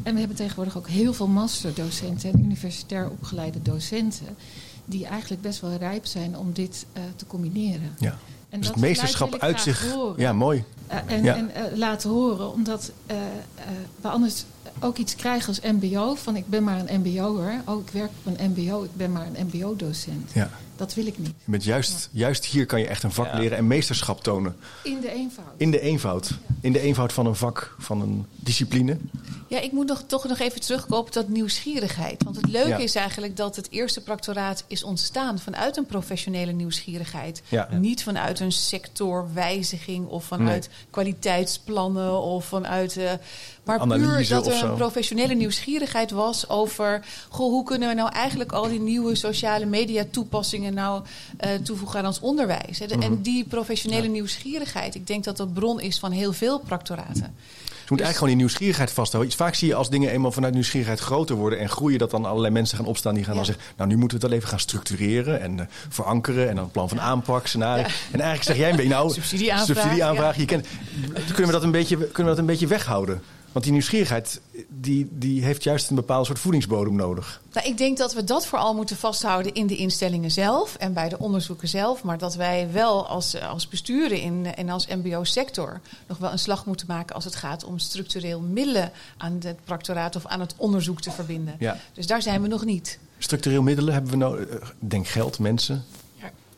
En 0.02 0.12
we 0.12 0.18
hebben 0.18 0.36
tegenwoordig 0.36 0.76
ook 0.76 0.88
heel 0.88 1.12
veel 1.12 1.28
masterdocenten 1.28 2.32
en 2.32 2.44
universitair 2.44 3.10
opgeleide 3.10 3.62
docenten 3.62 4.36
die 4.84 5.06
eigenlijk 5.06 5.42
best 5.42 5.60
wel 5.60 5.76
rijp 5.76 6.06
zijn 6.06 6.36
om 6.36 6.52
dit 6.52 6.86
eh, 6.92 7.02
te 7.16 7.26
combineren. 7.26 7.94
Ja. 7.98 8.18
En 8.52 8.58
dus 8.58 8.66
dat 8.66 8.76
het 8.76 8.84
meesterschap 8.84 9.34
uit 9.38 9.60
zich. 9.60 9.90
horen. 9.92 10.14
Ja, 10.20 10.32
mooi. 10.32 10.64
Eh, 10.86 10.98
en 11.06 11.24
Ja. 11.24 11.36
en 11.36 11.54
eh, 11.54 11.76
laten 11.76 12.10
horen, 12.10 12.52
omdat 12.52 12.92
eh, 13.06 13.16
we 14.00 14.08
anders 14.08 14.44
ook 14.80 14.96
iets 14.96 15.16
krijgen 15.16 15.48
als 15.48 15.60
MBO: 15.60 16.14
van 16.14 16.36
ik 16.36 16.48
ben 16.48 16.64
maar 16.64 16.80
een 16.86 17.00
MBO'er. 17.00 17.60
Oh, 17.64 17.80
ik 17.80 17.90
werk 17.92 18.10
op 18.24 18.38
een 18.38 18.50
MBO, 18.50 18.82
ik 18.82 18.96
ben 18.96 19.12
maar 19.12 19.26
een 19.26 19.46
MBO-docent. 19.46 20.30
Ja. 20.32 20.50
Dat 20.82 20.94
wil 20.94 21.06
ik 21.06 21.18
niet. 21.18 21.26
Je 21.44 21.50
bent 21.50 21.64
juist, 21.64 22.08
juist 22.12 22.44
hier 22.44 22.66
kan 22.66 22.80
je 22.80 22.86
echt 22.86 23.02
een 23.02 23.12
vak 23.12 23.26
Ja. 23.26 23.38
leren 23.38 23.58
en 23.58 23.66
meesterschap 23.66 24.22
tonen. 24.22 24.56
In 24.82 25.00
de 25.00 25.12
eenvoud. 25.12 25.46
In 25.56 25.70
de 25.70 25.80
eenvoud. 25.80 26.30
In 26.60 26.72
de 26.72 26.80
eenvoud 26.80 27.12
van 27.12 27.26
een 27.26 27.34
vak, 27.36 27.74
van 27.78 28.00
een 28.00 28.26
discipline. 28.36 28.96
Ja, 29.48 29.60
ik 29.60 29.72
moet 29.72 29.86
nog, 29.86 30.02
toch 30.06 30.24
nog 30.28 30.38
even 30.38 30.60
terugkomen 30.60 30.98
op 30.98 31.12
dat 31.12 31.28
nieuwsgierigheid. 31.28 32.22
Want 32.24 32.36
het 32.36 32.48
leuke 32.48 32.68
Ja. 32.68 32.76
is 32.76 32.94
eigenlijk 32.94 33.36
dat 33.36 33.56
het 33.56 33.70
eerste 33.70 34.00
practoraat 34.02 34.64
is 34.66 34.82
ontstaan 34.82 35.38
vanuit 35.38 35.76
een 35.76 35.86
professionele 35.86 36.52
nieuwsgierigheid. 36.52 37.42
Ja. 37.48 37.68
Niet 37.72 38.02
vanuit 38.02 38.40
een 38.40 38.52
sectorwijziging 38.52 40.06
of 40.08 40.24
vanuit 40.24 40.68
kwaliteitsplannen 40.90 42.20
of 42.22 42.44
vanuit. 42.44 42.96
eh, 42.96 43.10
maar 43.64 43.86
puur 43.86 44.28
dat 44.28 44.46
er 44.46 44.62
een 44.64 44.74
professionele 44.74 45.34
nieuwsgierigheid 45.34 46.10
was 46.10 46.48
over. 46.48 47.04
Goh, 47.28 47.50
hoe 47.50 47.64
kunnen 47.64 47.88
we 47.88 47.94
nou 47.94 48.12
eigenlijk 48.12 48.52
al 48.52 48.68
die 48.68 48.80
nieuwe 48.80 49.14
sociale 49.14 49.66
media 49.66 50.04
toepassingen 50.10 50.71
nou 50.72 51.02
eh, 51.36 51.50
toevoegen 51.54 51.98
aan 51.98 52.06
ons 52.06 52.20
onderwijs? 52.20 52.78
hè? 52.78 52.86
De- 52.86 52.96
Mhm. 52.96 53.04
En 53.04 53.22
die 53.22 53.44
professionele 53.44 54.08
nieuwsgierigheid, 54.08 54.94
ik 54.94 55.06
denk 55.06 55.24
dat 55.24 55.36
dat 55.36 55.52
bron 55.52 55.80
is 55.80 55.98
van 55.98 56.10
heel 56.12 56.32
veel 56.32 56.58
practoraten. 56.58 57.34
moeten 57.88 58.06
eigenlijk 58.06 58.16
gewoon 58.16 58.28
die 58.28 58.36
nieuwsgierigheid 58.36 58.90
vasthouden. 58.92 59.32
Vaak 59.32 59.54
zie 59.54 59.68
je 59.68 59.74
als 59.74 59.90
dingen 59.90 60.10
eenmaal 60.10 60.32
vanuit 60.32 60.54
nieuwsgierigheid 60.54 60.98
groter 61.00 61.36
worden 61.36 61.58
en 61.58 61.68
groeien, 61.68 61.98
dat 61.98 62.10
dan 62.10 62.24
allerlei 62.24 62.52
mensen 62.52 62.76
gaan 62.76 62.86
opstaan 62.86 63.14
die 63.14 63.24
gaan 63.24 63.34
dan 63.36 63.44
zeggen: 63.44 63.64
Nou, 63.76 63.88
nu 63.90 63.96
moeten 63.96 64.16
we 64.18 64.22
het 64.22 64.32
wel 64.32 64.38
even 64.40 64.50
gaan 64.50 64.60
structureren 64.60 65.40
en 65.40 65.52
uh, 65.58 65.60
verankeren 65.88 66.48
en 66.48 66.54
dan 66.54 66.64
een 66.64 66.70
plan 66.70 66.88
van 66.88 67.00
aanpak, 67.00 67.46
scenario. 67.46 67.82
En 67.84 68.20
eigenlijk 68.20 68.42
zeg 68.42 68.56
jij 68.56 68.86
Nou, 68.88 69.12
subsidieaanvraag. 69.12 69.66
subsidieaanvraag 69.66 70.36
je 70.36 70.44
kent, 70.44 70.66
kunnen, 71.26 71.46
we 71.46 71.52
dat 71.52 71.62
een 71.62 71.70
beetje, 71.70 71.96
kunnen 71.96 72.12
we 72.16 72.28
dat 72.28 72.38
een 72.38 72.46
beetje 72.46 72.66
weghouden? 72.66 73.22
Want 73.52 73.64
die 73.64 73.72
nieuwsgierigheid 73.72 74.40
die, 74.68 75.08
die 75.10 75.44
heeft 75.44 75.62
juist 75.62 75.90
een 75.90 75.96
bepaald 75.96 76.26
soort 76.26 76.38
voedingsbodem 76.38 76.94
nodig. 76.94 77.40
Nou, 77.52 77.66
ik 77.66 77.78
denk 77.78 77.98
dat 77.98 78.14
we 78.14 78.24
dat 78.24 78.46
vooral 78.46 78.74
moeten 78.74 78.96
vasthouden 78.96 79.54
in 79.54 79.66
de 79.66 79.76
instellingen 79.76 80.30
zelf 80.30 80.76
en 80.76 80.92
bij 80.92 81.08
de 81.08 81.18
onderzoeken 81.18 81.68
zelf. 81.68 82.02
Maar 82.02 82.18
dat 82.18 82.34
wij 82.34 82.68
wel 82.72 83.06
als, 83.06 83.40
als 83.40 83.68
besturen 83.68 84.20
in, 84.20 84.54
en 84.54 84.68
als 84.68 84.86
MBO-sector 84.86 85.80
nog 86.06 86.18
wel 86.18 86.32
een 86.32 86.38
slag 86.38 86.66
moeten 86.66 86.86
maken 86.86 87.14
als 87.14 87.24
het 87.24 87.34
gaat 87.34 87.64
om 87.64 87.78
structureel 87.78 88.40
middelen 88.40 88.92
aan 89.16 89.38
het 89.42 89.64
practoraat 89.64 90.16
of 90.16 90.26
aan 90.26 90.40
het 90.40 90.54
onderzoek 90.56 91.00
te 91.00 91.10
verbinden. 91.10 91.54
Ja. 91.58 91.76
Dus 91.92 92.06
daar 92.06 92.22
zijn 92.22 92.42
we 92.42 92.48
nog 92.48 92.64
niet. 92.64 92.98
Structureel 93.18 93.62
middelen 93.62 93.94
hebben 93.94 94.10
we 94.10 94.16
nodig. 94.16 94.74
Denk 94.78 95.06
geld, 95.08 95.38
mensen 95.38 95.84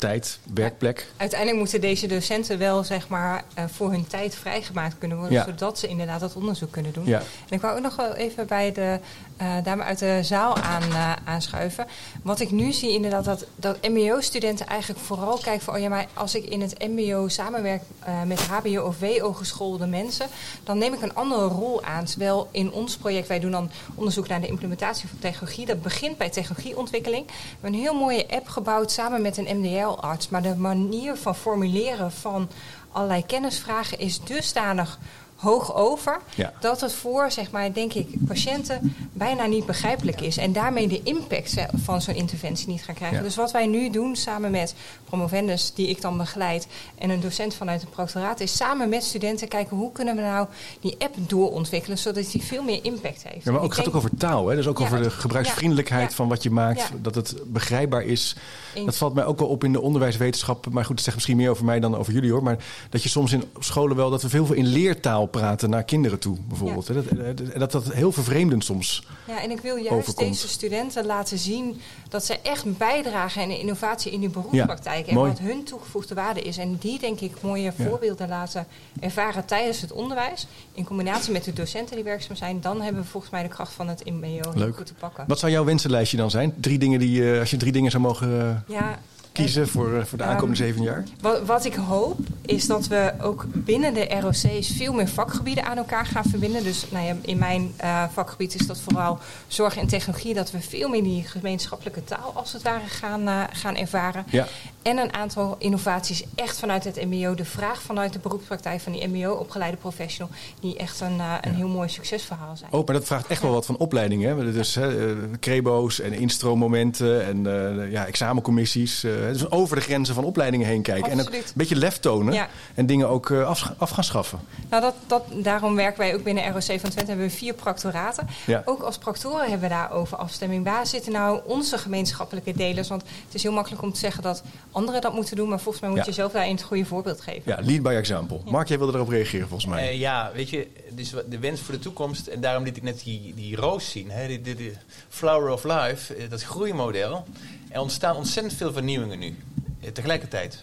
tijd, 0.07 0.39
werkplek. 0.55 1.07
Uiteindelijk 1.17 1.59
moeten 1.61 1.81
deze 1.81 2.07
docenten 2.07 2.59
wel 2.59 2.85
zeg 2.85 3.09
maar, 3.09 3.45
uh, 3.59 3.65
voor 3.73 3.91
hun 3.91 4.07
tijd 4.07 4.35
vrijgemaakt 4.35 4.99
kunnen 4.99 5.19
worden, 5.19 5.37
Ja. 5.37 5.45
zodat 5.45 5.79
ze 5.79 5.89
inderdaad 5.89 6.21
dat 6.21 6.35
onderzoek 6.37 6.71
kunnen 6.71 6.93
doen. 6.93 7.07
Ja. 7.07 7.19
En 7.19 7.57
ik 7.57 7.61
wou 7.61 7.77
ook 7.77 7.83
nog 7.83 7.97
wel 7.97 8.15
even 8.15 8.47
bij 8.47 8.73
de 8.73 8.99
eh, 9.37 9.57
dame 9.63 9.83
uit 9.83 9.99
de 9.99 10.19
zaal 10.23 10.57
aan, 10.57 10.83
eh, 10.83 11.13
aanschuiven. 11.25 11.87
Wat 12.23 12.41
ik 12.41 12.51
nu 12.51 12.73
zie 12.73 12.91
inderdaad, 12.91 13.25
dat, 13.25 13.47
dat 13.57 13.89
mbo-studenten 13.89 14.67
eigenlijk 14.67 15.01
vooral 15.01 15.39
kijken 15.39 15.65
van... 15.65 15.75
oh 15.75 15.81
ja, 15.81 15.89
maar 15.89 16.07
als 16.15 16.35
ik 16.35 16.45
in 16.45 16.61
het 16.61 16.89
mbo 16.89 17.29
samenwerk 17.29 17.83
eh, 17.99 18.23
met 18.23 18.41
hbo 18.41 18.83
of 18.83 18.99
wo 18.99 19.33
geschoolde 19.33 19.87
mensen... 19.87 20.27
dan 20.65 20.79
neem 20.79 20.93
ik 20.93 21.03
een 21.03 21.15
andere 21.15 21.47
rol 21.47 21.83
aan. 21.83 22.05
Terwijl 22.05 22.49
in 22.51 22.73
ons 22.73 22.97
project, 22.97 23.29
wij 23.29 23.41
doen 23.41 23.51
dan 23.51 23.71
onderzoek 23.95 24.29
naar 24.29 24.41
de 24.41 24.47
implementatie 24.47 25.09
van 25.09 25.19
technologie. 25.19 25.67
Dat 25.67 25.83
begint 25.83 26.19
bij 26.19 26.31
technologieontwikkeling. 26.31 27.27
We 27.27 27.33
hebben 27.53 27.73
een 27.73 27.85
heel 27.87 27.95
mooie 27.95 28.29
app 28.29 28.49
gebouwd 28.49 28.91
samen 28.91 29.23
met 29.23 29.37
een 29.37 29.59
MDL-arts. 29.59 30.29
Maar 30.29 30.43
de 30.43 30.57
manier 30.57 31.17
van 31.17 31.37
formuleren 31.37 32.13
van 32.13 32.49
allerlei 32.93 33.27
kennisvragen 33.27 33.99
is 33.99 34.21
dusdanig 34.21 34.99
hoog 35.45 35.75
over. 35.75 36.21
Ja. 36.35 36.53
Dat 36.61 36.81
het 36.81 36.93
voor, 36.93 37.31
zeg 37.31 37.51
maar, 37.51 37.73
denk 37.73 37.93
ik, 37.93 38.09
patiënten 38.27 38.95
bijna 39.13 39.47
niet 39.47 39.67
begrijpelijk 39.67 40.21
is. 40.21 40.37
En 40.37 40.53
daarmee 40.53 40.89
de 40.89 41.01
impact 41.03 41.55
van 41.85 42.03
zo'n 42.03 42.15
interventie 42.15 42.69
niet 42.69 42.83
gaan 42.83 42.95
krijgen. 42.95 43.19
Ja. 43.19 43.23
Dus 43.25 43.37
wat 43.37 43.51
wij 43.51 43.67
nu 43.67 43.91
doen 43.91 44.17
samen 44.17 44.51
met 44.51 44.75
promovendus, 45.05 45.73
die 45.75 45.89
ik 45.89 46.01
dan 46.01 46.17
begeleid, 46.17 46.67
en 46.99 47.11
een 47.11 47.21
docent 47.21 47.55
vanuit 47.55 47.81
het 47.81 47.91
proctoraat, 47.91 48.41
is 48.41 48.57
samen 48.57 48.89
met 48.89 49.05
studenten 49.05 49.49
kijken 49.49 49.77
hoe 49.77 49.93
kunnen 49.93 50.17
we 50.17 50.23
nou 50.23 50.47
die 50.81 50.97
app 50.99 51.15
doorontwikkelen, 51.17 51.99
zodat 51.99 52.31
die 52.31 52.43
veel 52.43 52.63
meer 52.63 52.85
impact 52.85 53.23
heeft. 53.23 53.45
Ja, 53.45 53.53
maar 53.53 53.61
ook, 53.61 53.67
het 53.67 53.79
gaat 53.79 53.89
ook 53.89 53.95
over 53.95 54.11
taal. 54.19 54.49
Hè? 54.49 54.57
Dus 54.57 54.67
ook 54.67 54.79
Ja, 54.79 54.85
over 54.85 55.03
de 55.03 55.11
gebruiksvriendelijkheid 55.11 56.15
van 56.15 56.29
wat 56.29 56.43
je 56.43 56.51
maakt. 56.51 56.91
Dat 57.03 57.15
het 57.15 57.35
begrijpbaar 57.47 58.03
is. 58.03 58.37
Eens. 58.75 58.85
Dat 58.85 58.97
valt 58.97 59.15
mij 59.15 59.25
ook 59.25 59.39
wel 59.39 59.49
op 59.49 59.65
in 59.65 59.73
de 59.73 59.81
onderwijswetenschap. 59.81 60.67
Maar 60.71 60.85
goed, 60.85 60.95
het 60.95 61.05
zegt 61.05 61.17
misschien 61.17 61.37
meer 61.37 61.51
over 61.51 61.65
mij 61.65 61.81
dan 61.81 61.97
over 61.97 62.13
jullie 62.13 62.33
hoor. 62.33 62.43
Maar 62.43 62.59
dat 62.91 63.03
je 63.03 63.09
soms 63.09 63.33
in 63.33 63.45
scholen 63.59 63.97
wel 63.97 64.11
dat 64.11 64.23
we 64.23 64.29
veel 64.29 64.53
in 64.53 64.67
leertaal 64.67 65.27
praten 65.39 65.71
naar 65.71 65.85
kinderen 65.85 66.19
toe, 66.19 66.37
bijvoorbeeld. 66.49 66.87
Ja. 66.87 66.95
Dat, 66.95 67.39
dat, 67.59 67.73
dat 67.73 67.93
heel 67.93 68.13
vervreemdend 68.13 68.65
soms. 68.65 69.07
Ja, 69.27 69.43
en 69.43 69.51
ik 69.51 69.61
wil 69.61 69.77
juist 69.77 69.91
overkomt. 69.91 70.29
deze 70.29 70.49
studenten 70.49 71.07
laten 71.07 71.39
zien 71.39 71.81
dat 72.09 72.25
ze 72.25 72.39
echt 72.41 72.79
bijdragen 72.79 73.43
aan 73.43 73.49
de 73.49 73.59
innovatie 73.59 74.13
in 74.13 74.21
hun 74.21 74.31
beroepspraktijk. 74.31 75.07
en 75.07 75.15
mooi. 75.15 75.31
wat 75.31 75.39
hun 75.39 75.65
toegevoegde 75.65 76.15
waarde 76.15 76.43
is. 76.43 76.59
En 76.59 76.77
die, 76.81 76.99
denk 76.99 77.21
ik, 77.21 77.33
mooie 77.41 77.73
voorbeelden 77.73 78.29
laten 78.29 78.67
ervaren 79.01 79.45
tijdens 79.45 79.81
het 79.81 79.93
onderwijs. 79.93 80.47
In 80.73 80.85
combinatie 80.85 81.33
met 81.33 81.45
de 81.45 81.53
docenten 81.53 81.95
die 81.95 82.05
werkzaam 82.05 82.37
zijn. 82.37 82.61
Dan 82.61 82.81
hebben 82.81 83.03
we 83.03 83.09
volgens 83.09 83.33
mij 83.33 83.43
de 83.43 83.49
kracht 83.49 83.73
van 83.73 83.89
het 83.89 84.05
MBO 84.05 84.53
heel 84.55 84.73
goed 84.73 84.87
te 84.87 84.95
pakken. 84.95 85.25
Wat 85.27 85.39
zou 85.39 85.53
jouw 85.53 85.65
wensenlijstje 85.65 86.17
dan 86.17 86.31
zijn? 86.31 86.55
Drie 86.61 86.79
dingen 86.79 86.99
die, 86.99 87.33
eh, 87.33 87.41
als 87.41 87.51
je 87.51 87.57
drie 87.57 87.73
dingen 87.73 87.91
zou 87.91 88.03
mogen 88.03 88.41
eh, 88.41 88.77
Ja, 88.77 88.99
kiezen 89.35 89.69
voor, 89.69 89.95
eh, 89.95 90.05
voor 90.05 90.19
de 90.19 90.25
Ehm, 90.25 90.33
aankomende 90.33 90.63
zeven 90.65 90.83
jaar? 90.83 91.05
Wat, 91.21 91.47
wat 91.47 91.65
ik 91.65 91.75
hoop 91.75 92.19
is 92.43 92.67
dat 92.67 92.87
we 92.87 93.13
ook 93.21 93.45
binnen 93.53 93.95
de 93.95 94.21
ROC's 94.21 94.73
veel 94.77 94.93
meer 94.93 95.09
vakgebieden 95.09 95.65
aan 95.65 95.77
elkaar 95.77 96.07
gaan 96.07 96.25
verbinden. 96.25 96.65
Dus 96.65 96.87
nou 96.91 97.07
ja, 97.07 97.17
in 97.21 97.39
mijn 97.39 97.73
eh, 97.77 98.05
vakgebied 98.13 98.55
is 98.55 98.67
dat 98.67 98.81
vooral 98.81 99.19
zorg 99.47 99.77
en 99.77 99.87
technologie. 99.87 100.35
Dat 100.35 100.51
we 100.51 100.61
veel 100.61 100.89
meer 100.89 101.03
die 101.03 101.25
gemeenschappelijke 101.25 102.05
taal 102.05 102.33
als 102.35 102.53
het 102.53 102.63
ware 102.63 102.87
gaan, 102.87 103.29
eh, 103.29 103.43
gaan 103.53 103.77
ervaren. 103.77 104.25
Ja. 104.31 104.47
En 104.85 104.99
een 104.99 105.13
aantal 105.15 105.57
innovaties 105.59 106.25
echt 106.35 106.59
vanuit 106.59 106.85
het 106.85 107.05
MBO. 107.05 107.35
De 107.35 107.45
vraag 107.45 107.83
vanuit 107.83 108.13
de 108.13 108.19
beroepspraktijk 108.19 108.81
van 108.81 108.93
die 108.93 109.07
MBO-opgeleide 109.07 109.77
professional. 109.77 110.33
Die 110.61 110.77
echt 110.77 111.01
een, 111.01 111.21
eh, 111.21 111.33
een 111.41 111.55
heel 111.55 111.69
mooi 111.69 111.89
succesverhaal 111.89 112.57
zijn. 112.57 112.73
Oh, 112.73 112.87
maar 112.87 112.95
dat 112.95 113.05
vraagt 113.05 113.27
echt 113.27 113.43
wel 113.43 113.51
wat 113.53 113.67
van 113.67 113.77
opleidingen. 113.77 114.37
Hè? 114.39 114.53
Dus 114.53 114.75
hè, 114.75 115.09
eh, 115.11 115.17
crebo's 115.41 116.01
en 116.01 116.13
instroommomenten 116.13 117.25
en 117.25 117.47
eh, 117.47 117.91
ja, 117.93 118.07
examencommissies. 118.07 119.05
eh, 119.05 119.13
dus 119.33 119.51
over 119.51 119.77
de 119.77 119.83
grenzen 119.83 120.15
van 120.15 120.25
opleidingen 120.25 120.67
heen 120.67 120.83
kijken. 120.83 121.11
En 121.11 121.21
ook 121.21 121.33
een 121.33 121.43
beetje 121.55 121.77
lef 121.77 121.99
tonen 121.99 122.35
Ja. 122.35 122.49
en 122.75 122.87
dingen 122.87 123.09
ook 123.09 123.31
af, 123.31 123.73
af 123.79 123.91
gaan 123.91 124.05
schaffen. 124.05 124.39
Nou, 124.71 124.83
dat, 124.83 124.95
dat, 125.07 125.25
daarom 125.35 125.75
werken 125.75 125.99
wij 125.99 126.15
ook 126.15 126.23
binnen 126.23 126.45
ROC 126.53 126.63
van 126.63 126.91
Twente. 126.91 127.05
Hebben 127.11 127.27
we 127.27 127.31
vier 127.31 127.55
proctoraten. 127.55 128.29
Ja. 128.47 128.63
Ook 128.65 128.83
als 128.83 128.99
proctoren 128.99 129.41
hebben 129.51 129.69
we 129.69 129.75
daarover 129.75 130.17
afstemming. 130.17 130.65
Waar 130.65 130.87
zitten 130.87 131.13
nou 131.13 131.41
onze 131.47 131.79
gemeenschappelijke 131.79 132.53
delers? 132.53 132.89
Want 132.89 133.03
het 133.03 133.35
is 133.35 133.43
heel 133.43 133.53
makkelijk 133.53 133.83
om 133.83 133.93
te 133.93 133.99
zeggen 133.99 134.23
dat 134.23 134.43
anderen 134.75 135.01
dat 135.01 135.15
moeten 135.15 135.37
doen. 135.37 135.49
Maar 135.49 135.61
volgens 135.61 135.81
mij 135.83 135.91
moet 135.91 135.99
Ja. 135.99 136.07
je 136.07 136.13
zelf 136.13 136.33
daarin 136.33 136.55
het 136.55 136.63
goede 136.65 136.85
voorbeeld 136.85 137.21
geven. 137.21 137.43
Ja, 137.45 137.59
lead 137.63 137.83
by 137.83 137.89
example. 137.89 138.41
Mark, 138.45 138.69
jij 138.69 138.79
wilde 138.79 138.93
erop 138.93 139.09
reageren 139.09 139.49
volgens 139.49 139.71
mij. 139.71 139.89
Eh, 139.89 139.99
ja, 139.99 140.31
weet 140.35 140.51
je, 140.51 140.67
dus 140.91 141.13
wat- 141.13 141.31
de 141.31 141.39
wens 141.39 141.61
voor 141.61 141.75
de 141.75 141.81
toekomst. 141.81 142.27
En 142.27 142.41
daarom 142.41 142.65
liet 142.65 142.77
ik 142.77 142.83
net 142.83 143.01
die, 143.05 143.35
die 143.35 143.57
roos 143.57 143.91
zien. 143.91 144.11
Hè, 144.11 144.27
die, 144.27 144.41
die, 144.41 144.55
die 144.55 144.73
Flower 145.09 145.53
of 145.53 145.65
Life, 145.65 146.15
eh, 146.15 146.31
dat 146.31 146.43
groeimodel. 146.43 147.25
Er 147.69 147.81
ontstaan 147.81 148.17
ontzettend 148.17 148.55
veel 148.55 148.73
vernieuwingen 148.73 149.19
nu. 149.19 149.37
eh, 149.81 149.91
tegelijkertijd. 149.91 150.63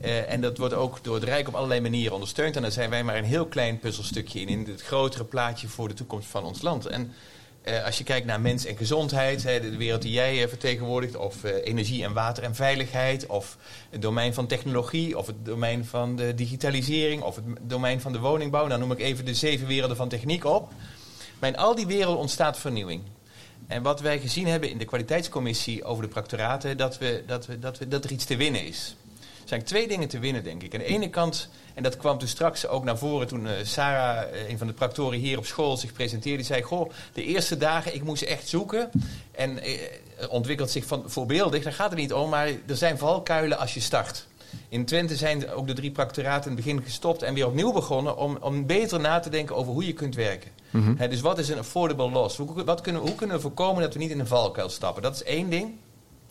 Eh, 0.00 0.32
en 0.32 0.40
dat 0.40 0.58
wordt 0.58 0.74
ook 0.74 0.98
door 1.02 1.14
het 1.14 1.24
Rijk 1.24 1.48
op 1.48 1.54
allerlei 1.54 1.80
manieren 1.80 2.12
ondersteund. 2.12 2.56
En 2.56 2.62
daar 2.62 2.70
zijn 2.70 2.90
wij 2.90 3.04
maar 3.04 3.16
een 3.16 3.24
heel 3.24 3.46
klein 3.46 3.78
puzzelstukje 3.78 4.40
in. 4.40 4.48
In 4.48 4.66
het 4.68 4.82
grotere 4.82 5.24
plaatje 5.24 5.68
voor 5.68 5.88
de 5.88 5.94
toekomst 5.94 6.28
van 6.28 6.44
ons 6.44 6.62
land. 6.62 6.86
En 6.86 7.12
eh, 7.62 7.84
als 7.84 7.98
je 7.98 8.04
kijkt 8.04 8.26
naar 8.26 8.40
mens 8.40 8.64
en 8.64 8.76
gezondheid, 8.76 9.42
hè, 9.42 9.60
de, 9.60 9.76
wereld 9.76 10.02
die 10.02 10.12
jij 10.12 10.42
eh, 10.42 10.48
vertegenwoordigt, 10.48 11.16
of 11.16 11.44
eh, 11.44 11.66
energie 11.66 12.04
en 12.04 12.12
water 12.12 12.42
en 12.42 12.54
veiligheid, 12.54 13.26
of 13.26 13.56
het 13.90 14.02
domein 14.02 14.34
van 14.34 14.46
technologie, 14.46 15.18
of 15.18 15.26
het 15.26 15.44
domein 15.44 15.84
van 15.84 16.16
de 16.16 16.34
digitalisering, 16.34 17.22
of 17.22 17.36
het 17.36 17.44
domein 17.60 18.00
van 18.00 18.12
de 18.12 18.18
woningbouw, 18.18 18.68
dan 18.68 18.80
noem 18.80 18.92
ik 18.92 18.98
even 18.98 19.24
de 19.24 19.34
zeven 19.34 19.66
werelden 19.66 19.96
van 19.96 20.08
techniek 20.08 20.44
op. 20.44 20.72
Maar 21.38 21.48
in 21.48 21.56
al 21.56 21.74
die 21.74 21.86
werelden 21.86 22.20
ontstaat 22.20 22.58
vernieuwing. 22.58 23.02
En 23.66 23.82
wat 23.82 24.00
wij 24.00 24.20
gezien 24.20 24.46
hebben 24.46 24.70
in 24.70 24.78
de 24.78 24.84
kwaliteitscommissie 24.84 25.84
over 25.84 26.02
de 26.02 26.08
practoraten, 26.08 26.76
dat, 26.76 26.98
we, 26.98 27.22
dat, 27.26 27.46
we, 27.46 27.58
dat, 27.58 27.78
we, 27.78 27.88
dat 27.88 28.04
er 28.04 28.12
iets 28.12 28.24
te 28.24 28.36
winnen 28.36 28.66
is. 28.66 28.96
Er 29.50 29.56
zijn 29.56 29.68
twee 29.68 29.88
dingen 29.88 30.08
te 30.08 30.18
winnen, 30.18 30.44
denk 30.44 30.62
ik. 30.62 30.74
Aan 30.74 30.80
de 30.80 30.86
ene 30.86 31.10
kant, 31.10 31.48
en 31.74 31.82
dat 31.82 31.96
kwam 31.96 32.18
toen 32.18 32.28
straks 32.28 32.66
ook 32.66 32.84
naar 32.84 32.98
voren 32.98 33.26
toen 33.26 33.46
eh, 33.46 33.52
Sarah, 33.62 34.22
eh, 34.22 34.48
een 34.48 34.58
van 34.58 34.66
de 34.66 34.72
practoren 34.72 35.18
hier 35.18 35.38
op 35.38 35.46
school, 35.46 35.76
zich 35.76 35.92
presenteerde. 35.92 36.38
Die 36.38 36.46
zei, 36.46 36.62
goh, 36.62 36.90
de 37.12 37.24
eerste 37.24 37.56
dagen, 37.56 37.94
ik 37.94 38.02
moest 38.02 38.22
echt 38.22 38.48
zoeken. 38.48 38.90
En 39.32 39.58
eh, 39.58 39.72
ontwikkelt 40.28 40.70
zich 40.70 40.84
van, 40.84 41.02
voorbeeldig, 41.06 41.62
daar 41.62 41.72
gaat 41.72 41.90
het 41.90 41.98
niet 41.98 42.12
om, 42.12 42.30
maar 42.30 42.46
er 42.46 42.76
zijn 42.76 42.98
valkuilen 42.98 43.58
als 43.58 43.74
je 43.74 43.80
start. 43.80 44.26
In 44.68 44.84
Twente 44.84 45.16
zijn 45.16 45.50
ook 45.50 45.66
de 45.66 45.72
drie 45.72 45.90
practoraten 45.90 46.50
in 46.50 46.56
het 46.56 46.64
begin 46.64 46.82
gestopt 46.82 47.22
en 47.22 47.34
weer 47.34 47.46
opnieuw 47.46 47.72
begonnen 47.72 48.16
om, 48.16 48.38
om 48.40 48.66
beter 48.66 49.00
na 49.00 49.20
te 49.20 49.30
denken 49.30 49.56
over 49.56 49.72
hoe 49.72 49.86
je 49.86 49.92
kunt 49.92 50.14
werken. 50.14 50.50
Mhm. 50.70 51.08
Dus 51.08 51.20
wat 51.20 51.38
is 51.38 51.48
een 51.48 51.58
affordable 51.58 52.10
loss? 52.10 52.36
Hoe, 52.36 52.64
wat 52.64 52.80
kunnen, 52.80 53.02
hoe 53.02 53.14
kunnen 53.14 53.36
we 53.36 53.42
voorkomen 53.42 53.82
dat 53.82 53.92
we 53.92 53.98
niet 53.98 54.10
in 54.10 54.20
een 54.20 54.26
valkuil 54.26 54.68
stappen? 54.68 55.02
Dat 55.02 55.14
is 55.14 55.22
één 55.22 55.50
ding. 55.50 55.74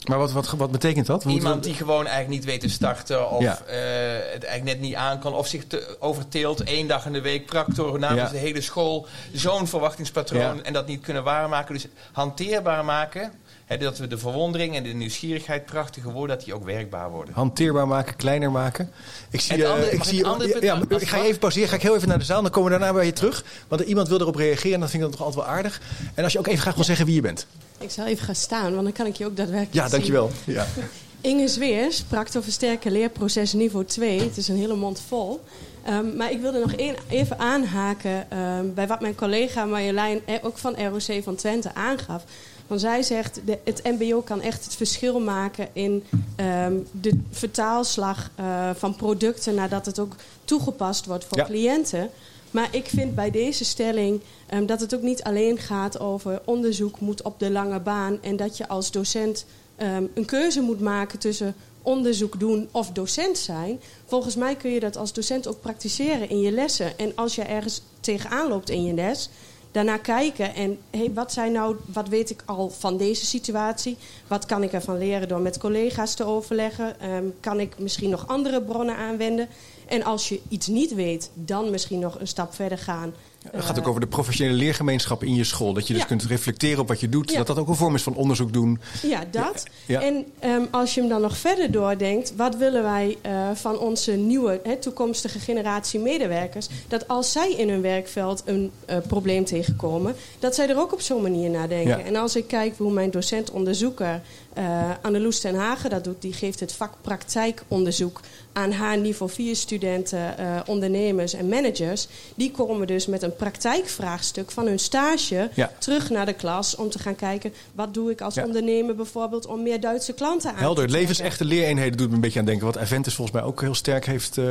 Maar 0.08 0.18
wat, 0.18 0.32
wat, 0.32 0.50
wat 0.50 0.72
betekent 0.72 1.06
dat? 1.06 1.24
Iemand 1.24 1.64
die 1.64 1.74
gewoon 1.74 2.06
eigenlijk 2.08 2.30
niet 2.30 2.46
weet 2.46 2.62
te 2.62 2.70
starten 2.70 3.30
of 3.30 3.42
Ja. 3.42 3.60
eh, 3.66 4.34
het 4.34 4.44
eigenlijk 4.44 4.64
net 4.64 4.80
niet 4.80 4.96
aan 4.96 5.20
kan 5.20 5.34
of 5.34 5.48
zich 5.48 5.68
te 5.68 5.96
overteelt 6.00 6.64
één 6.64 6.88
dag 6.88 7.06
in 7.06 7.14
de 7.14 7.22
week 7.22 7.46
practor 7.46 8.00
namens 8.00 8.22
Ja. 8.22 8.30
de 8.30 8.38
hele 8.38 8.62
school 8.62 9.08
zo'n 9.34 9.68
verwachtingspatroon 9.68 10.56
Ja. 10.56 10.64
en 10.64 10.74
dat 10.74 10.88
niet 10.88 11.02
kunnen 11.02 11.24
waarmaken. 11.24 11.74
Dus 11.74 11.88
hanteerbaar 12.12 12.86
maken, 12.86 13.32
dat 13.78 13.98
we 13.98 14.08
de 14.08 14.18
verwondering 14.18 14.76
en 14.76 14.84
de 14.84 14.90
nieuwsgierigheid 14.90 15.66
prachtige 15.66 16.12
woorden 16.12 16.36
dat 16.36 16.46
die 16.46 16.54
ook 16.54 16.64
werkbaar 16.66 17.10
worden. 17.12 17.34
Hanteerbaar 17.34 17.88
maken, 17.88 18.16
kleiner 18.16 18.52
maken. 18.52 18.92
Ik 19.32 19.42
zie, 19.42 19.64
eh, 19.64 19.72
andere- 19.72 19.92
ik 19.92 20.04
zie 20.04 20.18
ja, 20.18 20.38
ja, 20.62 20.82
ik 20.98 21.08
ga 21.08 21.18
je 21.18 21.24
even 21.24 21.40
pauzeren. 21.40 21.70
Ga 21.70 21.76
ik 21.76 21.82
heel 21.82 21.96
even 21.96 22.08
naar 22.08 22.20
de 22.20 22.26
zaal. 22.26 22.42
Dan 22.42 22.52
komen 22.52 22.72
we 22.72 22.78
daarna 22.78 22.94
bij 22.96 23.06
je 23.06 23.14
terug. 23.14 23.44
Want 23.68 23.82
er 23.82 23.88
iemand 23.88 24.08
wil 24.08 24.20
erop 24.20 24.36
reageren. 24.36 24.74
En 24.74 24.80
dat 24.80 24.90
vind 24.90 25.04
ik 25.04 25.10
dan 25.10 25.18
toch 25.18 25.28
altijd 25.28 25.46
wel 25.46 25.56
aardig. 25.56 25.82
En 26.14 26.24
als 26.24 26.34
je 26.34 26.40
ook 26.40 26.48
even 26.48 26.60
graag 26.62 26.76
wil 26.76 26.84
zeggen 26.84 27.06
wie 27.06 27.16
je 27.16 27.22
bent. 27.22 27.46
Ik 27.80 27.92
zal 27.92 28.06
even 28.06 28.26
gaan 28.26 28.36
staan, 28.36 28.72
want 28.72 28.84
dan 28.84 28.92
kan 28.94 29.06
ik 29.06 29.16
je 29.16 29.26
ook 29.26 29.36
daadwerkelijk 29.38 29.74
Ja, 29.76 29.82
zien. 29.82 29.92
dankjewel. 29.92 30.32
Ja. 30.46 30.68
Inge 31.22 31.48
Zweers, 31.48 32.02
Practo 32.02 32.42
Versterken 32.42 32.92
Leerproces 32.92 33.54
niveau 33.54 33.86
2. 33.86 34.22
Het 34.22 34.38
is 34.38 34.48
een 34.48 34.58
hele 34.58 34.76
mond 34.76 35.02
vol. 35.08 35.44
Ehm, 35.84 36.16
maar 36.16 36.32
ik 36.32 36.42
wilde 36.42 36.60
nog 36.60 36.74
één- 36.74 36.96
even 37.10 37.40
aanhaken 37.40 38.32
ehm, 38.32 38.66
bij 38.74 38.88
wat 38.88 39.02
mijn 39.02 39.16
collega 39.16 39.66
Marjolein, 39.66 40.22
eh, 40.26 40.36
ook 40.42 40.58
van 40.58 40.76
ROC 40.76 41.24
van 41.24 41.36
Twente, 41.36 41.74
aangaf. 41.74 42.24
Want 42.70 42.82
zij 42.82 43.04
zegt, 43.04 43.42
de, 43.46 43.58
het 43.64 43.82
mbo 43.84 44.22
kan 44.22 44.42
echt 44.42 44.64
het 44.64 44.76
verschil 44.76 45.20
maken 45.20 45.68
in 45.74 46.04
ehm, 46.36 46.74
de 46.92 47.20
vertaalslag 47.32 48.32
eh, 48.36 48.70
van 48.76 48.96
producten... 48.96 49.56
nadat 49.56 49.86
het 49.86 50.00
ook 50.00 50.16
toegepast 50.46 51.06
wordt 51.06 51.26
voor 51.26 51.38
Ja. 51.38 51.46
cliënten. 51.46 52.10
Maar 52.52 52.68
ik 52.72 52.88
vind 52.88 53.16
bij 53.16 53.32
deze 53.32 53.66
stelling 53.66 54.22
ehm, 54.48 54.66
dat 54.66 54.80
het 54.80 54.96
ook 54.96 55.02
niet 55.02 55.24
alleen 55.24 55.58
gaat 55.58 56.00
over 56.00 56.42
onderzoek 56.46 57.00
moet 57.00 57.22
op 57.22 57.40
de 57.40 57.52
lange 57.52 57.80
baan. 57.80 58.18
En 58.22 58.36
dat 58.36 58.58
je 58.58 58.68
als 58.68 58.92
docent 58.92 59.46
ehm, 59.76 60.04
een 60.14 60.26
keuze 60.26 60.62
moet 60.62 60.80
maken 60.80 61.20
tussen 61.20 61.56
onderzoek 61.82 62.40
doen 62.40 62.68
of 62.72 62.90
docent 62.92 63.38
zijn. 63.38 63.80
Volgens 64.06 64.36
mij 64.36 64.56
kun 64.56 64.72
je 64.72 64.80
dat 64.80 64.98
als 64.98 65.14
docent 65.14 65.48
ook 65.48 65.62
praktiseren 65.62 66.30
in 66.30 66.40
je 66.40 66.52
lessen. 66.52 66.98
En 66.98 67.12
als 67.16 67.36
je 67.36 67.42
ergens 67.42 67.82
tegenaan 68.00 68.48
loopt 68.48 68.70
in 68.70 68.84
je 68.84 68.94
les, 68.94 69.30
daarna 69.72 69.98
kijken 69.98 70.56
en 70.56 70.78
hey, 70.90 71.12
wat, 71.14 71.34
zijn 71.34 71.52
nou, 71.52 71.76
wat 71.94 72.08
weet 72.08 72.30
ik 72.30 72.42
al 72.46 72.70
van 72.70 72.98
deze 72.98 73.26
situatie? 73.26 73.98
Wat 74.28 74.46
kan 74.46 74.64
ik 74.64 74.74
ervan 74.74 74.98
leren 74.98 75.28
door 75.28 75.42
met 75.42 75.58
collega's 75.58 76.14
te 76.14 76.24
overleggen? 76.24 77.00
Ehm, 77.00 77.26
kan 77.40 77.60
ik 77.60 77.80
misschien 77.80 78.10
nog 78.10 78.28
andere 78.28 78.62
bronnen 78.62 78.96
aanwenden? 78.96 79.48
En 79.90 80.04
als 80.04 80.30
je 80.30 80.40
iets 80.50 80.68
niet 80.68 80.94
weet, 80.96 81.30
dan 81.34 81.70
misschien 81.72 82.00
nog 82.00 82.20
een 82.20 82.28
stap 82.28 82.54
verder 82.56 82.78
gaan. 82.78 83.14
Het 83.52 83.66
gaat 83.66 83.80
ook 83.80 83.88
over 83.88 84.02
de 84.02 84.08
professionele 84.08 84.56
leergemeenschap 84.58 85.24
in 85.24 85.36
je 85.36 85.44
school. 85.44 85.74
Dat 85.74 85.88
je 85.88 85.94
dus 85.94 86.02
Ja. 86.02 86.08
kunt 86.08 86.24
reflecteren 86.24 86.80
op 86.80 86.88
wat 86.88 87.00
je 87.00 87.10
doet. 87.10 87.32
Ja. 87.32 87.38
Dat 87.38 87.48
dat 87.48 87.58
ook 87.58 87.68
een 87.68 87.76
vorm 87.76 87.96
is 87.96 88.04
van 88.04 88.16
onderzoek 88.16 88.54
doen. 88.54 88.80
Ja, 89.02 89.24
dat. 89.32 89.66
Ja. 89.86 90.02
En 90.02 90.26
ehm, 90.40 90.62
als 90.72 90.94
je 90.94 91.00
hem 91.00 91.10
dan 91.10 91.22
nog 91.22 91.38
verder 91.38 91.72
doordenkt, 91.72 92.34
wat 92.36 92.56
willen 92.56 92.84
wij 92.84 93.18
eh, 93.22 93.50
van 93.54 93.80
onze 93.80 94.12
nieuwe, 94.12 94.62
toekomstige 94.80 95.40
generatie 95.40 96.00
medewerkers? 96.00 96.68
Dat 96.88 97.08
als 97.08 97.32
zij 97.32 97.52
in 97.52 97.70
hun 97.70 97.82
werkveld 97.82 98.42
een 98.46 98.72
eh, 98.86 98.98
probleem 99.08 99.46
tegenkomen, 99.46 100.16
dat 100.40 100.56
zij 100.56 100.70
er 100.70 100.80
ook 100.80 100.94
op 100.94 101.02
zo'n 101.02 101.22
manier 101.22 101.50
naar 101.50 101.68
denken. 101.70 102.06
En 102.06 102.16
als 102.16 102.36
ik 102.36 102.48
kijk 102.48 102.74
hoe 102.78 102.92
mijn 102.92 103.12
docent-onderzoeker 103.12 104.22
eh 104.60 104.90
Anneloes 105.02 105.40
ten 105.40 105.56
Hagen 105.56 105.90
dat 105.90 106.04
doet, 106.04 106.22
die 106.22 106.34
geeft 106.34 106.60
het 106.60 106.74
vak 106.74 106.94
praktijkonderzoek 107.02 108.20
aan 108.54 108.72
haar 108.72 108.98
niveau 108.98 109.32
4 109.32 109.56
studenten, 109.56 110.38
eh, 110.38 110.46
ondernemers 110.66 111.34
en 111.34 111.48
managers. 111.50 112.08
Die 112.36 112.52
komen 112.52 112.88
dus 112.88 113.06
met 113.08 113.22
een 113.24 113.36
praktijkvraagstuk 113.36 114.52
van 114.52 114.66
hun 114.66 114.80
stage 114.80 115.50
Ja. 115.54 115.72
terug 115.78 116.10
naar 116.10 116.26
de 116.26 116.34
klas 116.34 116.76
om 116.76 116.90
te 116.90 117.00
gaan 117.00 117.16
kijken 117.16 117.54
wat 117.74 117.94
doe 117.94 118.12
ik 118.12 118.22
als 118.22 118.34
Ja. 118.34 118.44
ondernemer 118.46 118.96
bijvoorbeeld 118.96 119.46
om 119.46 119.64
meer 119.64 119.80
Duitse 119.80 120.14
klanten 120.14 120.50
aan 120.50 120.56
Helder, 120.56 120.84
te 120.86 120.90
trekken. 120.92 121.00
levensechte 121.00 121.46
leereenheden 121.46 121.98
doet 121.98 122.10
me 122.10 122.16
een 122.16 122.22
beetje 122.22 122.40
aan 122.40 122.46
denken. 122.46 122.66
Wat 122.66 122.78
Aventus 122.78 123.16
volgens 123.16 123.38
mij 123.38 123.46
ook 123.46 123.62
heel 123.62 123.76
sterk 123.76 124.06
heeft 124.06 124.38
eh, 124.38 124.46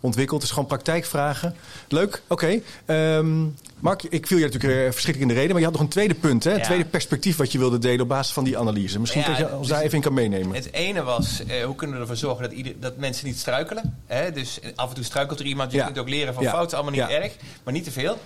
ontwikkeld. 0.00 0.40
Het 0.40 0.48
is 0.50 0.54
gewoon 0.54 0.68
praktijkvragen. 0.68 1.54
Leuk, 1.88 2.22
oké. 2.28 2.60
Ehm, 2.86 3.44
Mark, 3.78 4.02
ik 4.02 4.26
viel 4.26 4.38
je 4.38 4.44
natuurlijk 4.44 4.72
eh, 4.74 4.80
verschrikkelijk 4.92 5.20
in 5.20 5.28
de 5.28 5.34
reden. 5.34 5.50
Maar 5.50 5.58
je 5.58 5.64
had 5.64 5.72
nog 5.72 5.82
een 5.82 5.88
tweede 5.88 6.14
punt, 6.14 6.44
hè? 6.44 6.50
Een 6.52 6.58
Ja. 6.58 6.64
tweede 6.64 6.84
perspectief 6.84 7.36
wat 7.36 7.52
je 7.52 7.58
wilde 7.58 7.78
delen 7.78 8.00
op 8.00 8.08
basis 8.08 8.32
van 8.32 8.44
die 8.44 8.58
analyse. 8.58 9.00
Misschien 9.00 9.20
Ja, 9.22 9.26
dat 9.28 9.36
je 9.36 9.49
ons 9.58 9.68
daar 9.68 9.80
even 9.80 9.94
in 9.94 10.00
kan 10.02 10.14
meenemen. 10.14 10.54
Het 10.54 10.72
ene 10.72 11.02
was, 11.02 11.44
eh, 11.46 11.64
hoe 11.64 11.74
kunnen 11.74 11.96
we 11.96 12.02
ervoor 12.02 12.16
zorgen 12.16 12.42
dat, 12.42 12.52
ieder, 12.52 12.80
dat 12.80 12.96
mensen 12.96 13.26
niet 13.26 13.38
struikelen? 13.38 14.02
Hè? 14.06 14.32
Dus 14.32 14.58
af 14.74 14.88
en 14.88 14.94
toe 14.94 15.04
struikelt 15.04 15.38
er 15.40 15.46
iemand. 15.46 15.70
Je 15.72 15.76
Ja. 15.78 15.84
kunt 15.84 15.98
ook 15.98 16.08
leren 16.08 16.34
van 16.34 16.42
Ja. 16.42 16.50
fouten, 16.50 16.78
allemaal 16.78 17.00
niet 17.06 17.16
erg. 17.16 17.32
Maar 17.64 17.72
niet 17.74 17.84
te 17.84 17.90
veel. 17.90 18.18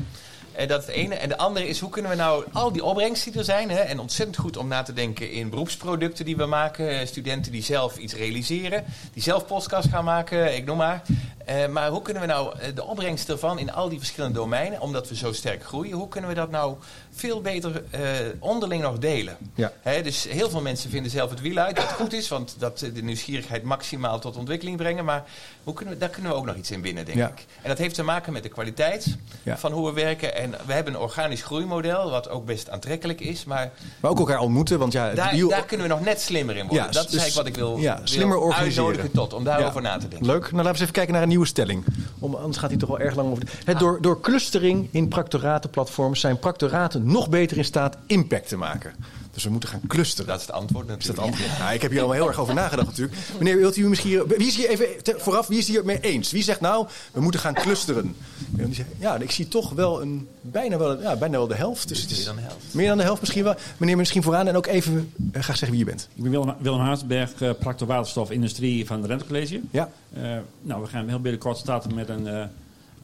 Eh, 0.53 0.69
dat 0.69 0.81
is 0.81 0.87
het 0.87 0.95
ene. 0.95 1.15
En 1.15 1.29
de 1.29 1.37
andere 1.37 1.69
is, 1.69 1.81
hoe 1.81 1.91
kunnen 1.91 2.11
we 2.11 2.17
nou 2.17 2.45
al 2.53 2.73
die 2.73 2.85
opbrengsten 2.85 3.31
die 3.31 3.41
er 3.41 3.47
zijn... 3.47 3.71
Hè, 3.71 3.79
en 3.79 3.99
ontzettend 4.01 4.37
goed 4.39 4.57
om 4.57 4.69
na 4.69 4.83
te 4.83 4.93
denken 4.93 5.31
in 5.31 5.51
beroepsproducten 5.51 6.25
die 6.25 6.37
we 6.37 6.47
maken... 6.47 6.89
eh, 7.01 7.07
studenten 7.07 7.53
die 7.53 7.63
zelf 7.63 7.97
iets 7.97 8.15
realiseren, 8.15 8.85
die 9.13 9.23
zelf 9.23 9.47
podcast 9.47 9.89
gaan 9.89 10.05
maken, 10.05 10.57
ik 10.57 10.65
noem 10.65 10.77
maar. 10.77 11.03
Eh, 11.45 11.67
maar 11.67 11.89
hoe 11.91 12.03
kunnen 12.03 12.23
we 12.23 12.29
nou 12.29 12.55
de 12.75 12.85
opbrengst 12.85 13.29
ervan 13.29 13.59
in 13.59 13.73
al 13.73 13.89
die 13.89 13.99
verschillende 13.99 14.39
domeinen... 14.39 14.81
omdat 14.81 15.09
we 15.09 15.17
zo 15.17 15.33
sterk 15.33 15.65
groeien, 15.65 15.93
hoe 15.97 16.09
kunnen 16.09 16.31
we 16.31 16.37
dat 16.37 16.51
nou 16.51 16.77
veel 17.15 17.41
beter 17.41 17.83
eh, 17.91 18.01
onderling 18.39 18.83
nog 18.83 18.99
delen? 18.99 19.37
Ja. 19.55 19.73
Dus 20.03 20.25
heel 20.29 20.51
veel 20.51 20.61
mensen 20.61 20.91
vinden 20.91 21.11
zelf 21.11 21.31
het 21.31 21.41
wiel 21.41 21.57
uit, 21.57 21.77
wat 21.79 21.93
goed 21.93 22.13
is... 22.13 22.29
want 22.29 22.55
dat 22.59 22.83
eh, 22.83 22.95
de 22.95 23.03
nieuwsgierigheid 23.03 23.63
maximaal 23.63 24.19
tot 24.19 24.37
ontwikkeling 24.37 24.77
brengen. 24.77 25.05
Maar 25.05 25.25
hoe 25.65 25.75
kunnen 25.75 25.95
we, 25.95 26.01
daar 26.01 26.09
kunnen 26.09 26.31
we 26.31 26.37
ook 26.37 26.45
nog 26.47 26.57
iets 26.57 26.71
in 26.71 26.83
winnen, 26.83 27.05
denk 27.05 27.19
Ja. 27.19 27.29
ik. 27.29 27.47
En 27.63 27.69
dat 27.69 27.79
heeft 27.79 27.95
te 27.95 28.03
maken 28.03 28.33
met 28.33 28.43
de 28.43 28.49
kwaliteit 28.49 29.17
Ja. 29.43 29.57
van 29.59 29.73
hoe 29.73 29.87
we 29.87 29.93
werken. 29.93 30.37
En 30.37 30.55
we 30.67 30.73
hebben 30.73 30.95
een 30.95 31.01
organisch 31.01 31.43
groeimodel, 31.43 32.11
wat 32.11 32.29
ook 32.29 32.45
best 32.47 32.71
aantrekkelijk 32.71 33.21
is. 33.21 33.45
Maar 33.45 33.71
Maar 34.01 34.11
ook 34.11 34.19
elkaar 34.19 34.39
ontmoeten, 34.39 34.79
want 34.79 34.93
ja... 34.93 35.13
daar, 35.13 35.31
die- 35.33 35.49
daar 35.49 35.65
kunnen 35.65 35.87
we 35.89 35.93
nog 35.95 36.05
net 36.05 36.21
slimmer 36.21 36.57
in 36.57 36.67
worden. 36.67 36.85
Ja, 36.87 36.91
dat 36.93 37.05
is 37.05 37.11
dus- 37.11 37.21
eigenlijk 37.21 37.57
wat 37.57 37.67
ik 37.67 37.69
wil, 37.73 37.83
ja, 37.83 37.97
wil 37.97 38.07
slimmer 38.07 38.39
organiseren. 38.39 38.85
uitnodigen 38.85 39.11
tot, 39.15 39.33
om 39.33 39.45
daarover 39.45 39.83
Ja. 39.83 39.89
na 39.89 39.99
te 39.99 40.09
denken. 40.09 40.27
Leuk. 40.27 40.41
Nou, 40.43 40.53
laten 40.53 40.63
we 40.65 40.69
eens 40.71 40.81
even 40.81 40.93
kijken 40.93 41.13
naar 41.13 41.23
een 41.23 41.29
nieuwe 41.29 41.47
stelling. 41.47 41.85
Om, 42.19 42.35
anders 42.35 42.57
gaat 42.59 42.71
hij 42.71 42.79
toch 42.79 42.89
wel 42.89 42.99
erg 43.01 43.15
lang 43.15 43.31
over. 43.31 43.43
Het, 43.65 43.79
door, 43.79 43.99
door 44.03 44.21
clustering 44.21 44.89
in 44.91 45.09
practoratenplatforms 45.09 46.21
zijn 46.21 46.39
practoraten 46.39 47.04
nog 47.05 47.29
beter 47.29 47.57
in 47.57 47.65
staat 47.65 47.97
impact 48.07 48.49
te 48.49 48.57
maken. 48.57 48.95
Dus 49.33 49.45
we 49.45 49.51
moeten 49.51 49.69
gaan 49.69 49.81
clusteren. 49.87 50.27
Dat 50.27 50.41
is 50.41 50.47
het 50.47 50.55
antwoord 50.55 50.85
Is 50.89 50.91
dat 50.91 50.99
natuurlijk. 51.17 51.37
antwoord? 51.37 51.59
Nou, 51.59 51.75
ik 51.75 51.83
heb 51.83 51.91
hier 51.91 52.01
allemaal 52.01 52.17
heel 52.19 52.29
erg 52.29 52.39
over 52.39 52.55
nagedacht 52.55 52.87
natuurlijk. 52.89 53.17
Meneer, 53.39 53.57
wilt 53.57 53.77
u 53.77 53.89
misschien... 53.89 54.23
Wie 54.27 54.47
is 54.47 54.57
hier 54.57 54.69
even 54.69 54.87
te- 55.03 55.15
vooraf, 55.19 55.47
wie 55.47 55.59
is 55.59 55.69
hier 55.69 55.85
mee 55.85 56.01
eens? 56.01 56.31
Wie 56.31 56.43
zegt 56.43 56.61
nou, 56.61 56.87
we 57.13 57.21
moeten 57.21 57.41
gaan 57.41 57.55
clusteren? 57.55 58.17
En 58.57 58.65
die 58.67 58.75
zegt, 58.75 58.89
Ja, 58.99 59.17
ik 59.17 59.31
zie 59.31 59.49
toch 59.49 59.71
wel 59.73 60.03
een, 60.03 60.29
bijna, 60.41 60.79
wel, 60.79 61.01
ja, 61.01 61.17
bijna 61.17 61.37
wel 61.37 61.47
de 61.47 61.55
helft. 61.55 61.89
Dus 61.89 62.01
het 62.01 62.11
is 62.11 62.17
Meer 62.17 62.27
dan 62.27 62.37
de 62.37 62.43
helft. 62.43 62.75
Meer 62.75 62.89
dan 62.89 62.97
de 62.97 63.03
helft 63.03 63.21
misschien 63.21 63.45
wel. 63.45 63.55
Meneer, 63.77 63.97
misschien 63.97 64.23
vooraan 64.23 64.49
en 64.49 64.57
ook 64.57 64.67
even 64.67 65.13
eh, 65.33 65.43
graag 65.43 65.57
zeggen 65.57 65.71
wie 65.71 65.79
je 65.79 65.85
bent. 65.85 66.09
Ik 66.15 66.23
ben 66.23 66.31
Willem, 66.31 66.55
Willem 66.59 66.81
Haasberg, 66.81 67.41
uh, 67.43 67.51
practor 67.59 67.87
waterstof 67.87 68.31
industrie 68.31 68.87
van 68.87 69.01
de 69.01 69.07
Rentecollege. 69.07 69.61
Ja. 69.71 69.91
Eh, 70.13 70.23
nou, 70.63 70.83
we 70.83 70.89
gaan 70.89 71.09
heel 71.09 71.21
binnenkort 71.21 71.57
starten 71.59 71.95
met 71.95 72.09
een, 72.09 72.27
eh, 72.27 72.35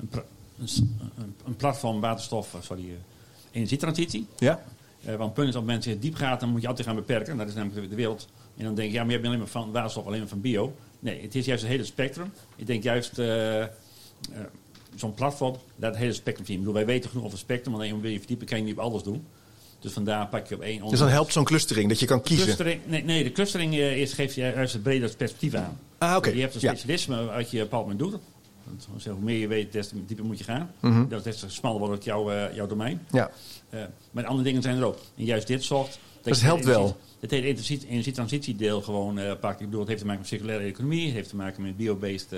een, 0.00 0.08
pra- 0.10 0.24
een, 1.46 1.56
platform 1.56 2.00
waterstof, 2.00 2.54
eh, 2.54 2.60
sorry, 2.62 2.82
eh, 2.84 2.90
energietransitie. 3.52 4.26
Ja. 4.38 4.62
Eh, 5.04 5.06
want 5.06 5.20
het 5.20 5.34
punt 5.34 5.48
is, 5.48 5.56
op 5.56 5.64
mensen 5.64 5.90
het 5.92 6.02
diep 6.02 6.14
gaat, 6.14 6.40
dan 6.40 6.48
moet 6.48 6.60
je 6.62 6.68
altijd 6.68 6.86
gaan 6.86 6.96
beperken. 6.96 7.36
Dat 7.36 7.48
is 7.48 7.54
namelijk 7.54 7.90
de, 7.90 7.96
wereld. 7.96 8.28
En 8.56 8.64
dan 8.64 8.74
denk 8.74 8.88
je, 8.88 8.94
ja, 8.94 9.00
maar 9.00 9.10
je 9.10 9.16
hebt 9.16 9.26
alleen 9.26 9.38
maar 9.38 9.48
van 9.48 9.72
waterstof, 9.72 10.06
alleen 10.06 10.18
maar 10.18 10.28
van 10.28 10.40
bio. 10.40 10.74
Nee, 11.00 11.22
het 11.22 11.34
is 11.34 11.46
juist 11.46 11.62
het 11.62 11.70
hele 11.70 11.84
spectrum. 11.84 12.32
Ik 12.56 12.66
denk 12.66 12.82
juist, 12.82 13.18
eh, 13.18 13.62
eh, 13.62 13.68
zo'n 14.94 15.14
platform, 15.14 15.56
dat 15.76 15.90
het 15.90 16.00
hele 16.00 16.12
spectrum 16.12 16.46
zien. 16.46 16.54
Ik 16.54 16.60
bedoel, 16.60 16.76
wij 16.76 16.86
weten 16.86 17.10
genoeg 17.10 17.24
over 17.24 17.36
het 17.36 17.46
spectrum, 17.46 17.74
alleen 17.74 18.00
wil 18.00 18.10
je 18.10 18.18
verdiepen, 18.18 18.46
kan 18.46 18.58
je 18.58 18.64
niet 18.64 18.72
op 18.72 18.78
alles 18.80 19.02
doen. 19.02 19.26
Dus 19.78 19.92
vandaar 19.92 20.28
pak 20.28 20.46
je 20.46 20.54
op 20.54 20.60
één 20.60 20.88
Dus 20.88 20.98
dan 20.98 21.08
helpt 21.08 21.32
zo'n 21.32 21.44
clustering, 21.44 21.88
dat 21.88 22.00
je 22.00 22.06
kan 22.06 22.22
kiezen. 22.22 22.44
Clustering, 22.44 22.80
nee, 22.86 23.04
nee, 23.04 23.24
de 23.24 23.32
clustering 23.32 23.74
is, 23.74 24.12
geeft 24.12 24.34
je 24.34 24.40
juist 24.40 24.74
een 24.74 24.82
breder 24.82 25.16
perspectief 25.16 25.54
aan. 25.54 25.78
Ah, 25.98 26.16
oké. 26.16 26.30
Je 26.30 26.40
hebt 26.40 26.54
een 26.54 26.60
Ja. 26.60 26.74
specialisme 26.74 27.24
wat 27.24 27.34
je 27.34 27.40
op 27.46 27.52
een 27.52 27.58
bepaald 27.58 27.82
moment 27.82 27.98
doet. 27.98 28.20
Want 28.70 29.04
hoe 29.04 29.20
meer 29.20 29.38
je 29.38 29.46
weet, 29.46 29.72
des 29.72 29.88
te 29.88 30.04
dieper 30.06 30.24
moet 30.24 30.38
je 30.38 30.44
gaan. 30.44 30.70
Mhm. 30.80 31.08
Dat 31.08 31.24
des 31.24 31.38
te 31.40 31.50
smaller 31.50 31.78
wordt 31.78 31.94
het 31.94 32.04
jouw, 32.04 32.30
eh, 32.30 32.54
jouw 32.54 32.66
domein. 32.66 33.06
Ja. 33.10 33.30
Eh, 33.70 33.80
maar 34.10 34.26
andere 34.26 34.44
dingen 34.44 34.62
zijn 34.62 34.76
er 34.76 34.84
ook. 34.84 34.98
En 35.16 35.24
juist 35.24 35.46
dit 35.46 35.62
soort... 35.62 35.98
Het 36.22 36.38
je 36.38 36.44
helpt 36.44 36.64
wel. 36.64 36.96
Het 37.20 37.30
hele 37.30 37.46
energie- 37.46 37.86
energietransitiedeel 37.88 38.82
gewoon 38.82 39.18
eh 39.18 39.32
pakt. 39.40 39.60
Ik 39.60 39.66
bedoel, 39.66 39.80
het 39.80 39.88
heeft 39.88 40.00
te 40.00 40.06
maken 40.06 40.20
met 40.20 40.30
circulaire 40.30 40.64
economie. 40.64 41.06
Het 41.06 41.14
heeft 41.14 41.28
te 41.28 41.36
maken 41.36 41.62
met 41.62 41.76
biobased 41.76 42.34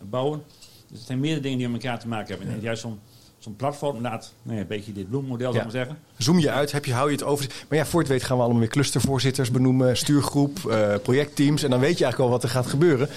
bouwen. 0.00 0.42
Dus 0.88 0.98
het 0.98 1.06
zijn 1.06 1.20
meerdere 1.20 1.42
dingen 1.42 1.58
die 1.58 1.68
met 1.68 1.82
elkaar 1.82 2.00
te 2.00 2.08
maken 2.08 2.36
hebben. 2.36 2.54
En 2.54 2.60
juist 2.60 2.80
zo'n 2.80 2.98
zo'n 3.38 3.56
platform 3.56 4.00
laat 4.00 4.32
nou 4.42 4.56
ja, 4.56 4.62
een 4.62 4.68
beetje 4.68 4.92
dit 4.92 5.08
bloemmodel, 5.08 5.52
zou 5.52 5.56
ik 5.56 5.62
maar 5.62 5.72
zeggen. 5.72 5.98
Zoom 6.18 6.38
je 6.38 6.50
uit, 6.50 6.72
heb 6.72 6.84
je, 6.84 6.92
hou 6.92 7.10
je 7.10 7.16
het 7.16 7.24
over. 7.24 7.46
Maar 7.68 7.78
ja, 7.78 7.86
voor 7.86 8.00
het 8.00 8.08
weet 8.08 8.22
gaan 8.22 8.36
we 8.36 8.42
allemaal 8.42 8.60
weer 8.60 8.70
clustervoorzitters 8.70 9.50
benoemen, 9.50 9.96
stuurgroep, 9.96 10.58
projectteams. 11.02 11.62
En 11.62 11.70
dan 11.70 11.80
weet 11.80 11.98
je 11.98 12.04
eigenlijk 12.04 12.18
al 12.18 12.36
wat 12.38 12.42
er 12.42 12.48
gaat 12.48 12.66
gebeuren. 12.66 13.08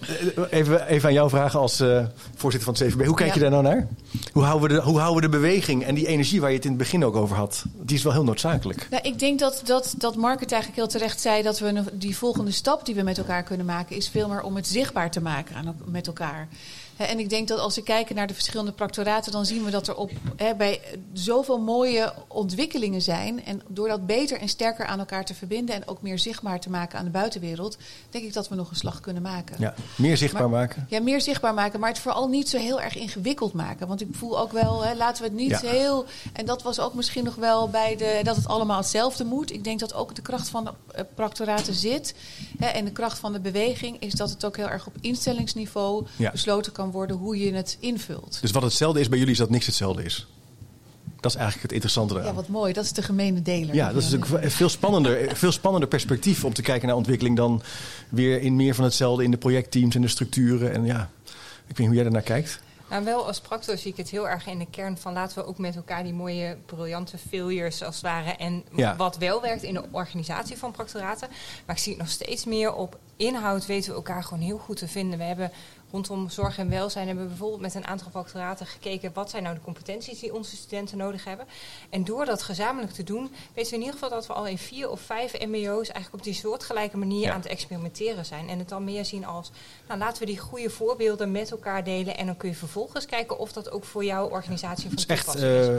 Eh, 0.00 0.42
Even, 0.50 0.86
even 0.86 1.08
aan 1.08 1.14
jou 1.14 1.28
vragen 1.30 1.60
als 1.60 1.80
eh, 1.80 2.04
voorzitter 2.34 2.74
van 2.74 2.86
het 2.86 2.94
CVB. 2.94 3.06
Hoe 3.06 3.16
kijk 3.16 3.34
je 3.34 3.40
Ja. 3.40 3.50
daar 3.50 3.62
nou 3.62 3.74
naar? 3.74 3.88
Hoe 4.32 4.42
houden, 4.42 4.68
we 4.68 4.74
de, 4.74 4.80
hoe 4.82 4.98
houden 4.98 5.22
we 5.22 5.30
de 5.30 5.36
beweging 5.38 5.84
en 5.84 5.94
die 5.94 6.06
energie 6.06 6.40
waar 6.40 6.50
je 6.50 6.56
het 6.56 6.64
in 6.64 6.70
het 6.70 6.80
begin 6.80 7.04
ook 7.04 7.16
over 7.16 7.36
had? 7.36 7.64
Die 7.82 7.96
is 7.96 8.02
wel 8.02 8.12
heel 8.12 8.24
noodzakelijk. 8.24 8.86
Nou, 8.90 9.02
ik 9.02 9.18
denk 9.18 9.38
dat, 9.38 9.60
dat, 9.64 9.94
dat 9.98 10.16
Mark 10.16 10.40
het 10.40 10.52
eigenlijk 10.52 10.80
heel 10.82 10.90
terecht 10.90 11.20
zei... 11.20 11.42
dat 11.42 11.58
we 11.58 11.82
die 11.92 12.16
volgende 12.16 12.50
stap 12.50 12.86
die 12.86 12.94
we 12.94 13.02
met 13.02 13.18
elkaar 13.18 13.42
kunnen 13.42 13.66
maken... 13.66 13.96
is 13.96 14.08
veel 14.08 14.28
meer 14.28 14.42
om 14.42 14.56
het 14.56 14.66
zichtbaar 14.66 15.10
te 15.10 15.20
maken 15.20 15.56
aan, 15.56 15.76
met 15.84 16.06
elkaar. 16.06 16.48
En 16.96 17.18
ik 17.18 17.28
denk 17.28 17.48
dat 17.48 17.58
als 17.58 17.74
we 17.74 17.82
kijken 17.82 18.14
naar 18.14 18.26
de 18.26 18.34
verschillende 18.34 18.72
practoraten... 18.72 19.32
dan 19.32 19.46
zien 19.46 19.64
we 19.64 19.70
dat 19.70 19.88
er 19.88 19.94
op, 19.96 20.10
hè, 20.36 20.54
bij 20.54 20.80
zoveel 21.12 21.58
mooie 21.60 22.12
ontwikkelingen 22.28 23.02
zijn... 23.02 23.44
en 23.44 23.62
door 23.68 23.88
dat 23.88 24.06
beter 24.06 24.38
en 24.40 24.48
sterker 24.48 24.86
aan 24.86 24.98
elkaar 24.98 25.24
te 25.24 25.34
verbinden... 25.34 25.74
en 25.74 25.88
ook 25.88 26.02
meer 26.02 26.18
zichtbaar 26.18 26.60
te 26.60 26.70
maken 26.70 26.98
aan 26.98 27.04
de 27.04 27.10
buitenwereld... 27.10 27.76
denk 28.10 28.24
ik 28.24 28.32
dat 28.32 28.48
we 28.48 28.54
nog 28.54 28.70
een 28.70 28.76
slag 28.76 29.00
kunnen 29.00 29.22
maken. 29.22 29.56
Ja, 29.58 29.74
meer 29.96 30.16
zichtbaar 30.16 30.48
Maar- 30.50 30.60
maken. 30.60 30.86
Ja, 30.88 31.00
meer 31.00 31.20
zichtbaar 31.20 31.54
maken, 31.54 31.80
maar 31.80 31.88
het 31.88 31.98
vooral 31.98 32.28
niet 32.28 32.48
zo 32.48 32.58
heel 32.58 32.80
erg 32.80 32.96
ingewikkeld 32.96 33.52
maken. 33.52 33.86
Want 33.88 34.00
ik 34.00 34.08
voel 34.10 34.38
ook 34.40 34.52
wel, 34.52 34.84
hè, 34.84 34.94
laten 34.94 35.22
we 35.22 35.28
het 35.28 35.38
niet 35.38 35.50
Ja. 35.50 35.70
heel. 35.70 36.04
En 36.32 36.46
dat 36.46 36.62
was 36.62 36.80
ook 36.80 36.94
misschien 36.94 37.24
nog 37.24 37.34
wel 37.34 37.68
bij 37.68 37.96
de. 37.96 38.20
dat 38.22 38.36
het 38.36 38.48
allemaal 38.48 38.76
hetzelfde 38.78 39.24
moet. 39.24 39.52
Ik 39.52 39.64
denk 39.64 39.80
dat 39.80 39.94
ook 39.94 40.14
de 40.14 40.22
kracht 40.22 40.48
van 40.48 40.64
de 40.64 40.70
eh, 40.94 41.04
practoraten 41.14 41.74
zit. 41.74 42.14
Hè, 42.58 42.66
en 42.66 42.84
de 42.84 42.90
kracht 42.92 43.18
van 43.18 43.32
de 43.32 43.40
beweging 43.40 43.96
is 44.00 44.12
dat 44.12 44.30
het 44.30 44.44
ook 44.44 44.56
heel 44.56 44.68
erg 44.68 44.86
op 44.86 44.94
instellingsniveau 45.00 46.06
Ja. 46.16 46.30
besloten 46.30 46.72
kan 46.72 46.85
worden 46.90 47.16
hoe 47.16 47.38
je 47.38 47.52
het 47.54 47.76
invult. 47.80 48.38
Dus 48.40 48.50
wat 48.50 48.62
hetzelfde 48.62 49.00
is 49.00 49.08
bij 49.08 49.18
jullie 49.18 49.32
is 49.32 49.38
dat 49.38 49.50
niks 49.50 49.66
hetzelfde 49.66 50.02
is. 50.04 50.26
Dat 51.20 51.30
is 51.30 51.40
eigenlijk 51.40 51.62
het 51.62 51.72
interessante 51.72 52.14
Ja, 52.14 52.34
wat 52.34 52.48
mooi. 52.48 52.72
Dat 52.72 52.84
is 52.84 52.92
de 52.92 53.02
gemene 53.02 53.42
deler. 53.42 53.74
Ja, 53.74 53.92
dat 53.92 54.02
is 54.02 54.10
natuurlijk 54.10 54.44
een 54.44 54.50
veel 54.50 54.68
spannender, 54.68 55.30
veel 55.36 55.52
spannender 55.52 55.88
perspectief 55.88 56.44
om 56.44 56.52
te 56.52 56.62
kijken 56.62 56.86
naar 56.88 56.96
ontwikkeling 56.96 57.36
dan 57.36 57.62
weer 58.08 58.40
in 58.40 58.56
meer 58.56 58.74
van 58.74 58.84
hetzelfde 58.84 59.24
in 59.24 59.30
de 59.30 59.36
projectteams 59.36 59.94
en 59.94 60.00
de 60.00 60.08
structuren. 60.08 60.72
En 60.72 60.84
ja, 60.84 61.10
ik 61.24 61.32
weet 61.66 61.78
niet 61.78 61.86
hoe 61.86 61.94
jij 61.94 62.02
daarnaar 62.04 62.22
kijkt. 62.22 62.60
Nou, 62.90 63.04
wel 63.04 63.26
als 63.26 63.40
practor 63.40 63.78
zie 63.78 63.90
ik 63.90 63.96
het 63.96 64.10
heel 64.10 64.28
erg 64.28 64.46
in 64.46 64.58
de 64.58 64.66
kern 64.70 64.98
van 64.98 65.12
laten 65.12 65.38
we 65.38 65.46
ook 65.46 65.58
met 65.58 65.76
elkaar 65.76 66.02
die 66.02 66.12
mooie, 66.12 66.56
briljante 66.66 67.18
failures 67.28 67.82
als 67.82 67.94
het 67.94 68.04
ware. 68.04 68.30
En 68.30 68.64
Ja. 68.74 68.96
wat 68.96 69.16
wel 69.16 69.40
werkt 69.42 69.62
in 69.62 69.74
de 69.74 69.84
organisatie 69.90 70.56
van 70.56 70.70
practoraten. 70.72 71.28
Maar 71.66 71.76
ik 71.76 71.82
zie 71.82 71.92
het 71.92 72.00
nog 72.02 72.10
steeds 72.10 72.44
meer 72.44 72.74
op 72.74 72.98
inhoud 73.16 73.66
weten 73.66 73.90
we 73.90 73.96
elkaar 73.96 74.24
gewoon 74.24 74.42
heel 74.42 74.58
goed 74.58 74.76
te 74.76 74.88
vinden. 74.88 75.18
We 75.18 75.24
hebben 75.24 75.50
rondom 75.96 76.30
zorg 76.30 76.58
en 76.58 76.68
welzijn 76.70 77.06
hebben 77.06 77.24
we 77.24 77.30
bijvoorbeeld 77.30 77.60
met 77.60 77.74
een 77.74 77.86
aantal 77.86 78.10
factoraten 78.10 78.66
gekeken 78.66 79.10
wat 79.14 79.30
zijn 79.30 79.42
nou 79.42 79.54
de 79.54 79.60
competenties 79.60 80.18
die 80.20 80.34
onze 80.34 80.56
studenten 80.56 80.98
nodig 80.98 81.24
hebben. 81.24 81.46
En 81.90 82.04
door 82.04 82.24
dat 82.24 82.42
gezamenlijk 82.42 82.92
te 82.92 83.02
doen, 83.02 83.32
weten 83.54 83.70
we 83.70 83.76
in 83.76 83.84
ieder 83.84 83.92
geval 83.92 84.10
dat 84.10 84.26
we 84.26 84.32
al 84.32 84.46
in 84.46 84.58
vier 84.58 84.90
of 84.90 85.00
vijf 85.00 85.32
MBO's 85.32 85.88
eigenlijk 85.88 86.12
op 86.14 86.22
die 86.22 86.34
soortgelijke 86.34 86.96
manier 86.96 87.20
Ja. 87.26 87.32
aan 87.32 87.40
het 87.40 87.48
experimenteren 87.48 88.24
zijn. 88.26 88.48
En 88.48 88.58
het 88.58 88.68
dan 88.68 88.84
meer 88.84 89.04
zien 89.04 89.26
als, 89.26 89.50
nou 89.88 89.98
laten 89.98 90.20
we 90.20 90.26
die 90.26 90.38
goede 90.38 90.70
voorbeelden 90.70 91.32
met 91.32 91.50
elkaar 91.50 91.84
delen. 91.84 92.16
En 92.16 92.26
dan 92.26 92.36
kun 92.36 92.48
je 92.48 92.54
vervolgens 92.54 93.06
kijken 93.06 93.38
of 93.38 93.52
dat 93.52 93.70
ook 93.70 93.84
voor 93.84 94.04
jouw 94.04 94.28
organisatie 94.28 94.88
van 94.88 94.98
is 94.98 95.06
echt 95.06 95.24
toepassing 95.24 95.60
is. 95.60 95.66
eh, 95.68 95.76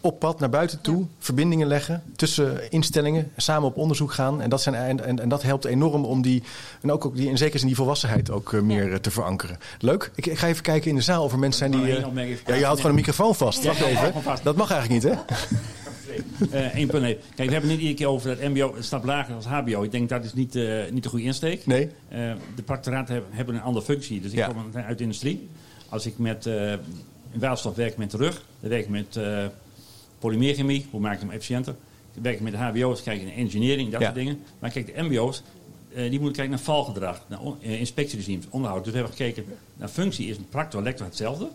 op 0.00 0.18
pad 0.18 0.40
naar 0.40 0.50
buiten 0.50 0.80
toe, 0.80 1.06
verbindingen 1.18 1.66
leggen 1.66 2.02
tussen 2.16 2.70
instellingen, 2.70 3.30
samen 3.36 3.68
op 3.68 3.76
onderzoek 3.76 4.12
gaan. 4.12 4.40
En 4.40 4.50
dat, 4.50 4.62
zijn, 4.62 4.74
en, 4.74 5.04
en, 5.04 5.20
en 5.20 5.28
dat 5.28 5.42
helpt 5.42 5.64
enorm 5.64 6.04
om 6.04 6.22
die, 6.22 6.42
en 6.82 6.92
ook, 6.92 7.04
ook 7.04 7.16
die, 7.16 7.28
in 7.28 7.38
zekere 7.38 7.58
zin 7.58 7.66
die 7.66 7.76
volwassenheid 7.76 8.30
ook 8.30 8.52
eh, 8.52 8.60
meer 8.60 8.92
eh, 8.92 8.98
te 8.98 9.10
verankeren. 9.10 9.58
Leuk. 9.78 10.10
Ik, 10.14 10.26
ik 10.26 10.38
ga 10.38 10.46
even 10.46 10.62
kijken 10.62 10.90
in 10.90 10.96
de 10.96 11.02
zaal 11.02 11.24
of 11.24 11.32
er 11.32 11.38
mensen 11.38 11.70
zijn 11.70 11.82
die... 11.84 11.96
Eh, 11.96 12.36
ja, 12.46 12.54
je 12.54 12.64
houdt 12.64 12.80
gewoon 12.80 12.96
een 12.96 13.02
microfoon 13.02 13.34
vast. 13.34 13.62
Ja, 13.62 13.68
Wacht 13.68 13.78
ja, 13.80 13.86
even. 13.86 14.12
Dat 14.42 14.56
mag 14.56 14.70
eigenlijk 14.70 15.04
niet, 15.04 15.14
hè? 15.14 15.20
Eh, 16.50 16.86
punt. 16.88 17.02
nee. 17.02 17.18
Kijk, 17.34 17.48
we 17.48 17.52
hebben 17.54 17.54
het 17.54 17.62
niet 17.68 17.78
iedere 17.78 17.94
keer 17.94 18.06
over 18.06 18.36
dat 18.36 18.48
MBO 18.48 18.74
een 18.76 18.84
stap 18.84 19.04
lager 19.04 19.34
als 19.34 19.44
HBO. 19.44 19.82
Ik 19.82 19.90
denk 19.90 20.08
dat 20.08 20.24
is 20.24 20.34
niet, 20.34 20.54
eh, 20.54 20.90
niet 20.90 21.02
de 21.02 21.08
goede 21.08 21.24
insteek. 21.24 21.66
Nee. 21.66 21.90
Eh, 22.08 22.32
de 22.54 22.62
practoraten 22.62 23.14
hebben, 23.14 23.32
hebben 23.34 23.54
een 23.54 23.60
andere 23.62 23.84
functie. 23.84 24.20
Dus 24.20 24.30
ik 24.30 24.36
Ja. 24.36 24.46
kom 24.46 24.56
uit 24.74 24.98
de 24.98 25.04
industrie. 25.04 25.48
Als 25.88 26.06
ik 26.06 26.18
met 26.18 26.46
eh 26.46 26.74
waterstof 27.32 27.74
werk 27.74 27.96
met 27.96 28.10
de 28.10 28.16
rug, 28.16 28.42
dan 28.60 28.70
werk 28.70 28.82
ik 28.82 28.88
met 28.88 29.16
eh 29.16 29.44
polymeerchemie. 30.18 30.86
Hoe 30.90 31.00
maak 31.00 31.14
ik 31.14 31.20
hem 31.20 31.30
efficiënter? 31.30 31.74
Werk 32.22 32.34
ik 32.34 32.40
met 32.40 32.52
de 32.52 32.58
HBO's, 32.58 33.02
kijk 33.02 33.20
ik 33.20 33.26
naar 33.26 33.36
engineering, 33.36 33.90
dat 33.90 34.00
Ja. 34.00 34.06
soort 34.06 34.18
dingen. 34.18 34.42
Maar 34.58 34.70
kijk, 34.70 34.94
de 34.96 35.02
MBO's, 35.02 35.42
eh, 35.94 36.00
die 36.10 36.10
moeten 36.20 36.32
kijken 36.32 36.50
naar 36.50 36.58
valgedrag, 36.64 37.22
naar 37.28 37.38
eh, 37.62 37.78
inspectieregimes, 37.80 38.44
onderhoud. 38.50 38.84
Dus 38.84 38.92
we 38.92 38.98
hebben 38.98 39.16
gekeken 39.16 39.44
naar 39.76 39.88
functie 39.88 40.26
is 40.28 40.36
een 40.36 40.48
practor 40.48 40.82
lector 40.82 41.06
hetzelfde. 41.06 41.48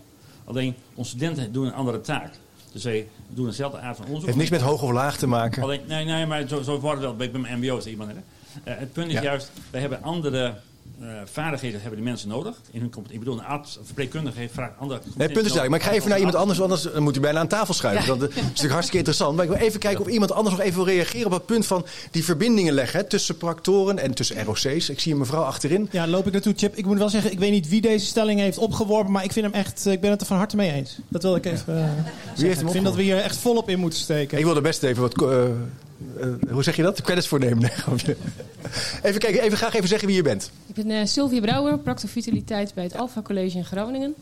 Alleen 0.45 0.74
onze 0.95 1.09
studenten 1.09 1.51
doen 1.51 1.66
een 1.66 1.74
andere 1.74 2.01
taak. 2.01 2.34
Dus 2.72 2.82
zij 2.82 3.07
doen 3.30 3.45
dezelfde 3.45 3.78
aard 3.78 3.95
van 3.95 4.05
onderzoek. 4.05 4.26
heeft 4.26 4.38
niks 4.38 4.49
met 4.49 4.62
hoog 4.62 4.82
of 4.84 4.91
laag 4.91 5.18
te 5.18 5.28
maken. 5.28 5.64
Alleen, 5.64 5.82
nee, 5.88 6.05
nee, 6.05 6.26
maar 6.26 6.47
zo, 6.47 6.62
zo 6.62 6.80
wordt 6.80 6.95
het 6.97 7.05
wel 7.05 7.16
bij, 7.16 7.32
bij 7.32 7.41
mijn 7.41 7.59
MBO's. 7.59 7.86
Iemand, 7.86 8.12
hè. 8.12 8.18
Eh, 8.64 8.80
het 8.80 8.93
punt 8.93 9.07
is 9.07 9.14
Ja. 9.14 9.22
juist, 9.22 9.51
wij 9.72 9.82
hebben 9.82 10.03
andere 10.03 10.55
vaardigheden 11.26 11.82
hebben 11.82 12.00
de 12.00 12.06
mensen 12.06 12.30
nodig. 12.30 12.62
In 12.72 12.80
hun, 12.80 12.92
ik 13.10 13.20
bedoel, 13.20 13.34
een 13.34 13.44
arts, 13.46 13.78
een 13.78 13.86
verpleegkundige 13.86 14.39
heeft 14.39 14.54
vaak 14.54 14.74
andere 14.80 15.02
Nee, 15.16 15.28
punt 15.32 15.46
is 15.46 15.54
duidelijk. 15.54 15.70
Maar 15.70 15.80
ik 15.80 15.86
ga 15.86 15.92
even 15.92 16.10
naar 16.10 16.18
iemand 16.18 16.36
anders, 16.36 16.62
anders 16.62 16.88
moet 17.00 17.18
u 17.18 17.20
bijna 17.20 17.39
aan 17.39 17.48
tafel 17.48 17.74
schuiven. 17.74 18.20
Dat 18.20 18.30
is 18.30 18.36
natuurlijk 18.36 18.72
hartstikke 18.72 18.98
interessant. 18.98 19.36
Maar 19.36 19.46
ik 19.46 19.52
wil 19.52 19.60
even 19.60 19.80
kijken 19.80 20.02
of 20.02 20.08
iemand 20.08 20.32
anders 20.32 20.56
nog 20.56 20.66
even 20.66 20.76
wil 20.76 20.94
reageren 20.94 21.26
op 21.26 21.32
het 21.32 21.46
punt 21.46 21.66
van 21.66 21.86
die 22.12 22.24
verbindingen 22.24 22.74
leggen 22.74 23.00
hè, 23.00 23.06
tussen 23.06 23.38
proctoren 23.38 24.00
en 24.00 24.14
tussen 24.14 24.44
ROC's. 24.44 24.89
Ik 24.89 25.00
zie 25.00 25.12
een 25.12 25.18
mevrouw 25.18 25.44
achterin. 25.44 25.89
Ja, 25.92 26.08
loop 26.08 26.28
ik 26.28 26.34
naartoe, 26.34 26.54
Chip. 26.56 26.76
Ik 26.76 26.86
moet 26.86 26.98
wel 26.98 27.10
zeggen, 27.10 27.32
ik 27.32 27.39
weet 27.39 27.52
niet 27.52 27.70
wie 27.70 27.82
deze 27.82 28.06
stelling 28.06 28.39
heeft 28.39 28.58
opgeworpen, 28.58 29.12
maar 29.12 29.24
ik 29.24 29.32
vind 29.32 29.46
hem 29.46 29.56
echt, 29.56 29.86
eh, 29.86 29.94
ik 29.94 30.02
ben 30.02 30.12
het 30.12 30.22
er 30.22 30.28
van 30.28 30.38
harte 30.38 30.56
mee 30.56 30.72
eens. 30.72 30.98
Dat 31.08 31.24
wil 31.24 31.36
ik 31.36 31.46
even 31.46 31.78
eh, 31.78 31.89
zeggen. 32.36 32.58
hem 32.58 32.66
Ik 32.66 32.72
vind 32.72 32.86
dat 32.86 32.96
we 32.96 33.02
hier 33.02 33.18
echt 33.18 33.38
volop 33.38 33.70
in 33.70 33.80
moeten 33.80 34.00
steken. 34.00 34.38
Ik 34.38 34.46
wil 34.46 34.56
er 34.56 34.62
best 34.62 34.84
even 34.84 35.02
wat. 35.02 35.22
eh, 35.22 35.44
eh, 35.44 35.50
hoe 36.49 36.64
zeg 36.64 36.76
je 36.76 36.82
dat? 36.82 37.02
Credits 37.02 37.28
voor 37.28 37.39
nemen. 37.39 37.60
Nee, 37.62 37.70
grapje. 37.70 38.16
even 39.04 39.20
kijken, 39.20 39.41
even 39.41 39.58
graag 39.58 39.74
even 39.74 39.88
zeggen 39.88 40.08
wie 40.08 40.16
je 40.16 40.24
bent. 40.24 40.52
Ik 40.68 40.76
ben 40.76 40.89
eh, 40.91 41.06
Sylvia 41.06 41.41
Brouwer, 41.41 41.78
Practor 41.80 42.10
Vitaliteit 42.10 42.74
bij 42.74 42.84
het 42.84 42.97
Alpha 42.97 43.22
College 43.22 43.58
in 43.58 43.66
Groningen. 43.66 44.16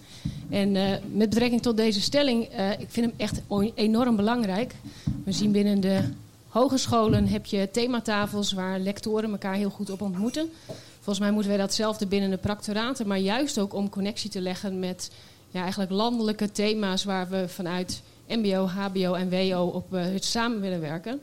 En 0.49 0.75
eh, 0.75 0.89
met 1.13 1.29
betrekking 1.29 1.61
tot 1.61 1.77
deze 1.77 2.01
stelling, 2.01 2.45
eh, 2.45 2.71
ik 2.71 2.87
vind 2.89 3.05
hem 3.05 3.13
echt 3.17 3.41
enorm 3.75 4.15
belangrijk. 4.15 4.73
We 5.23 5.31
zien 5.31 5.51
binnen 5.51 5.79
de 5.79 5.99
hogescholen 6.47 7.27
heb 7.27 7.45
je 7.45 7.69
thematafels 7.71 8.51
waar 8.51 8.79
lectoren 8.79 9.31
elkaar 9.31 9.55
heel 9.55 9.69
goed 9.69 9.89
op 9.89 10.01
ontmoeten. 10.01 10.49
Volgens 10.95 11.19
mij 11.19 11.31
moeten 11.31 11.49
wij 11.49 11.59
datzelfde 11.59 12.07
binnen 12.07 12.29
de 12.29 12.37
practoraten, 12.37 13.07
maar 13.07 13.19
juist 13.19 13.59
ook 13.59 13.73
om 13.73 13.89
connectie 13.89 14.29
te 14.29 14.41
leggen 14.41 14.79
met 14.79 15.11
ja, 15.49 15.61
eigenlijk 15.61 15.91
landelijke 15.91 16.51
thema's 16.51 17.03
waar 17.03 17.29
we 17.29 17.47
vanuit 17.47 18.01
MBO, 18.27 18.65
HBO 18.65 19.13
en 19.13 19.29
WO 19.29 19.65
op 19.65 19.93
eh, 19.93 20.01
het 20.01 20.25
samen 20.25 20.61
willen 20.61 20.81
werken. 20.81 21.21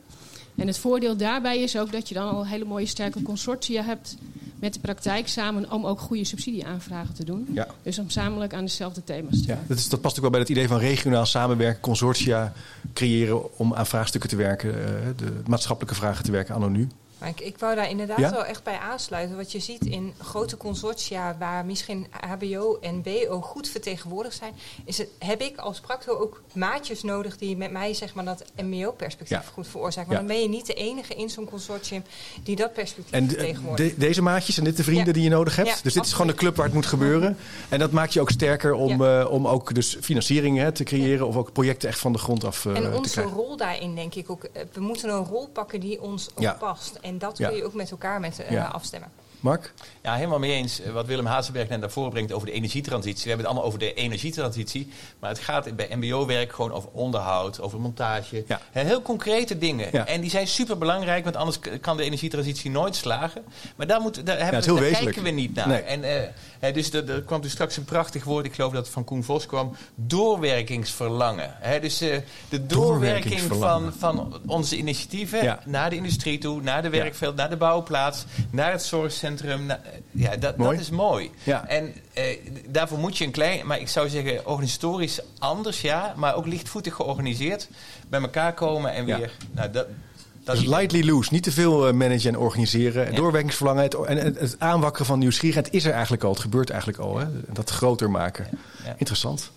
En 0.57 0.67
het 0.67 0.79
voordeel 0.79 1.17
daarbij 1.17 1.63
is 1.63 1.79
ook 1.79 1.93
dat 1.93 2.09
je 2.09 2.15
dan 2.15 2.29
al 2.29 2.47
hele 2.47 2.65
mooie 2.65 2.87
sterke 2.87 3.23
consortia 3.23 3.83
hebt 3.83 4.17
met 4.59 4.75
de 4.75 4.81
praktijk 4.81 5.29
samen 5.29 5.73
om 5.73 5.87
ook 5.87 6.01
goede 6.01 6.25
subsidieaanvragen 6.25 7.15
te 7.15 7.25
doen. 7.25 7.49
Ja. 7.53 7.67
Dus 7.83 7.99
om 7.99 8.11
samenlijk 8.11 8.55
aan 8.55 8.65
dezelfde 8.65 9.05
thema's 9.05 9.43
te 9.43 9.49
Ja, 9.49 9.59
dat, 9.67 9.79
is, 9.79 9.89
dat 9.89 10.01
past 10.01 10.17
ook 10.17 10.23
wel 10.23 10.31
bij 10.31 10.41
het 10.41 10.49
idee 10.49 10.69
van 10.69 10.79
regionaal 10.79 11.27
samenwerken, 11.27 11.81
consortia 11.81 12.53
creëren 12.93 13.59
om 13.59 13.75
aan 13.75 13.87
vraagstukken 13.87 14.31
te 14.31 14.37
werken, 14.37 14.85
eh, 14.85 15.07
de 15.17 15.33
maatschappelijke 15.47 15.97
vragen 15.99 16.25
te 16.25 16.31
werken 16.31 16.55
nu. 16.73 16.89
Maar 17.19 17.29
ik, 17.29 17.41
ik 17.41 17.59
wou 17.59 17.75
daar 17.75 17.89
inderdaad 17.91 18.19
Ja? 18.19 18.31
wel 18.31 18.45
echt 18.45 18.63
bij 18.63 18.79
aansluiten. 18.79 19.37
Wat 19.37 19.53
je 19.53 19.59
ziet 19.61 19.85
in 19.87 20.15
grote 20.19 20.57
consortia 20.57 21.37
waar 21.39 21.65
misschien 21.65 22.07
HBO 22.29 22.79
en 22.81 23.03
BO 23.03 23.41
goed 23.41 23.69
vertegenwoordigd 23.69 24.37
zijn, 24.37 24.53
is 24.85 24.99
het, 24.99 25.09
heb 25.19 25.41
ik 25.41 25.57
als 25.57 25.81
practo 25.81 26.19
ook 26.19 26.43
maatjes 26.53 27.03
nodig 27.03 27.37
die 27.39 27.57
met 27.57 27.71
mij 27.71 27.95
zeg 27.95 28.15
maar, 28.15 28.25
dat 28.25 28.45
MBO-perspectief 28.57 29.37
Ja. 29.39 29.45
goed 29.53 29.67
veroorzaken. 29.69 30.11
Want 30.13 30.21
Ja. 30.23 30.27
dan 30.27 30.37
ben 30.37 30.43
je 30.51 30.57
niet 30.57 30.67
de 30.67 30.75
enige 30.75 31.15
in 31.15 31.31
zo'n 31.31 31.45
consortium 31.49 32.03
die 32.43 32.57
dat 32.57 32.73
perspectief 32.73 33.13
En 33.15 33.29
vertegenwoordigt. 33.29 33.91
de- 33.91 33.99
deze 33.99 34.23
maatjes, 34.23 34.55
zijn 34.55 34.67
dit 34.67 34.77
de 34.77 34.83
vrienden 34.85 35.13
die 35.15 35.23
je 35.23 35.29
nodig 35.29 35.57
hebt? 35.57 35.83
Dus 35.83 35.93
dit 35.93 36.05
is 36.05 36.13
gewoon 36.13 36.27
de 36.27 36.35
club 36.35 36.57
waar 36.57 36.65
het 36.67 36.75
moet 36.75 36.87
gebeuren. 36.87 37.37
En 37.69 37.79
dat 37.79 37.91
maakt 37.91 38.13
je 38.13 38.21
ook 38.21 38.31
sterker 38.31 38.75
om, 38.75 39.05
eh, 39.05 39.27
om 39.31 39.47
ook 39.49 39.75
dus 39.75 39.97
financiering 40.01 40.59
hè, 40.59 40.73
te 40.73 40.85
creëren 40.85 41.27
of 41.27 41.37
ook 41.37 41.53
projecten 41.53 41.89
echt 41.89 41.99
van 41.99 42.13
de 42.13 42.19
grond 42.19 42.45
af 42.45 42.67
eh, 42.67 42.77
en 42.77 42.83
te 42.91 42.97
onze 42.97 43.11
krijgen. 43.13 43.33
rol 43.35 43.57
daarin 43.57 43.95
denk 43.95 44.15
ik 44.15 44.31
ook, 44.31 44.45
eh, 44.45 44.63
we 44.73 44.81
moeten 44.81 45.09
een 45.11 45.25
rol 45.25 45.49
pakken 45.49 45.81
die 45.81 46.01
ons 46.03 46.29
ook 46.35 46.59
past. 46.59 46.99
En 47.07 47.19
dat 47.19 47.37
kun 47.37 47.55
je 47.55 47.65
ook 47.65 47.75
met 47.75 47.91
elkaar 47.91 48.21
met, 48.21 48.39
eh, 48.39 48.51
Ja. 48.51 48.65
afstemmen. 48.65 49.11
Mark? 49.41 49.73
Ja, 50.03 50.15
helemaal 50.15 50.39
mee 50.39 50.53
eens. 50.53 50.81
Eh, 50.81 50.93
Wat 50.93 51.07
Willem 51.07 51.27
Hazenberg 51.27 51.69
net 51.69 51.81
daarvoor 51.81 52.11
brengt 52.11 52.33
over 52.33 52.47
de 52.47 52.53
energietransitie. 52.53 53.23
We 53.23 53.29
hebben 53.29 53.39
het 53.39 53.55
allemaal 53.55 53.67
over 53.67 53.79
de 53.79 53.95
energietransitie. 53.95 54.89
Maar 55.19 55.31
het 55.31 55.39
gaat 55.39 55.77
bij 55.77 55.89
MBO-werk 55.97 56.53
gewoon 56.53 56.73
over 56.73 56.89
onderhoud, 56.93 57.61
over 57.61 57.81
montage. 57.81 58.45
Hè, 58.73 58.85
Heel 58.85 59.03
concrete 59.03 59.59
dingen. 59.59 59.89
Ja. 59.93 60.07
En 60.07 60.21
die 60.21 60.31
zijn 60.31 60.47
super 60.47 60.79
belangrijk, 60.79 61.25
want 61.25 61.37
anders 61.37 61.59
kan 61.81 61.97
de 61.97 62.03
energietransitie 62.03 62.71
nooit 62.71 62.97
slagen. 62.97 63.45
Maar 63.77 63.87
daar, 63.87 64.01
moet, 64.01 64.27
daar, 64.27 64.39
hebben 64.39 64.59
we, 64.61 64.65
heel 64.65 64.75
daar 64.75 64.85
wezenlijk. 64.85 65.15
kijken 65.15 65.35
we 65.35 65.41
niet 65.41 65.55
naar. 65.55 65.69
Nee. 65.69 65.81
En, 65.81 66.05
eh, 66.05 66.29
dus 66.73 66.93
er, 66.93 67.11
er 67.11 67.23
kwam 67.23 67.41
dus 67.41 67.53
straks 67.53 67.77
een 67.77 67.85
prachtig 67.85 68.25
woord, 68.25 68.47
ik 68.47 68.55
geloof 68.55 68.73
dat 68.73 68.85
het 68.85 68.93
van 68.93 69.05
Koen 69.05 69.25
Vos 69.25 69.47
kwam. 69.47 69.77
Doorwerkingsverlangen. 69.95 71.55
Dus 71.81 72.01
eh, 72.01 72.17
de 72.49 72.67
doorwerking 72.67 73.41
van, 73.41 73.93
van 73.99 74.41
onze 74.47 74.77
initiatieven 74.77 75.43
Ja. 75.43 75.61
naar 75.65 75.91
de 75.91 75.97
industrie 75.97 76.39
toe, 76.39 76.63
naar 76.63 76.83
de 76.83 76.89
werkveld, 76.91 77.37
naar 77.37 77.51
de 77.51 77.57
bouwplaats, 77.57 78.25
naar 78.51 78.73
het 78.73 78.83
zorgcentrum. 78.83 79.67
na- 79.67 79.81
ja, 80.11 80.37
dat, 80.37 80.57
Mooi. 80.57 80.71
dat 80.71 80.81
is 80.81 80.91
mooi. 80.91 81.31
Ja. 81.43 81.67
En 81.69 81.95
eh, 82.13 82.25
daarvoor 82.69 82.99
moet 82.99 83.19
je 83.19 83.25
een 83.25 83.31
klein, 83.31 83.67
maar 83.67 83.81
ik 83.81 83.89
zou 83.89 84.09
zeggen 84.09 84.47
organisatorisch 84.47 85.21
anders, 85.39 85.81
ja, 85.81 86.13
maar 86.17 86.35
ook 86.37 86.47
lichtvoetig 86.47 86.95
georganiseerd 86.95 87.69
bij 88.09 88.21
elkaar 88.21 88.55
komen 88.55 88.93
en 88.93 89.05
weer. 89.05 89.31
Nou, 89.51 89.71
dat, 89.71 89.87
dat 90.47 90.57
is 90.57 90.65
lightly 90.65 91.05
loose, 91.05 91.33
niet 91.33 91.43
te 91.43 91.53
veel 91.53 91.87
eh, 91.87 91.95
managen 91.95 92.29
en 92.29 92.39
organiseren. 92.39 93.15
Doorwerkingsverlangen 93.15 93.83
het, 93.83 93.95
en 93.95 94.17
het, 94.17 94.39
het 94.39 94.57
aanwakkeren 94.59 95.07
van 95.07 95.19
nieuwsgierigheid 95.19 95.73
is 95.73 95.85
er 95.85 95.93
eigenlijk 95.93 96.25
al. 96.25 96.31
Het 96.31 96.41
gebeurt 96.41 96.71
eigenlijk 96.71 97.01
al. 97.01 97.19
Hè? 97.19 97.27
Dat 97.53 97.71
groter 97.71 98.11
maken. 98.11 98.47
Ja. 98.85 98.91
Interessant. 98.91 99.51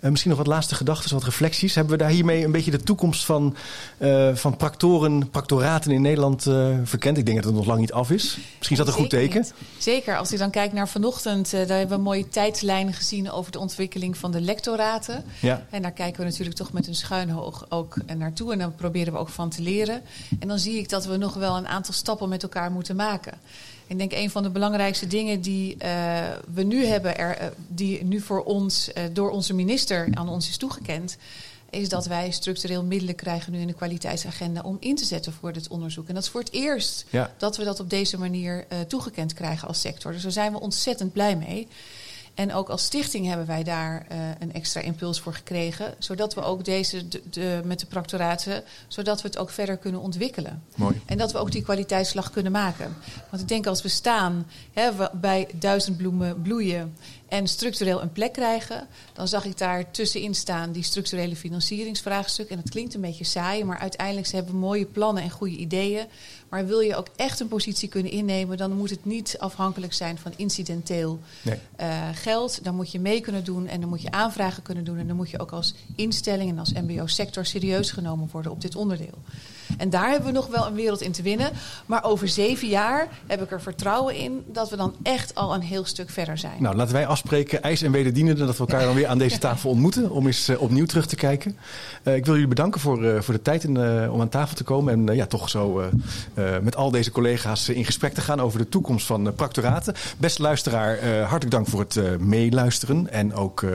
Eh, 0.00 0.10
misschien 0.10 0.30
nog 0.30 0.38
wat 0.38 0.48
laatste 0.48 0.74
gedachten, 0.74 1.14
wat 1.14 1.24
reflecties. 1.24 1.74
Hebben 1.74 1.92
we 1.92 2.02
daar 2.02 2.12
hiermee 2.12 2.44
een 2.44 2.52
beetje 2.52 2.70
de 2.70 2.82
toekomst 2.82 3.24
van, 3.24 3.56
eh, 3.98 4.34
van 4.34 4.56
practoren, 4.56 5.30
practoraten 5.30 5.90
in 5.90 6.02
Nederland 6.02 6.46
eh, 6.46 6.68
verkend? 6.84 7.18
Ik 7.18 7.24
denk 7.24 7.36
dat 7.36 7.46
het 7.46 7.54
nog 7.54 7.66
lang 7.66 7.80
niet 7.80 7.92
af 7.92 8.10
is. 8.10 8.38
Misschien 8.58 8.78
is 8.78 8.84
dat 8.84 8.86
een 8.86 9.00
goed 9.00 9.10
teken. 9.10 9.40
niet. 9.40 9.54
Zeker, 9.78 10.16
als 10.16 10.30
je 10.30 10.38
dan 10.38 10.50
kijkt 10.50 10.74
naar 10.74 10.88
vanochtend, 10.88 11.50
daar 11.50 11.60
hebben 11.60 11.88
we 11.88 11.94
een 11.94 12.00
mooie 12.00 12.28
tijdslijn 12.28 12.92
gezien 12.92 13.30
over 13.30 13.52
de 13.52 13.58
ontwikkeling 13.58 14.16
van 14.16 14.30
de 14.30 14.40
lectoraten. 14.40 15.24
Ja. 15.40 15.66
En 15.70 15.82
daar 15.82 15.92
kijken 15.92 16.20
we 16.20 16.26
natuurlijk 16.26 16.56
toch 16.56 16.72
met 16.72 16.86
een 16.86 16.94
schuin 16.94 17.36
oog 17.36 17.66
ook 17.68 17.96
naartoe. 18.16 18.52
En 18.52 18.58
dan 18.58 18.74
proberen 18.74 19.12
we 19.12 19.18
ook 19.18 19.28
van 19.28 19.50
te 19.50 19.62
leren. 19.62 20.02
En 20.38 20.48
dan 20.48 20.58
zie 20.58 20.78
ik 20.78 20.88
dat 20.88 21.06
we 21.06 21.16
nog 21.16 21.34
wel 21.34 21.56
een 21.56 21.68
aantal 21.68 21.94
stappen 21.94 22.28
met 22.28 22.42
elkaar 22.42 22.70
moeten 22.70 22.96
maken. 22.96 23.38
Ik 23.86 23.98
denk 23.98 24.12
een 24.12 24.30
van 24.30 24.42
de 24.42 24.50
belangrijkste 24.50 25.06
dingen 25.06 25.40
die 25.40 25.76
eh, 25.76 26.24
we 26.54 26.62
nu 26.62 26.84
hebben, 26.84 27.18
er, 27.18 27.36
eh, 27.36 27.46
die 27.68 28.04
nu 28.04 28.20
voor 28.20 28.42
ons 28.42 28.92
eh, 28.92 29.04
door 29.12 29.30
onze 29.30 29.54
minister 29.54 30.08
aan 30.14 30.28
ons 30.28 30.48
is 30.48 30.56
toegekend, 30.56 31.16
is 31.70 31.88
dat 31.88 32.06
wij 32.06 32.30
structureel 32.30 32.84
middelen 32.84 33.14
krijgen 33.14 33.52
nu 33.52 33.60
in 33.60 33.66
de 33.66 33.72
kwaliteitsagenda 33.72 34.60
om 34.60 34.76
in 34.80 34.96
te 34.96 35.04
zetten 35.04 35.32
voor 35.32 35.52
dit 35.52 35.68
onderzoek. 35.68 36.08
En 36.08 36.14
dat 36.14 36.22
is 36.22 36.28
voor 36.28 36.40
het 36.40 36.52
eerst 36.52 37.04
Ja. 37.10 37.32
dat 37.38 37.56
we 37.56 37.64
dat 37.64 37.80
op 37.80 37.90
deze 37.90 38.18
manier 38.18 38.66
toegekend 38.88 39.34
krijgen 39.34 39.68
als 39.68 39.80
sector. 39.80 40.12
Dus 40.12 40.22
daar 40.22 40.32
zijn 40.32 40.52
we 40.52 40.60
ontzettend 40.60 41.12
blij 41.12 41.36
mee. 41.36 41.68
En 42.34 42.52
ook 42.52 42.68
als 42.68 42.84
stichting 42.84 43.26
hebben 43.26 43.46
wij 43.46 43.62
daar 43.62 44.06
eh, 44.08 44.18
een 44.38 44.52
extra 44.52 44.80
impuls 44.80 45.20
voor 45.20 45.34
gekregen. 45.34 45.94
Zodat 45.98 46.34
we 46.34 46.42
ook 46.42 46.64
deze 46.64 47.08
de, 47.08 47.22
de- 47.30 47.60
met 47.64 47.80
de 47.80 47.86
proctoraten, 47.86 48.64
zodat 48.88 49.22
we 49.22 49.28
het 49.28 49.38
ook 49.38 49.50
verder 49.50 49.76
kunnen 49.76 50.00
ontwikkelen. 50.00 50.62
Mooi. 50.74 51.00
En 51.06 51.18
dat 51.18 51.32
we 51.32 51.38
ook 51.38 51.52
die 51.52 51.62
kwaliteitsslag 51.62 52.30
kunnen 52.30 52.52
maken. 52.52 52.96
Want 53.30 53.42
ik 53.42 53.48
denk 53.48 53.66
als 53.66 53.82
we 53.82 53.88
staan 53.88 54.46
hè, 54.72 54.90
bij 55.12 55.48
duizend 55.58 55.96
bloemen 55.96 56.42
bloeien. 56.42 56.96
en 57.28 57.48
structureel 57.48 58.02
een 58.02 58.12
plek 58.12 58.32
krijgen, 58.32 58.86
dan 59.12 59.28
zag 59.28 59.44
ik 59.44 59.58
daar 59.58 59.90
tussenin 59.90 60.34
staan 60.34 60.72
die 60.72 60.82
structurele 60.82 61.36
financieringsvraagstuk. 61.36 62.48
En 62.50 62.56
dat 62.56 62.70
klinkt 62.70 62.94
een 62.94 63.00
beetje 63.00 63.24
saai, 63.24 63.64
maar 63.64 63.78
uiteindelijk 63.78 64.26
ze 64.26 64.36
hebben 64.36 64.56
mooie 64.56 64.84
plannen 64.86 65.22
en 65.22 65.30
goede 65.30 65.56
ideeën. 65.56 66.06
Maar 66.54 66.66
wil 66.66 66.80
je 66.80 66.96
ook 66.96 67.08
echt 67.16 67.40
een 67.40 67.48
positie 67.48 67.88
kunnen 67.88 68.12
innemen, 68.12 68.56
dan 68.56 68.72
moet 68.72 68.90
het 68.90 69.04
niet 69.04 69.36
afhankelijk 69.38 69.92
zijn 69.92 70.18
van 70.18 70.32
incidenteel 70.36 71.18
Nee. 71.42 71.58
eh, 71.76 72.08
geld. 72.12 72.64
Dan 72.64 72.74
moet 72.74 72.92
je 72.92 73.00
mee 73.00 73.20
kunnen 73.20 73.44
doen 73.44 73.66
en 73.66 73.80
dan 73.80 73.88
moet 73.88 74.02
je 74.02 74.10
aanvragen 74.10 74.62
kunnen 74.62 74.84
doen. 74.84 74.98
En 74.98 75.06
dan 75.06 75.16
moet 75.16 75.30
je 75.30 75.38
ook 75.38 75.50
als 75.50 75.74
instelling 75.96 76.50
en 76.50 76.58
als 76.58 76.72
MBO-sector 76.72 77.46
serieus 77.46 77.90
genomen 77.90 78.28
worden 78.32 78.52
op 78.52 78.60
dit 78.60 78.76
onderdeel. 78.76 79.18
En 79.78 79.90
daar 79.90 80.10
hebben 80.10 80.26
we 80.26 80.38
nog 80.38 80.46
wel 80.46 80.66
een 80.66 80.74
wereld 80.74 81.00
in 81.00 81.12
te 81.12 81.22
winnen. 81.22 81.50
Maar 81.86 82.04
over 82.04 82.28
zeven 82.28 82.68
jaar 82.68 83.08
heb 83.26 83.42
ik 83.42 83.50
er 83.50 83.60
vertrouwen 83.60 84.14
in 84.14 84.44
dat 84.46 84.70
we 84.70 84.76
dan 84.76 84.94
echt 85.02 85.34
al 85.34 85.54
een 85.54 85.60
heel 85.60 85.84
stuk 85.84 86.10
verder 86.10 86.38
zijn. 86.38 86.62
Nou, 86.62 86.76
laten 86.76 86.94
wij 86.94 87.06
afspreken, 87.06 87.62
ijs 87.62 87.82
en 87.82 87.92
wederdienenden, 87.92 88.46
dat 88.46 88.56
we 88.56 88.66
elkaar 88.66 88.84
dan 88.84 88.94
weer 88.94 89.06
aan 89.06 89.18
deze 89.18 89.38
tafel 89.38 89.70
ontmoeten. 89.70 90.10
Om 90.10 90.26
eens 90.26 90.48
eh, 90.48 90.62
opnieuw 90.62 90.86
terug 90.86 91.06
te 91.06 91.16
kijken. 91.16 91.56
Eh, 92.02 92.16
ik 92.16 92.24
wil 92.24 92.34
jullie 92.34 92.48
bedanken 92.48 92.80
voor, 92.80 93.04
eh, 93.04 93.20
voor 93.20 93.34
de 93.34 93.42
tijd 93.42 93.64
om 93.64 94.20
aan 94.20 94.28
tafel 94.28 94.56
te 94.56 94.64
komen. 94.64 95.08
En 95.08 95.14
ja, 95.16 95.26
toch 95.26 95.48
zo 95.48 95.82
met 96.62 96.76
al 96.76 96.90
deze 96.90 97.10
collega's 97.10 97.68
in 97.68 97.84
gesprek 97.84 98.14
te 98.14 98.20
gaan 98.20 98.40
over 98.40 98.58
de 98.58 98.68
toekomst 98.68 99.06
van 99.06 99.34
practoraten. 99.34 99.94
Beste 100.16 100.42
luisteraar, 100.42 101.08
hartelijk 101.20 101.50
dank 101.50 101.66
voor 101.66 101.80
het 101.80 102.20
meeluisteren. 102.20 103.10
En 103.10 103.34
ook 103.34 103.62
eh, 103.62 103.70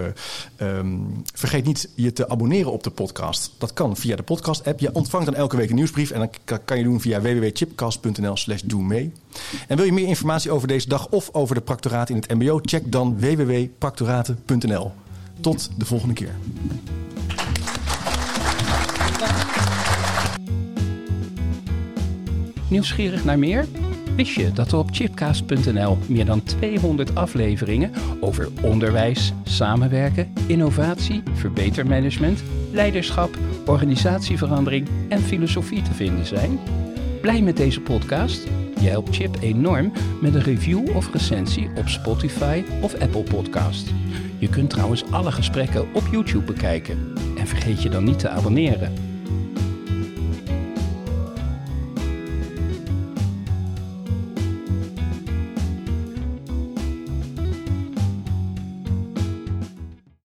ehm, 0.56 0.98
vergeet 1.34 1.66
niet 1.66 1.90
je 1.96 2.14
te 2.14 2.30
abonneren 2.30 2.72
op 2.72 2.84
de 2.84 2.90
podcast. 2.90 3.52
Dat 3.58 3.74
kan 3.74 3.96
via 3.96 4.16
de 4.16 4.24
podcast-app. 4.24 4.80
Je 4.80 4.94
ontvangt 4.94 5.26
dan 5.26 5.36
elke 5.36 5.58
week 5.58 5.70
een 5.70 5.76
nieuwsbrief. 5.80 6.12
En 6.12 6.30
dat 6.46 6.60
kan 6.66 6.78
je 6.78 6.84
doen 6.84 7.02
via 7.02 7.22
www.chipcast.nl 7.22 8.38
slash 8.38 8.62
doe 8.62 8.84
mee. 8.84 9.12
En 9.68 9.78
wil 9.78 9.86
je 9.86 9.92
meer 9.92 10.08
informatie 10.08 10.52
over 10.52 10.68
deze 10.68 10.88
dag 10.88 11.08
of 11.08 11.30
over 11.32 11.56
de 11.56 11.62
practoraten 11.62 12.16
in 12.16 12.22
het 12.22 12.34
mbo? 12.34 12.60
Check 12.62 12.92
dan 12.92 13.20
www.practoraten.nl. 13.20 14.92
Tot 15.42 15.70
de 15.78 15.86
volgende 15.86 16.14
keer. 16.14 16.36
Nieuwsgierig 22.68 23.24
naar 23.24 23.40
meer? 23.40 23.68
Wist 24.16 24.34
je 24.34 24.52
dat 24.52 24.72
er 24.72 24.78
op 24.78 24.90
chipcast.nl 24.92 25.98
meer 26.08 26.26
dan 26.26 26.44
200 26.44 27.16
afleveringen 27.16 27.92
over 28.20 28.48
onderwijs, 28.62 29.34
samenwerken, 29.44 30.34
innovatie, 30.48 31.24
verbetermanagement, 31.34 32.44
leiderschap, 32.72 33.38
organisatieverandering 33.66 34.88
en 35.10 35.22
filosofie 35.22 35.82
te 35.82 35.94
vinden 35.94 36.26
zijn? 36.26 36.60
Blij 37.22 37.42
met 37.42 37.58
deze 37.58 37.82
podcast? 37.82 38.48
Je 38.80 38.90
helpt 38.90 39.16
Chip 39.16 39.38
enorm 39.42 39.92
met 40.22 40.36
een 40.36 40.44
review 40.44 40.96
of 40.96 41.14
recensie 41.14 41.70
op 41.76 41.88
Spotify 41.88 42.64
of 42.82 42.94
Apple 42.94 43.24
Podcast. 43.24 43.90
Je 44.38 44.50
kunt 44.50 44.70
trouwens 44.70 45.04
alle 45.12 45.32
gesprekken 45.32 45.94
op 45.94 46.04
YouTube 46.12 46.54
bekijken. 46.54 47.14
En 47.38 47.48
vergeet 47.48 47.82
je 47.82 47.90
dan 47.90 48.04
niet 48.04 48.20
te 48.20 48.30
abonneren. 48.30 49.09